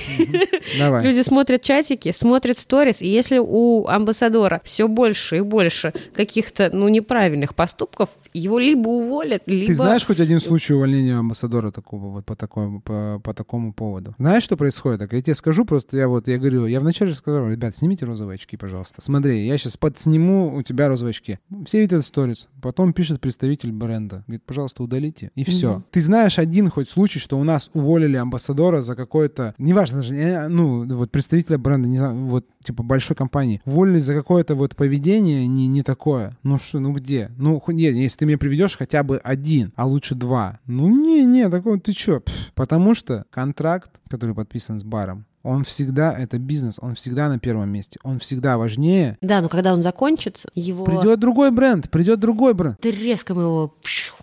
Давай. 0.77 1.03
Люди 1.05 1.21
смотрят 1.21 1.61
чатики, 1.61 2.11
смотрят 2.11 2.57
сторис, 2.57 3.01
и 3.01 3.07
если 3.07 3.39
у 3.39 3.87
амбассадора 3.87 4.61
все 4.63 4.87
больше 4.87 5.37
и 5.37 5.41
больше 5.41 5.93
каких-то, 6.13 6.69
ну, 6.71 6.87
неправильных 6.87 7.55
поступков, 7.55 8.09
его 8.33 8.59
либо 8.59 8.89
уволят, 8.89 9.43
либо... 9.45 9.67
Ты 9.67 9.73
знаешь 9.73 10.05
хоть 10.05 10.19
один 10.19 10.39
случай 10.39 10.73
увольнения 10.73 11.14
амбассадора 11.19 11.71
такого 11.71 12.07
вот 12.07 12.25
по 12.25 12.35
такому, 12.35 12.81
по, 12.81 13.19
по 13.23 13.33
такому 13.33 13.73
поводу? 13.73 14.15
Знаешь, 14.17 14.43
что 14.43 14.57
происходит? 14.57 14.99
Так 14.99 15.13
я 15.13 15.21
тебе 15.21 15.35
скажу, 15.35 15.65
просто 15.65 15.97
я 15.97 16.07
вот, 16.07 16.27
я 16.27 16.37
говорю, 16.37 16.65
я 16.65 16.79
вначале 16.79 17.13
сказал, 17.13 17.49
ребят, 17.49 17.75
снимите 17.75 18.05
розовые 18.05 18.35
очки, 18.35 18.57
пожалуйста. 18.57 19.01
Смотри, 19.01 19.45
я 19.45 19.57
сейчас 19.57 19.77
подсниму 19.77 20.55
у 20.55 20.61
тебя 20.61 20.87
розовые 20.87 21.11
очки. 21.11 21.39
Все 21.65 21.79
видят 21.79 22.05
сторис. 22.05 22.49
Потом 22.61 22.93
пишет 22.93 23.21
представитель 23.21 23.71
бренда. 23.71 24.23
Говорит, 24.27 24.43
пожалуйста, 24.45 24.83
удалите. 24.83 25.31
И 25.35 25.43
все. 25.43 25.75
Mm-hmm. 25.75 25.83
Ты 25.91 26.01
знаешь 26.01 26.39
один 26.39 26.69
хоть 26.69 26.89
случай, 26.89 27.19
что 27.19 27.37
у 27.37 27.43
нас 27.43 27.69
уволили 27.73 28.17
амбассадора 28.17 28.81
за 28.81 28.95
какое-то... 28.95 29.53
Неважно 29.57 29.97
даже, 29.97 30.47
ну, 30.49 30.85
вот 30.95 31.11
представителя 31.11 31.57
бренда, 31.57 31.87
не 31.87 31.97
знаю, 31.97 32.15
вот 32.25 32.45
типа 32.63 32.83
большой 32.83 33.15
компании. 33.15 33.61
Уволили 33.65 33.99
за 33.99 34.13
какое-то 34.13 34.55
вот 34.55 34.75
поведение 34.75 35.47
не, 35.47 35.67
не 35.67 35.83
такое. 35.83 36.37
Ну 36.43 36.57
что, 36.57 36.79
ну 36.79 36.93
где? 36.93 37.31
Ну, 37.37 37.61
нет, 37.67 37.93
если 37.93 38.19
ты 38.19 38.25
мне 38.25 38.37
приведешь 38.37 38.77
хотя 38.77 39.03
бы 39.03 39.17
один, 39.17 39.73
а 39.75 39.85
лучше 39.85 40.15
два. 40.15 40.59
Ну 40.65 40.89
не, 41.05 41.25
не, 41.25 41.49
такого 41.49 41.79
ты 41.79 41.93
чё? 41.93 42.19
Пф. 42.21 42.51
Потому 42.55 42.95
что 42.95 43.25
контракт, 43.29 43.91
который 44.09 44.35
подписан 44.35 44.79
с 44.79 44.83
баром, 44.83 45.25
он 45.45 45.63
всегда, 45.63 46.17
это 46.17 46.39
бизнес, 46.39 46.77
он 46.81 46.95
всегда 46.95 47.29
на 47.29 47.39
первом 47.39 47.69
месте, 47.69 47.99
он 48.03 48.19
всегда 48.19 48.57
важнее. 48.57 49.17
Да, 49.21 49.41
но 49.41 49.49
когда 49.49 49.73
он 49.73 49.81
закончится, 49.81 50.49
его... 50.55 50.83
Придет 50.83 51.19
другой 51.19 51.51
бренд, 51.51 51.89
придет 51.89 52.19
другой 52.19 52.53
бренд. 52.53 52.79
Ты 52.81 52.91
резко 52.91 53.33
мы 53.33 53.43
его 53.43 53.75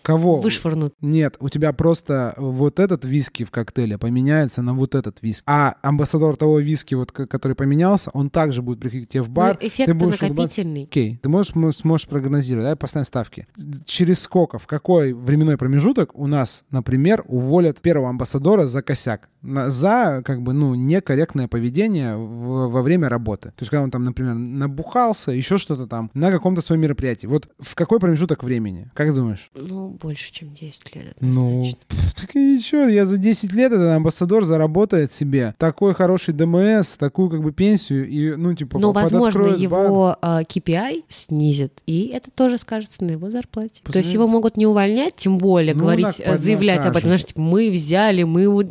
Кого? 0.02 0.40
Вышвырнут. 0.40 0.94
Нет, 1.00 1.36
у 1.38 1.48
тебя 1.48 1.72
просто 1.72 2.34
вот 2.36 2.80
этот 2.80 3.04
виски 3.04 3.44
в 3.44 3.50
коктейле 3.50 3.98
поменяется 3.98 4.60
на 4.60 4.74
вот 4.74 4.94
этот 4.94 5.18
виски. 5.22 5.44
А 5.46 5.76
амбассадор 5.82 6.36
того 6.36 6.58
виски, 6.58 6.94
вот, 6.94 7.12
который 7.12 7.54
поменялся, 7.54 8.10
он 8.12 8.28
также 8.28 8.62
будет 8.62 8.80
приходить 8.80 9.08
к 9.08 9.12
тебе 9.12 9.22
в 9.22 9.30
бар. 9.30 9.56
Ну, 9.60 9.68
эффект 9.68 9.86
ты 9.86 9.94
будешь 9.94 10.20
накопительный. 10.20 10.84
Окей, 10.84 11.18
ты 11.22 11.28
можешь, 11.28 11.54
сможешь 11.76 12.08
прогнозировать, 12.08 12.68
да, 12.68 12.76
поставить 12.76 13.06
ставки. 13.06 13.46
Через 13.86 14.20
сколько, 14.20 14.58
в 14.58 14.66
какой 14.66 15.12
временной 15.12 15.56
промежуток 15.56 16.18
у 16.18 16.26
нас, 16.26 16.64
например, 16.70 17.22
уволят 17.26 17.80
первого 17.80 18.08
амбассадора 18.08 18.66
за 18.66 18.82
косяк? 18.82 19.28
За, 19.42 20.22
как 20.24 20.42
бы, 20.42 20.52
ну, 20.52 20.74
некорректное 20.74 21.48
поведение 21.48 22.16
в, 22.16 22.68
во 22.70 22.82
время 22.82 23.08
работы. 23.08 23.48
То 23.50 23.62
есть, 23.62 23.70
когда 23.70 23.82
он 23.82 23.90
там, 23.90 24.04
например, 24.04 24.34
набухался, 24.34 25.32
еще 25.32 25.58
что-то 25.58 25.86
там, 25.86 26.10
на 26.14 26.30
каком-то 26.30 26.62
своем 26.62 26.82
мероприятии. 26.82 27.26
Вот 27.26 27.48
в 27.58 27.74
какой 27.74 27.98
промежуток 27.98 28.44
времени? 28.44 28.90
Как 28.94 29.14
думаешь? 29.14 29.50
Ну, 29.54 29.90
больше, 29.90 30.32
чем 30.32 30.54
10 30.54 30.94
лет. 30.94 31.16
Ну, 31.20 31.76
так 32.20 32.34
и 32.34 32.58
что, 32.60 32.88
я 32.88 33.06
за 33.06 33.18
10 33.18 33.52
лет 33.52 33.72
этот 33.72 33.90
амбассадор 33.90 34.44
заработает 34.44 35.12
себе 35.12 35.54
такой 35.58 35.94
хороший 35.94 36.34
ДМС, 36.34 36.96
такую 36.96 37.30
как 37.30 37.42
бы 37.42 37.52
пенсию, 37.52 38.08
и, 38.08 38.36
ну, 38.36 38.54
типа, 38.54 38.78
Но, 38.78 38.92
возможно, 38.92 39.46
его 39.46 40.16
бар. 40.20 40.42
KPI 40.42 41.04
снизит, 41.08 41.82
и 41.86 42.06
это 42.06 42.30
тоже 42.30 42.58
скажется 42.58 43.04
на 43.04 43.12
его 43.12 43.30
зарплате. 43.30 43.80
Посмотри. 43.82 43.92
То 43.92 43.98
есть 43.98 44.12
его 44.12 44.26
могут 44.26 44.56
не 44.56 44.66
увольнять, 44.66 45.16
тем 45.16 45.38
более 45.38 45.74
ну, 45.74 45.80
говорить, 45.80 46.18
так, 46.24 46.38
заявлять 46.38 46.84
об 46.84 46.96
этом. 46.96 47.02
Знаешь, 47.02 47.24
типа, 47.24 47.40
мы 47.40 47.70
взяли, 47.70 48.22
мы 48.22 48.42
ему 48.42 48.62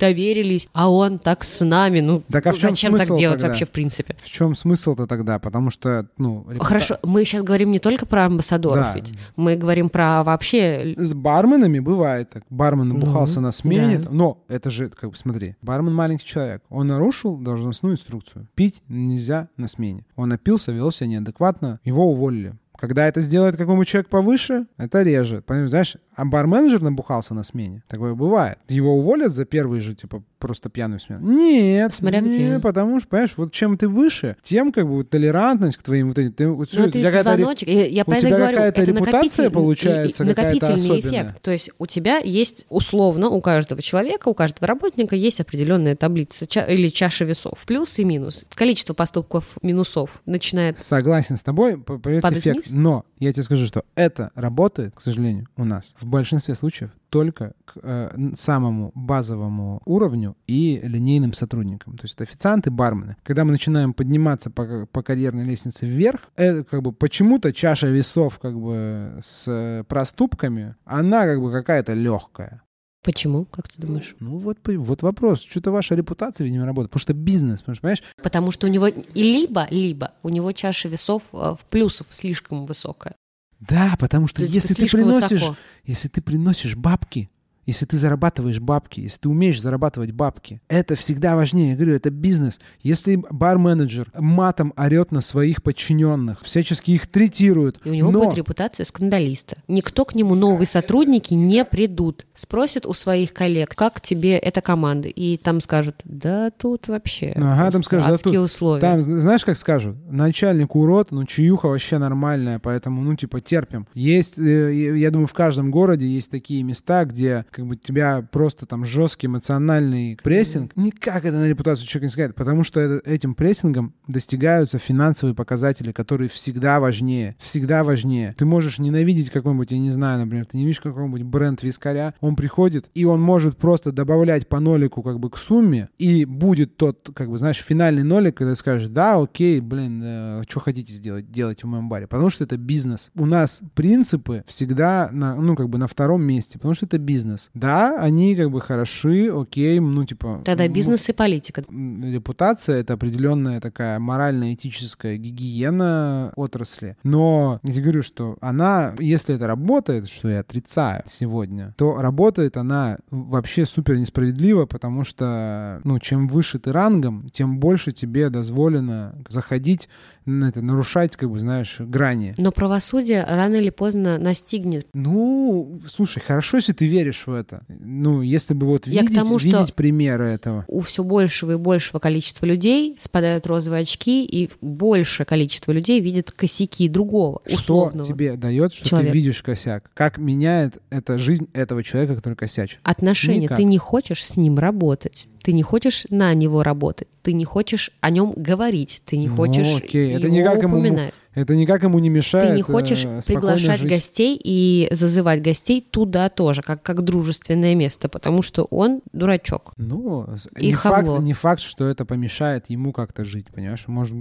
доверились, 0.62 0.70
а 0.74 0.90
он 0.90 1.20
так 1.20 1.44
с 1.44 1.64
нами. 1.64 2.00
Ну, 2.00 2.24
так, 2.32 2.48
а 2.48 2.52
в 2.52 2.58
чем 2.58 2.72
зачем 2.72 2.98
так 2.98 3.08
делать 3.18 3.40
тогда? 3.40 3.50
вообще, 3.50 3.66
в 3.66 3.70
принципе? 3.70 4.16
В 4.22 4.30
чем 4.30 4.56
смысл-то 4.56 5.08
тогда? 5.08 5.40
Потому 5.40 5.72
что, 5.72 6.08
ну... 6.18 6.46
Репута... 6.48 6.66
Хорошо, 6.66 6.98
мы 7.04 7.26
сейчас 7.26 7.44
говорим 7.44 7.72
не 7.72 7.80
только 7.80 8.06
про 8.06 8.26
амбассадоров 8.26 8.86
да. 8.86 8.94
ведь. 8.96 9.14
Мы 9.36 9.56
говорим 9.56 9.90
про 9.90 10.24
вообще 10.24 10.94
с 10.98 11.14
барменами 11.14 11.80
бывает 11.80 12.30
так. 12.30 12.44
Бармен 12.50 12.90
набухался 12.90 13.40
ну, 13.40 13.48
на 13.48 13.52
смене, 13.52 14.00
да. 14.00 14.10
но 14.12 14.44
это 14.48 14.70
же, 14.70 14.90
как 14.90 15.12
бы, 15.12 15.16
смотри, 15.16 15.56
бармен 15.62 15.94
маленький 15.94 16.26
человек. 16.26 16.64
Он 16.70 16.88
нарушил 16.88 17.38
должностную 17.38 17.96
инструкцию. 17.96 18.48
Пить 18.56 18.82
нельзя 18.88 19.50
на 19.58 19.68
смене. 19.68 20.06
Он 20.16 20.30
напился, 20.30 20.72
вел 20.72 20.92
себя 20.92 21.08
неадекватно, 21.08 21.80
его 21.84 22.10
уволили. 22.10 22.56
Когда 22.82 23.08
это 23.08 23.22
сделает 23.22 23.58
какой-нибудь 23.58 23.88
человек 23.88 24.10
повыше, 24.10 24.66
это 24.78 25.04
реже. 25.04 25.44
Понимаешь, 25.46 25.70
знаешь, 25.70 25.98
а 26.22 26.26
бар-менеджер 26.26 26.82
набухался 26.82 27.34
на 27.34 27.44
смене. 27.44 27.82
Такое 27.88 28.14
бывает. 28.14 28.60
Его 28.68 28.96
уволят 28.96 29.34
за 29.34 29.44
первый 29.44 29.80
же, 29.80 29.96
типа, 29.96 30.24
просто 30.38 30.70
пьяную 30.70 31.00
смену. 31.00 31.28
Нет. 31.32 31.96
Смотря 31.96 32.20
не, 32.20 32.30
где. 32.30 32.60
потому 32.60 33.00
что, 33.00 33.10
понимаешь, 33.10 33.34
вот 33.38 33.52
чем 33.52 33.76
ты 33.76 33.88
выше, 33.88 34.38
тем 34.44 34.72
как 34.72 34.88
бы 34.88 35.04
толерантность 35.04 35.78
к 35.78 35.84
твоим 35.84 36.10
вот 36.10 36.20
этим... 36.20 36.32
Ты, 36.32 36.48
вот, 36.48 36.70
ну, 36.74 36.86
это 36.86 37.22
звоночек. 37.24 37.68
Ре... 37.68 37.90
Я 37.90 38.06
про 38.06 38.18
у 38.18 38.20
тебя 38.20 38.38
говорю. 38.38 38.56
какая-то 38.56 38.82
это 38.82 38.92
репутация 38.92 39.50
получается, 39.50 40.24
накопительный 40.24 40.76
особенная. 40.76 41.24
эффект. 41.24 41.42
То 41.42 41.50
есть 41.50 41.72
у 41.80 41.88
тебя 41.88 42.20
есть 42.20 42.68
условно, 42.70 43.30
у 43.30 43.42
каждого 43.42 43.82
человека, 43.82 44.30
у 44.30 44.36
каждого 44.36 44.68
работника 44.68 45.16
есть 45.16 45.42
определенная 45.42 45.96
таблица 45.96 46.46
ча- 46.46 46.66
или 46.66 46.90
чаша 46.90 47.26
весов. 47.26 47.64
Плюс 47.66 47.98
и 47.98 48.04
минус. 48.04 48.46
Количество 48.54 48.94
поступков 48.94 49.58
минусов 49.64 50.22
начинает... 50.28 50.78
Согласен 50.78 51.38
с 51.38 51.42
тобой, 51.42 51.76
эффект. 51.76 52.46
Вниз? 52.46 52.66
Но 52.70 53.06
я 53.18 53.34
тебе 53.34 53.42
скажу, 53.42 53.66
что 53.66 53.86
это 53.96 54.30
работает, 54.36 54.94
к 54.96 55.02
сожалению, 55.02 55.48
у 55.58 55.66
нас 55.66 55.96
в 56.00 56.11
большинстве 56.12 56.56
случаев 56.56 56.92
только 57.10 57.54
к 57.66 57.78
э, 57.82 58.32
самому 58.36 58.92
базовому 58.94 59.82
уровню 59.86 60.38
и 60.48 60.80
линейным 60.84 61.34
сотрудникам. 61.34 61.98
То 61.98 62.06
есть 62.06 62.16
это 62.16 62.24
официанты, 62.24 62.70
бармены. 62.70 63.18
Когда 63.24 63.44
мы 63.44 63.52
начинаем 63.52 63.94
подниматься 63.94 64.50
по, 64.50 64.86
по 64.86 65.02
карьерной 65.02 65.46
лестнице 65.46 65.86
вверх, 65.86 66.30
это 66.36 66.64
как 66.64 66.82
бы 66.82 66.92
почему-то 66.92 67.54
чаша 67.54 67.88
весов 67.88 68.40
как 68.40 68.60
бы 68.60 69.18
с 69.20 69.86
проступками, 69.88 70.76
она 70.86 71.24
как 71.24 71.42
бы 71.42 71.52
какая-то 71.52 71.94
легкая. 71.94 72.62
Почему, 73.04 73.46
как 73.46 73.68
ты 73.68 73.82
думаешь? 73.82 74.16
Ну 74.20 74.38
вот, 74.38 74.60
вот 74.64 75.02
вопрос. 75.02 75.42
Что-то 75.42 75.72
ваша 75.72 75.96
репутация, 75.96 76.46
видимо, 76.46 76.66
работает. 76.66 76.92
Потому 76.92 77.02
что 77.02 77.14
бизнес, 77.14 77.64
понимаешь? 77.64 78.04
Потому 78.22 78.52
что 78.52 78.68
у 78.68 78.70
него 78.70 78.88
и 78.88 79.04
либо, 79.16 79.68
либо 79.72 80.14
у 80.22 80.30
него 80.30 80.52
чаша 80.52 80.88
весов 80.88 81.24
э, 81.34 81.56
в 81.60 81.66
плюсов 81.70 82.08
слишком 82.12 82.66
высокая. 82.66 83.16
Да, 83.62 83.96
потому 84.00 84.28
что 84.28 84.44
если 84.44 84.74
ты 84.74 84.90
приносишь, 84.90 85.42
высоко. 85.42 85.58
если 85.86 86.08
ты 86.08 86.22
приносишь 86.22 86.76
бабки, 86.76 87.30
если 87.66 87.86
ты 87.86 87.98
зарабатываешь 87.98 88.60
бабки, 88.60 89.02
если 89.02 89.22
ты 89.22 89.30
умеешь 89.30 89.62
зарабатывать 89.62 90.12
бабки. 90.12 90.62
Это 90.68 90.96
всегда 90.96 91.36
важнее. 91.36 91.72
Я 91.72 91.76
говорю, 91.76 91.96
это 91.96 92.10
бизнес. 92.10 92.60
Если 92.82 93.16
бар-менеджер 93.30 94.08
матом 94.16 94.74
орет 94.76 95.12
на 95.12 95.22
своих 95.22 95.62
подчиненных, 95.64 96.42
всячески 96.44 96.92
их 96.92 97.08
третирует. 97.08 97.80
И 97.86 97.90
у 97.90 97.94
него 97.94 98.12
но... 98.12 98.26
будет 98.26 98.38
репутация 98.38 98.86
скандалиста. 98.86 99.58
Никто 99.68 100.06
к 100.06 100.16
нему, 100.16 100.36
новые 100.36 100.68
сотрудники, 100.68 101.34
не 101.34 101.64
придут. 101.66 102.26
Спросят 102.34 102.86
у 102.86 102.94
своих 102.94 103.34
коллег, 103.34 103.76
как 103.76 104.02
тебе 104.02 104.38
эта 104.38 104.62
команда. 104.62 105.08
И 105.08 105.38
там 105.38 105.62
скажут, 105.62 106.02
да 106.04 106.52
тут 106.52 106.88
вообще 106.88 107.34
ага, 107.36 107.72
там 107.72 107.84
скажут, 107.84 108.10
да, 108.10 108.18
тут, 108.18 108.36
условия. 108.36 108.82
Там, 108.82 109.02
знаешь, 109.02 109.46
как 109.46 109.58
скажут? 109.58 109.98
Начальник 110.10 110.76
урод, 110.76 111.12
ну 111.12 111.26
чаюха 111.26 111.68
вообще 111.68 111.98
нормальная, 111.98 112.60
поэтому, 112.60 113.02
ну 113.02 113.16
типа, 113.16 113.40
терпим. 113.40 113.88
Есть, 113.94 114.40
э, 114.40 114.98
я 114.98 115.12
думаю, 115.12 115.28
в 115.28 115.34
каждом 115.34 115.72
городе 115.72 116.08
есть 116.08 116.32
такие 116.32 116.64
места, 116.64 117.06
где 117.06 117.46
как 117.52 117.68
бы 117.68 117.76
тебя 117.76 118.26
просто 118.32 118.66
там 118.66 118.86
жесткий 118.86 119.28
эмоциональный 119.28 120.18
прессинг, 120.24 120.76
никак 120.76 121.26
это 121.26 121.38
на 121.38 121.48
репутацию 121.48 121.88
человека 121.88 122.06
не 122.06 122.12
сказать, 122.12 122.36
потому 122.36 122.64
что 122.64 122.80
это, 122.80 123.10
этим 123.10 123.36
прессингом 123.36 123.94
достигаются 124.08 124.80
финансовые 124.80 125.36
показатели, 125.36 125.92
которые 125.92 126.30
всегда 126.30 126.80
важнее, 126.80 127.36
всегда 127.40 127.84
важнее. 127.84 128.34
Ты 128.38 128.46
можешь 128.46 128.80
ненавидеть 128.80 129.30
какой-нибудь, 129.30 129.72
я 129.72 129.80
не 129.80 129.92
знаю, 129.92 130.20
например, 130.20 130.46
ты 130.46 130.58
не 130.58 130.64
видишь 130.64 130.80
какой-нибудь 130.80 131.24
бренд 131.24 131.62
вискаря, 131.62 132.14
он 132.22 132.36
приходит, 132.36 132.90
и 132.94 133.06
он 133.06 133.22
может 133.22 133.58
просто 133.58 133.92
добавлять 133.92 134.48
по 134.48 134.60
нолику 134.60 135.04
как 135.04 135.20
бы 135.20 135.30
к 135.30 135.38
сумме, 135.38 135.90
и 135.98 136.26
будет 136.26 136.78
тот, 136.78 137.10
как 137.14 137.30
бы, 137.30 137.38
знаешь, 137.38 137.58
финальный 137.58 138.04
нолик, 138.04 138.38
когда 138.38 138.56
скажешь, 138.56 138.88
да, 138.88 139.16
окей, 139.22 139.60
блин, 139.60 140.02
э, 140.04 140.44
что 140.48 140.60
хотите 140.60 140.94
сделать, 140.94 141.32
делать 141.32 141.64
в 141.64 141.68
моем 141.68 141.90
баре, 141.90 142.08
потому 142.08 142.30
что 142.30 142.44
это 142.44 142.58
бизнес. 142.58 143.12
У 143.16 143.26
нас 143.26 143.62
принципы 143.74 144.44
всегда 144.48 145.10
на, 145.12 145.36
ну, 145.36 145.56
как 145.56 145.70
бы 145.70 145.78
на 145.78 145.88
втором 145.88 146.24
месте, 146.24 146.58
потому 146.58 146.74
что 146.74 146.86
это 146.86 146.98
бизнес. 146.98 147.41
Бизнес. 147.42 147.52
Да, 147.54 148.02
они 148.02 148.36
как 148.36 148.52
бы 148.52 148.62
хороши, 148.62 149.30
окей, 149.30 149.80
ну 149.80 150.06
типа... 150.06 150.42
Тогда 150.46 150.66
м, 150.66 150.74
бизнес 150.74 151.10
и 151.10 151.14
политика. 151.14 151.64
Репутация— 151.70 152.78
это 152.82 152.94
определенная 152.94 153.60
такая 153.60 154.00
морально-этическая 154.00 155.18
гигиена 155.18 156.34
отрасли. 156.36 156.98
Но 157.04 157.60
я 157.64 157.82
говорю, 157.82 158.04
что 158.04 158.38
она, 158.42 158.94
если 159.00 159.36
это 159.36 159.48
работает, 159.48 160.10
что 160.10 160.30
я 160.30 160.40
отрицаю 160.42 161.04
сегодня, 161.08 161.74
то 161.78 162.02
работает 162.02 162.58
она 162.58 162.98
вообще 163.10 163.66
супер 163.66 163.98
несправедливо, 163.98 164.66
потому 164.66 165.04
что, 165.04 165.82
ну, 165.84 166.00
чем 166.00 166.28
выше 166.28 166.60
ты 166.60 166.72
рангом, 166.72 167.30
тем 167.32 167.60
больше 167.60 167.92
тебе 167.92 168.30
дозволено 168.30 169.16
заходить, 169.30 169.90
на 170.26 170.50
это, 170.50 170.62
нарушать, 170.62 171.16
как 171.16 171.30
бы, 171.30 171.40
знаешь, 171.40 171.78
грани. 171.80 172.36
Но 172.38 172.52
правосудие 172.52 173.26
рано 173.28 173.56
или 173.56 173.70
поздно 173.70 174.18
настигнет. 174.20 174.88
Ну, 174.94 175.82
слушай, 175.88 176.20
хорошо, 176.20 176.58
если 176.58 176.74
ты 176.74 176.86
веришь 176.86 177.26
в 177.26 177.31
это. 177.34 177.64
Ну, 177.68 178.22
если 178.22 178.54
бы 178.54 178.68
вот 178.68 178.88
Я 178.88 179.02
видеть, 179.02 179.16
тому, 179.16 179.38
видеть 179.38 179.74
примеры 179.74 180.26
этого. 180.26 180.66
У 180.68 180.82
все 180.82 181.04
большего 181.04 181.52
и 181.52 181.56
большего 181.56 182.00
количества 182.00 182.46
людей 182.46 182.98
спадают 183.02 183.48
розовые 183.48 183.82
очки, 183.82 184.26
и 184.26 184.50
большее 184.62 185.26
количество 185.26 185.72
людей 185.72 186.00
видят 186.00 186.32
косяки 186.32 186.88
другого, 186.88 187.42
Что 187.48 187.92
тебе 187.92 188.36
дает, 188.36 188.74
что 188.74 188.88
человека. 188.90 189.12
ты 189.12 189.18
видишь 189.18 189.44
косяк? 189.44 189.90
Как 189.94 190.18
меняет 190.18 190.78
это 190.90 191.18
жизнь 191.18 191.48
этого 191.54 191.84
человека, 191.84 192.16
который 192.16 192.36
косячит? 192.36 192.80
Отношения. 192.84 193.42
Никак. 193.42 193.58
Ты 193.58 193.64
не 193.64 193.78
хочешь 193.78 194.26
с 194.26 194.36
ним 194.38 194.60
работать. 194.60 195.28
Ты 195.44 195.54
не 195.54 195.64
хочешь 195.64 196.06
на 196.10 196.34
него 196.34 196.62
работать. 196.64 197.08
Ты 197.24 197.34
не 197.34 197.46
хочешь 197.46 197.92
о 198.00 198.10
нем 198.10 198.34
говорить. 198.36 199.02
Ты 199.06 199.18
не 199.18 199.28
Ну, 199.28 199.36
хочешь 199.36 199.76
окей. 199.76 200.14
Это 200.16 200.28
его 200.28 200.36
никак 200.36 200.62
ему- 200.64 200.78
упоминать. 200.78 201.14
Это 201.34 201.56
никак 201.56 201.84
ему 201.84 201.98
не 202.00 202.10
мешает. 202.10 202.50
Ты 202.50 202.56
не 202.56 202.62
хочешь 202.62 203.06
э, 203.06 203.22
приглашать 203.26 203.80
жить. 203.80 203.90
гостей 203.90 204.40
и 204.44 204.88
зазывать 204.92 205.42
гостей 205.42 205.86
туда 205.90 206.30
тоже, 206.30 206.62
как, 206.62 206.84
как 206.84 207.02
дружественное 207.04 207.74
место, 207.74 208.10
потому 208.10 208.42
что 208.42 208.64
он 208.66 209.02
дурачок. 209.14 209.74
Ну, 209.78 210.28
И 210.60 210.68
не 210.68 210.74
факт, 210.74 211.10
не 211.20 211.34
факт, 211.34 211.62
что 211.62 211.88
это 211.88 212.06
помешает 212.06 212.70
ему 212.70 212.92
как-то 212.92 213.24
жить, 213.24 213.48
понимаешь? 213.54 213.84
Он 213.88 213.94
Может 213.96 214.16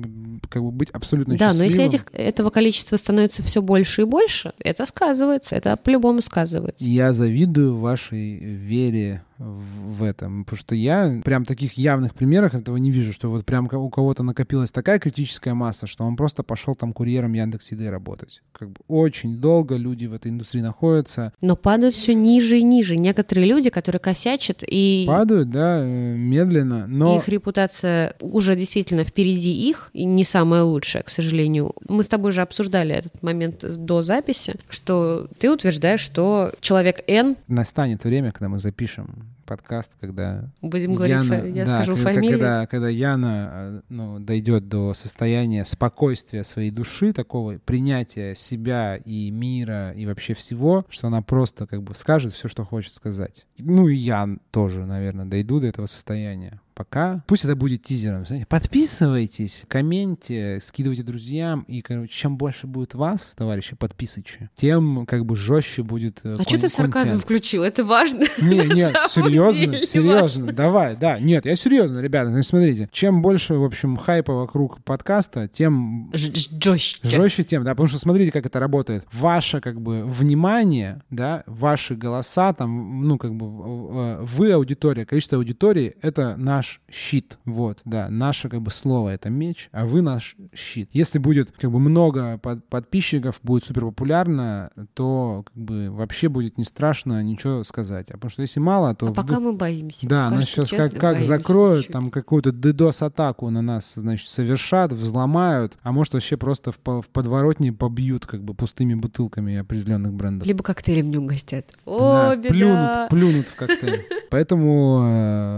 как 0.49 0.63
бы 0.63 0.71
быть 0.71 0.91
абсолютно 0.91 1.37
Да, 1.37 1.53
но 1.53 1.65
если 1.65 1.83
счастливым. 1.83 1.89
этих, 1.89 2.05
этого 2.13 2.51
количества 2.51 2.97
становится 2.97 3.43
все 3.43 3.61
больше 3.63 4.03
и 4.03 4.05
больше, 4.05 4.53
это 4.59 4.87
сказывается, 4.87 5.55
это 5.57 5.77
по-любому 5.77 6.23
сказывается. 6.23 6.85
Я 6.85 7.13
завидую 7.13 7.77
вашей 7.77 8.37
вере 8.39 9.23
в, 9.41 10.03
этом, 10.03 10.45
потому 10.45 10.59
что 10.59 10.75
я 10.75 11.21
прям 11.25 11.47
таких 11.47 11.75
явных 11.75 12.15
примеров 12.15 12.55
этого 12.55 12.77
не 12.77 12.91
вижу, 12.91 13.13
что 13.13 13.31
вот 13.31 13.47
прям 13.47 13.69
у 13.73 13.89
кого-то 13.89 14.23
накопилась 14.23 14.71
такая 14.71 14.99
критическая 14.99 15.55
масса, 15.55 15.87
что 15.87 16.05
он 16.05 16.17
просто 16.17 16.43
пошел 16.43 16.75
там 16.75 16.93
курьером 16.93 17.33
Яндекс 17.33 17.73
Еды 17.73 17.91
работать. 17.91 18.43
Как 18.53 18.69
бы 18.69 18.77
очень 18.87 19.39
долго 19.39 19.77
люди 19.77 20.05
в 20.05 20.13
этой 20.13 20.31
индустрии 20.31 20.61
находятся, 20.61 21.33
Но 21.41 21.57
падают 21.57 21.95
все 21.95 22.15
ниже 22.15 22.59
и 22.59 22.63
ниже. 22.63 22.97
Некоторые 22.97 23.47
люди, 23.47 23.71
которые 23.71 24.01
косячат, 24.01 24.63
и 24.67 25.05
падают, 25.07 25.51
да, 25.51 25.81
э, 25.83 26.15
медленно, 26.17 26.87
но 26.87 27.17
их 27.17 27.29
репутация 27.29 28.15
уже 28.21 28.57
действительно 28.57 29.05
впереди 29.05 29.53
их, 29.53 29.91
и 29.95 30.05
не 30.05 30.25
самая 30.25 30.65
лучшая, 30.65 31.03
к 31.03 31.09
сожалению. 31.09 31.75
Мы 31.89 32.05
с 32.05 32.09
тобой 32.09 32.33
же 32.33 32.43
обсуждали 32.43 32.95
этот 32.95 33.23
момент 33.23 33.65
до 33.79 34.03
записи, 34.03 34.57
что 34.69 35.29
ты 35.39 35.51
утверждаешь, 35.51 36.01
что 36.01 36.53
человек 36.61 37.03
N, 37.07 37.37
настанет 37.49 38.05
время, 38.05 38.33
когда 38.33 38.49
мы 38.51 38.59
запишем 38.59 39.30
подкаст, 39.51 39.97
когда 40.01 40.45
будем 40.63 40.93
Яна- 40.93 41.51
я 41.51 41.65
да, 41.65 41.83
скажу 41.83 41.97
когда, 41.97 42.13
фамилию, 42.13 42.39
Когда, 42.39 42.67
когда 42.69 42.89
Яна 42.89 43.51
э, 43.53 43.81
ну, 43.89 44.21
дойдет 44.21 44.69
до 44.69 44.95
состояния 44.95 45.65
спокойствия 45.65 46.45
своей 46.45 46.71
души, 46.71 47.13
такого 47.13 47.59
принятия 47.59 48.37
себя 48.37 48.95
и 48.95 49.29
мира 49.33 49.91
и 49.91 50.07
вообще 50.07 50.35
всего, 50.35 50.87
что 50.89 51.09
она 51.09 51.21
просто 51.21 51.67
как 51.67 51.83
бы 51.83 51.97
скажет 51.97 52.33
все, 52.33 52.47
что 52.47 52.65
хочет 52.65 52.95
сказать. 52.95 53.45
Ну 53.59 53.89
и 53.89 53.97
я 53.97 54.29
тоже, 54.53 54.87
наверное, 54.87 55.25
дойду 55.25 55.59
до 55.59 55.67
этого 55.67 55.87
состояния. 55.87 56.61
Пока. 56.81 57.23
Пусть 57.27 57.45
это 57.45 57.55
будет 57.57 57.83
тизером. 57.83 58.25
знаете. 58.25 58.47
Подписывайтесь, 58.47 59.65
комменте, 59.69 60.59
скидывайте 60.63 61.03
друзьям. 61.03 61.61
И, 61.69 61.83
короче, 61.83 62.11
чем 62.11 62.39
больше 62.39 62.67
будет 62.67 62.95
вас, 62.95 63.35
товарищи 63.37 63.77
подписычи, 63.77 64.49
тем 64.55 65.05
как 65.05 65.27
бы 65.27 65.37
жестче 65.37 65.83
будет 65.83 66.21
э, 66.25 66.37
А 66.39 66.43
что 66.43 66.55
ты 66.55 66.61
кон- 66.63 66.69
сарказм 66.71 66.93
контент. 67.11 67.23
включил? 67.25 67.63
Это 67.65 67.85
важно. 67.85 68.25
Не, 68.41 68.67
нет, 68.75 68.97
серьезно, 69.11 69.67
деле 69.67 69.83
серьезно, 69.83 70.53
давай, 70.53 70.97
да, 70.97 71.19
нет, 71.19 71.45
я 71.45 71.55
серьезно, 71.55 71.99
ребята, 72.01 72.31
значит, 72.31 72.49
смотрите, 72.49 72.89
чем 72.93 73.21
больше, 73.21 73.55
в 73.55 73.65
общем, 73.65 73.99
хайпа 73.99 74.33
вокруг 74.33 74.83
подкаста, 74.83 75.49
тем 75.49 76.11
Жестче. 76.15 76.99
жестче 77.03 77.45
тем, 77.45 77.63
да, 77.65 77.73
потому 77.73 77.89
что 77.89 77.99
смотрите, 77.99 78.33
как 78.33 78.47
это 78.47 78.59
работает. 78.59 79.05
Ваше, 79.13 79.61
как 79.61 79.81
бы, 79.81 80.05
внимание, 80.07 81.03
да, 81.11 81.43
ваши 81.47 81.95
голоса, 81.95 82.53
там, 82.55 83.03
ну, 83.07 83.19
как 83.19 83.35
бы, 83.35 83.47
в- 83.47 84.25
вы 84.25 84.53
аудитория, 84.53 85.05
количество 85.05 85.37
аудитории— 85.37 85.95
это 86.03 86.37
наш 86.37 86.70
щит, 86.91 87.39
вот, 87.45 87.81
да, 87.85 88.09
наше, 88.09 88.49
как 88.49 88.63
бы, 88.63 88.71
слово— 88.71 89.09
это 89.11 89.31
меч, 89.31 89.69
а 89.73 89.87
вы 89.87 90.03
наш 90.03 90.37
щит. 90.55 90.89
Если 90.93 91.19
будет, 91.19 91.51
как 91.53 91.71
бы, 91.71 91.79
много 91.81 92.39
под- 92.39 92.65
подписчиков, 92.69 93.41
будет 93.43 93.65
супер 93.65 93.83
популярно, 93.87 94.71
то, 94.95 95.45
как 95.47 95.57
бы, 95.57 95.91
вообще 95.91 96.29
будет 96.29 96.59
не 96.59 96.65
страшно 96.65 97.23
ничего 97.23 97.65
сказать. 97.65 98.11
А 98.11 98.15
потому 98.15 98.31
что 98.31 98.43
если 98.43 98.61
мало, 98.61 98.95
то... 98.95 99.07
А 99.09 99.13
пока 99.13 99.23
вдруг- 99.39 99.43
мы 99.43 99.53
боимся. 99.55 100.07
да, 100.09 100.31
нас 100.31 100.45
сейчас 100.47 100.71
как, 100.71 100.95
как 100.97 101.23
закроют, 101.23 101.87
чуть-чуть. 101.87 101.93
там 101.93 102.11
какую-то 102.11 102.51
DDoS-атаку 102.51 103.51
на 103.51 103.63
нас, 103.63 103.93
значит, 103.97 104.29
совершат, 104.29 104.93
взломают, 104.93 105.77
а 105.83 105.93
может 105.93 106.15
вообще 106.15 106.37
просто 106.37 106.73
в, 106.73 106.79
по- 106.79 107.03
в 107.03 107.09
подворотне 107.09 107.73
побьют 107.73 108.27
как 108.27 108.43
бы 108.43 108.55
пустыми 108.55 108.95
бутылками 108.95 109.57
определенных 109.57 110.13
брендов. 110.13 110.47
Либо 110.47 110.63
коктейлем 110.63 111.11
не 111.11 111.19
угостят. 111.19 111.67
О, 111.85 112.11
Да, 112.31 112.37
беда. 112.37 112.49
плюнут, 112.55 113.09
плюнут 113.11 113.47
в 113.49 113.57
коктейль. 113.57 114.05
Поэтому 114.31 115.01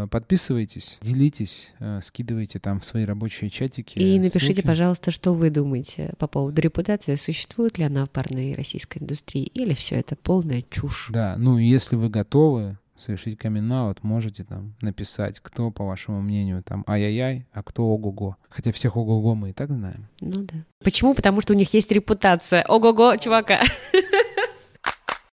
э, 0.04 0.08
подписывайтесь, 0.98 0.98
делитесь, 1.02 1.72
э, 1.80 2.00
скидывайте 2.02 2.58
там 2.58 2.80
в 2.80 2.84
свои 2.84 3.04
рабочие 3.04 3.50
чатики. 3.50 3.98
И 3.98 4.18
напишите, 4.18 4.54
ссылки. 4.54 4.66
пожалуйста, 4.66 5.10
что 5.10 5.34
вы 5.34 5.50
думаете 5.50 6.12
по 6.18 6.26
поводу 6.26 6.60
репутации. 6.60 7.14
Существует 7.14 7.78
ли 7.78 7.84
она 7.84 8.06
в 8.06 8.10
парной 8.10 8.54
российской 8.54 8.98
индустрии? 8.98 9.44
Или 9.44 9.74
все 9.74 9.96
это 9.96 10.16
полная 10.16 10.62
чушь? 10.70 11.08
Да, 11.12 11.36
ну 11.38 11.58
если 11.58 11.96
вы 11.96 12.08
готовы 12.08 12.78
совершить 12.94 13.38
камин 13.38 13.72
можете 14.02 14.44
там 14.44 14.74
написать, 14.80 15.40
кто, 15.40 15.70
по 15.70 15.84
вашему 15.84 16.20
мнению, 16.20 16.62
там 16.62 16.84
ай-яй-яй, 16.86 17.46
а 17.52 17.62
кто 17.62 17.84
ого-го. 17.84 18.36
Хотя 18.48 18.72
всех 18.72 18.96
ого-го 18.96 19.34
мы 19.34 19.50
и 19.50 19.52
так 19.52 19.70
знаем. 19.70 20.08
Ну 20.20 20.42
да. 20.42 20.64
Почему? 20.84 21.14
Потому 21.14 21.40
что 21.40 21.54
у 21.54 21.56
них 21.56 21.72
есть 21.74 21.90
репутация. 21.90 22.64
Ого-го, 22.68 23.16
чувака. 23.16 23.60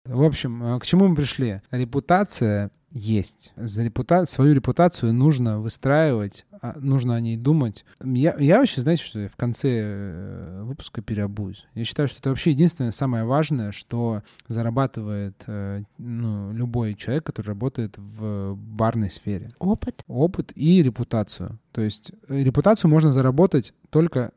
В 0.05 0.23
общем, 0.23 0.63
э, 0.63 0.79
к 0.79 0.85
чему 0.85 1.07
мы 1.07 1.15
пришли? 1.15 1.61
Репутация 1.69 2.71
есть. 2.91 3.53
За 3.55 3.83
репута... 3.83 4.25
Свою 4.25 4.53
репутацию 4.53 5.13
нужно 5.13 5.59
выстраивать, 5.59 6.45
а, 6.61 6.75
нужно 6.79 7.15
о 7.15 7.19
ней 7.21 7.37
думать. 7.37 7.85
Я, 8.03 8.35
я 8.39 8.59
вообще, 8.59 8.81
знаете, 8.81 9.03
что 9.03 9.19
я 9.19 9.29
в 9.29 9.35
конце 9.35 9.69
э, 9.71 10.63
выпуска 10.63 11.01
переобуюсь. 11.01 11.65
Я 11.75 11.85
считаю, 11.85 12.07
что 12.07 12.19
это 12.19 12.29
вообще 12.29 12.51
единственное 12.51 12.91
самое 12.91 13.25
важное, 13.25 13.71
что 13.71 14.23
зарабатывает 14.47 15.43
э, 15.47 15.83
ну, 15.97 16.51
любой 16.53 16.95
человек, 16.95 17.25
который 17.25 17.47
работает 17.47 17.97
в 17.97 18.55
барной 18.55 19.11
сфере. 19.11 19.53
Опыт. 19.59 20.03
Опыт 20.07 20.51
и 20.55 20.81
репутацию. 20.81 21.59
То 21.71 21.81
есть 21.81 22.11
э, 22.27 22.41
репутацию 22.43 22.89
можно 22.89 23.11
заработать 23.11 23.73
только 23.89 24.31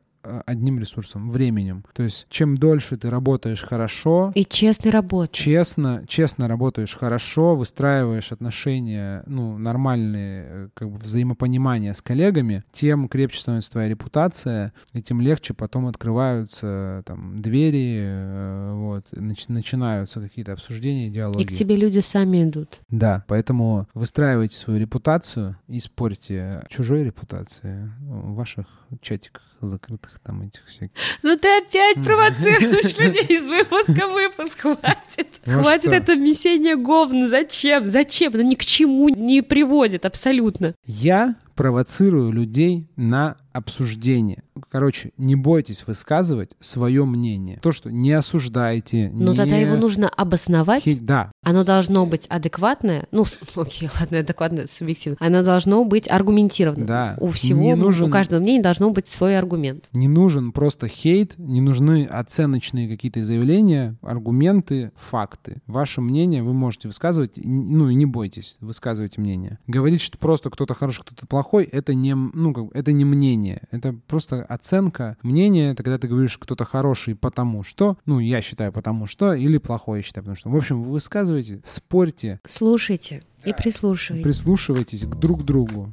одним 0.47 0.79
ресурсом, 0.79 1.31
временем. 1.31 1.85
То 1.95 2.03
есть 2.03 2.27
чем 2.31 2.57
дольше 2.57 2.97
ты 2.97 3.11
работаешь 3.11 3.63
хорошо, 3.63 4.33
И 4.35 4.45
честной 4.45 4.91
работы. 4.91 5.33
честно, 5.33 6.05
честно 6.07 6.49
работаешь 6.49 6.95
хорошо, 6.97 7.57
выстраиваешь 7.57 8.33
отношения, 8.33 9.23
ну, 9.27 9.59
нормальные, 9.59 10.45
э, 10.49 10.69
как 10.75 10.91
бы 10.91 10.99
взаимопонимание 10.99 11.95
с 11.95 12.03
коллегами, 12.03 12.65
тем 12.73 13.09
крепче 13.09 13.41
становится 13.41 13.73
твоя 13.73 13.89
репутация, 13.89 14.73
и 14.93 15.03
тем 15.03 15.21
легче 15.21 15.55
потом 15.55 15.87
открываются 15.87 17.03
там 17.07 17.41
двери, 17.43 17.99
э, 18.03 18.73
вот, 18.75 19.05
нач- 19.13 19.47
начинаются 19.49 20.21
какие-то 20.21 20.53
обсуждения, 20.53 21.09
диалоги. 21.11 21.43
И 21.43 21.47
к 21.47 21.53
тебе 21.53 21.77
люди 21.77 22.01
сами 22.01 22.45
идут. 22.45 22.81
Да, 22.91 23.25
поэтому 23.29 23.87
выстраивайте 23.95 24.57
свою 24.57 24.79
репутацию 24.81 25.57
и 25.69 25.81
спорьте 25.81 26.63
чужой 26.69 27.05
репутации 27.05 27.91
ваших 28.01 28.67
чатиках 29.01 29.43
закрытых 29.61 30.19
там 30.19 30.43
этих 30.43 30.67
всяких. 30.67 30.93
Ну 31.23 31.37
ты 31.37 31.59
опять 31.59 32.03
провоцируешь 32.05 32.97
людей 32.99 33.37
из 33.37 33.47
выпуска 33.47 34.09
в 34.09 34.13
выпуск. 34.13 34.59
Хватит. 34.61 35.29
Ну 35.47 35.61
Хватит 35.63 35.83
что? 35.85 35.95
это 35.95 36.17
месение 36.17 36.77
говна. 36.77 37.29
Зачем? 37.29 37.85
Зачем? 37.85 38.33
Это 38.35 38.43
ни 38.43 38.55
к 38.55 38.65
чему 38.65 39.09
не 39.09 39.43
приводит 39.43 40.05
абсолютно. 40.05 40.75
Я 40.85 41.37
провоцирую 41.55 42.33
людей 42.33 42.89
на 42.97 43.37
обсуждение. 43.53 44.43
Короче, 44.71 45.13
не 45.17 45.37
бойтесь 45.37 45.87
высказывать 45.87 46.51
свое 46.61 47.05
мнение. 47.05 47.59
То, 47.63 47.73
что 47.73 47.91
не 47.91 48.13
осуждайте. 48.13 49.11
Но 49.13 49.31
не... 49.33 49.37
тогда 49.37 49.57
его 49.57 49.77
нужно 49.77 50.09
обосновать. 50.09 50.85
Хей- 50.87 50.99
Да, 51.01 51.33
Оно 51.43 51.65
должно 51.65 52.07
быть 52.07 52.27
адекватное. 52.29 53.07
Ну, 53.13 53.25
окей, 53.57 53.89
ладно, 54.01 54.19
адекватное, 54.21 54.67
субъективно. 54.71 55.17
Оно 55.21 55.43
должно 55.43 55.85
быть 55.85 56.09
аргументированным. 56.11 56.87
Да. 56.87 57.17
У 57.21 57.29
всего, 57.29 57.61
Не 57.61 57.75
нужен- 57.77 58.09
у 58.09 58.11
каждого 58.11 58.41
мнения 58.41 58.63
должно 58.63 58.91
быть 58.91 59.09
свой 59.09 59.39
аргумент. 59.39 59.85
Не 59.93 60.09
нужен 60.09 60.53
просто 60.53 60.89
хейт, 60.89 61.35
не 61.39 61.61
нужны 61.61 62.05
оценочные 62.07 62.89
какие-то 62.89 63.23
заявления, 63.23 63.97
аргументы, 64.03 64.93
факты. 64.97 65.63
Ваше 65.67 66.01
мнение 66.01 66.43
вы 66.43 66.53
можете 66.53 66.89
высказывать, 66.89 67.33
ну 67.37 67.89
и 67.89 67.95
не 67.95 68.07
бойтесь, 68.07 68.57
высказывайте 68.61 69.21
мнение. 69.21 69.59
Говорить, 69.67 70.01
что 70.01 70.19
просто 70.19 70.51
кто-то 70.51 70.75
хороший, 70.75 71.03
кто-то 71.03 71.27
плохой, 71.27 71.65
это 71.65 71.95
не, 71.95 72.15
ну, 72.15 72.53
как, 72.55 72.67
это 72.75 72.93
не 72.93 73.05
мнение, 73.05 73.63
это 73.71 73.95
просто 74.07 74.43
оценка. 74.53 75.17
Мнение— 75.23 75.71
это 75.73 75.83
когда 75.83 75.99
ты 75.99 76.09
говоришь, 76.09 76.39
кто-то 76.39 76.65
хороший 76.65 77.15
потому 77.15 77.63
что, 77.63 77.97
ну, 78.07 78.19
я 78.19 78.43
считаю 78.43 78.73
потому 78.73 79.07
что, 79.07 79.35
или 79.35 79.59
плохой 79.59 79.99
я 79.99 80.03
считаю 80.03 80.25
потому 80.25 80.37
что. 80.37 80.51
В 80.51 80.57
общем, 80.57 80.83
вы 80.83 80.93
высказывайте, 80.93 81.61
спорьте, 81.65 82.41
Слушайте 82.47 83.23
и 83.45 83.53
прислушивайтесь. 83.53 84.25
прислушивайтесь 84.25 85.05
к 85.05 85.15
друг 85.17 85.45
другу. 85.45 85.93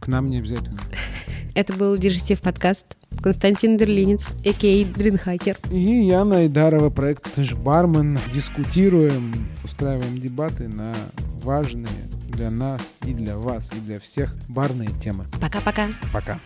К 0.00 0.08
нам 0.08 0.28
не 0.28 0.38
обязательно. 0.38 0.78
Это 1.54 1.72
был 1.72 1.96
Дежитив 1.96 2.40
подкаст. 2.40 2.84
Константин 3.22 3.76
Берлинец, 3.78 4.28
а.к.а. 4.44 4.98
Дринхакер. 4.98 5.58
И 5.72 5.78
Яна 5.78 6.38
Айдарова, 6.38 6.90
проект 6.90 7.32
«Ты 7.34 7.44
ж 7.44 7.54
бармен». 7.54 8.18
Дискутируем, 8.32 9.48
устраиваем 9.64 10.18
дебаты 10.20 10.68
на 10.68 10.94
важные 11.42 11.88
для 12.28 12.50
нас 12.50 12.94
и 13.04 13.12
для 13.12 13.36
вас, 13.36 13.72
и 13.72 13.80
для 13.80 13.98
всех 13.98 14.36
барные 14.48 14.90
темы. 15.02 15.26
Пока-пока. 15.40 15.88
Пока. 16.12 16.38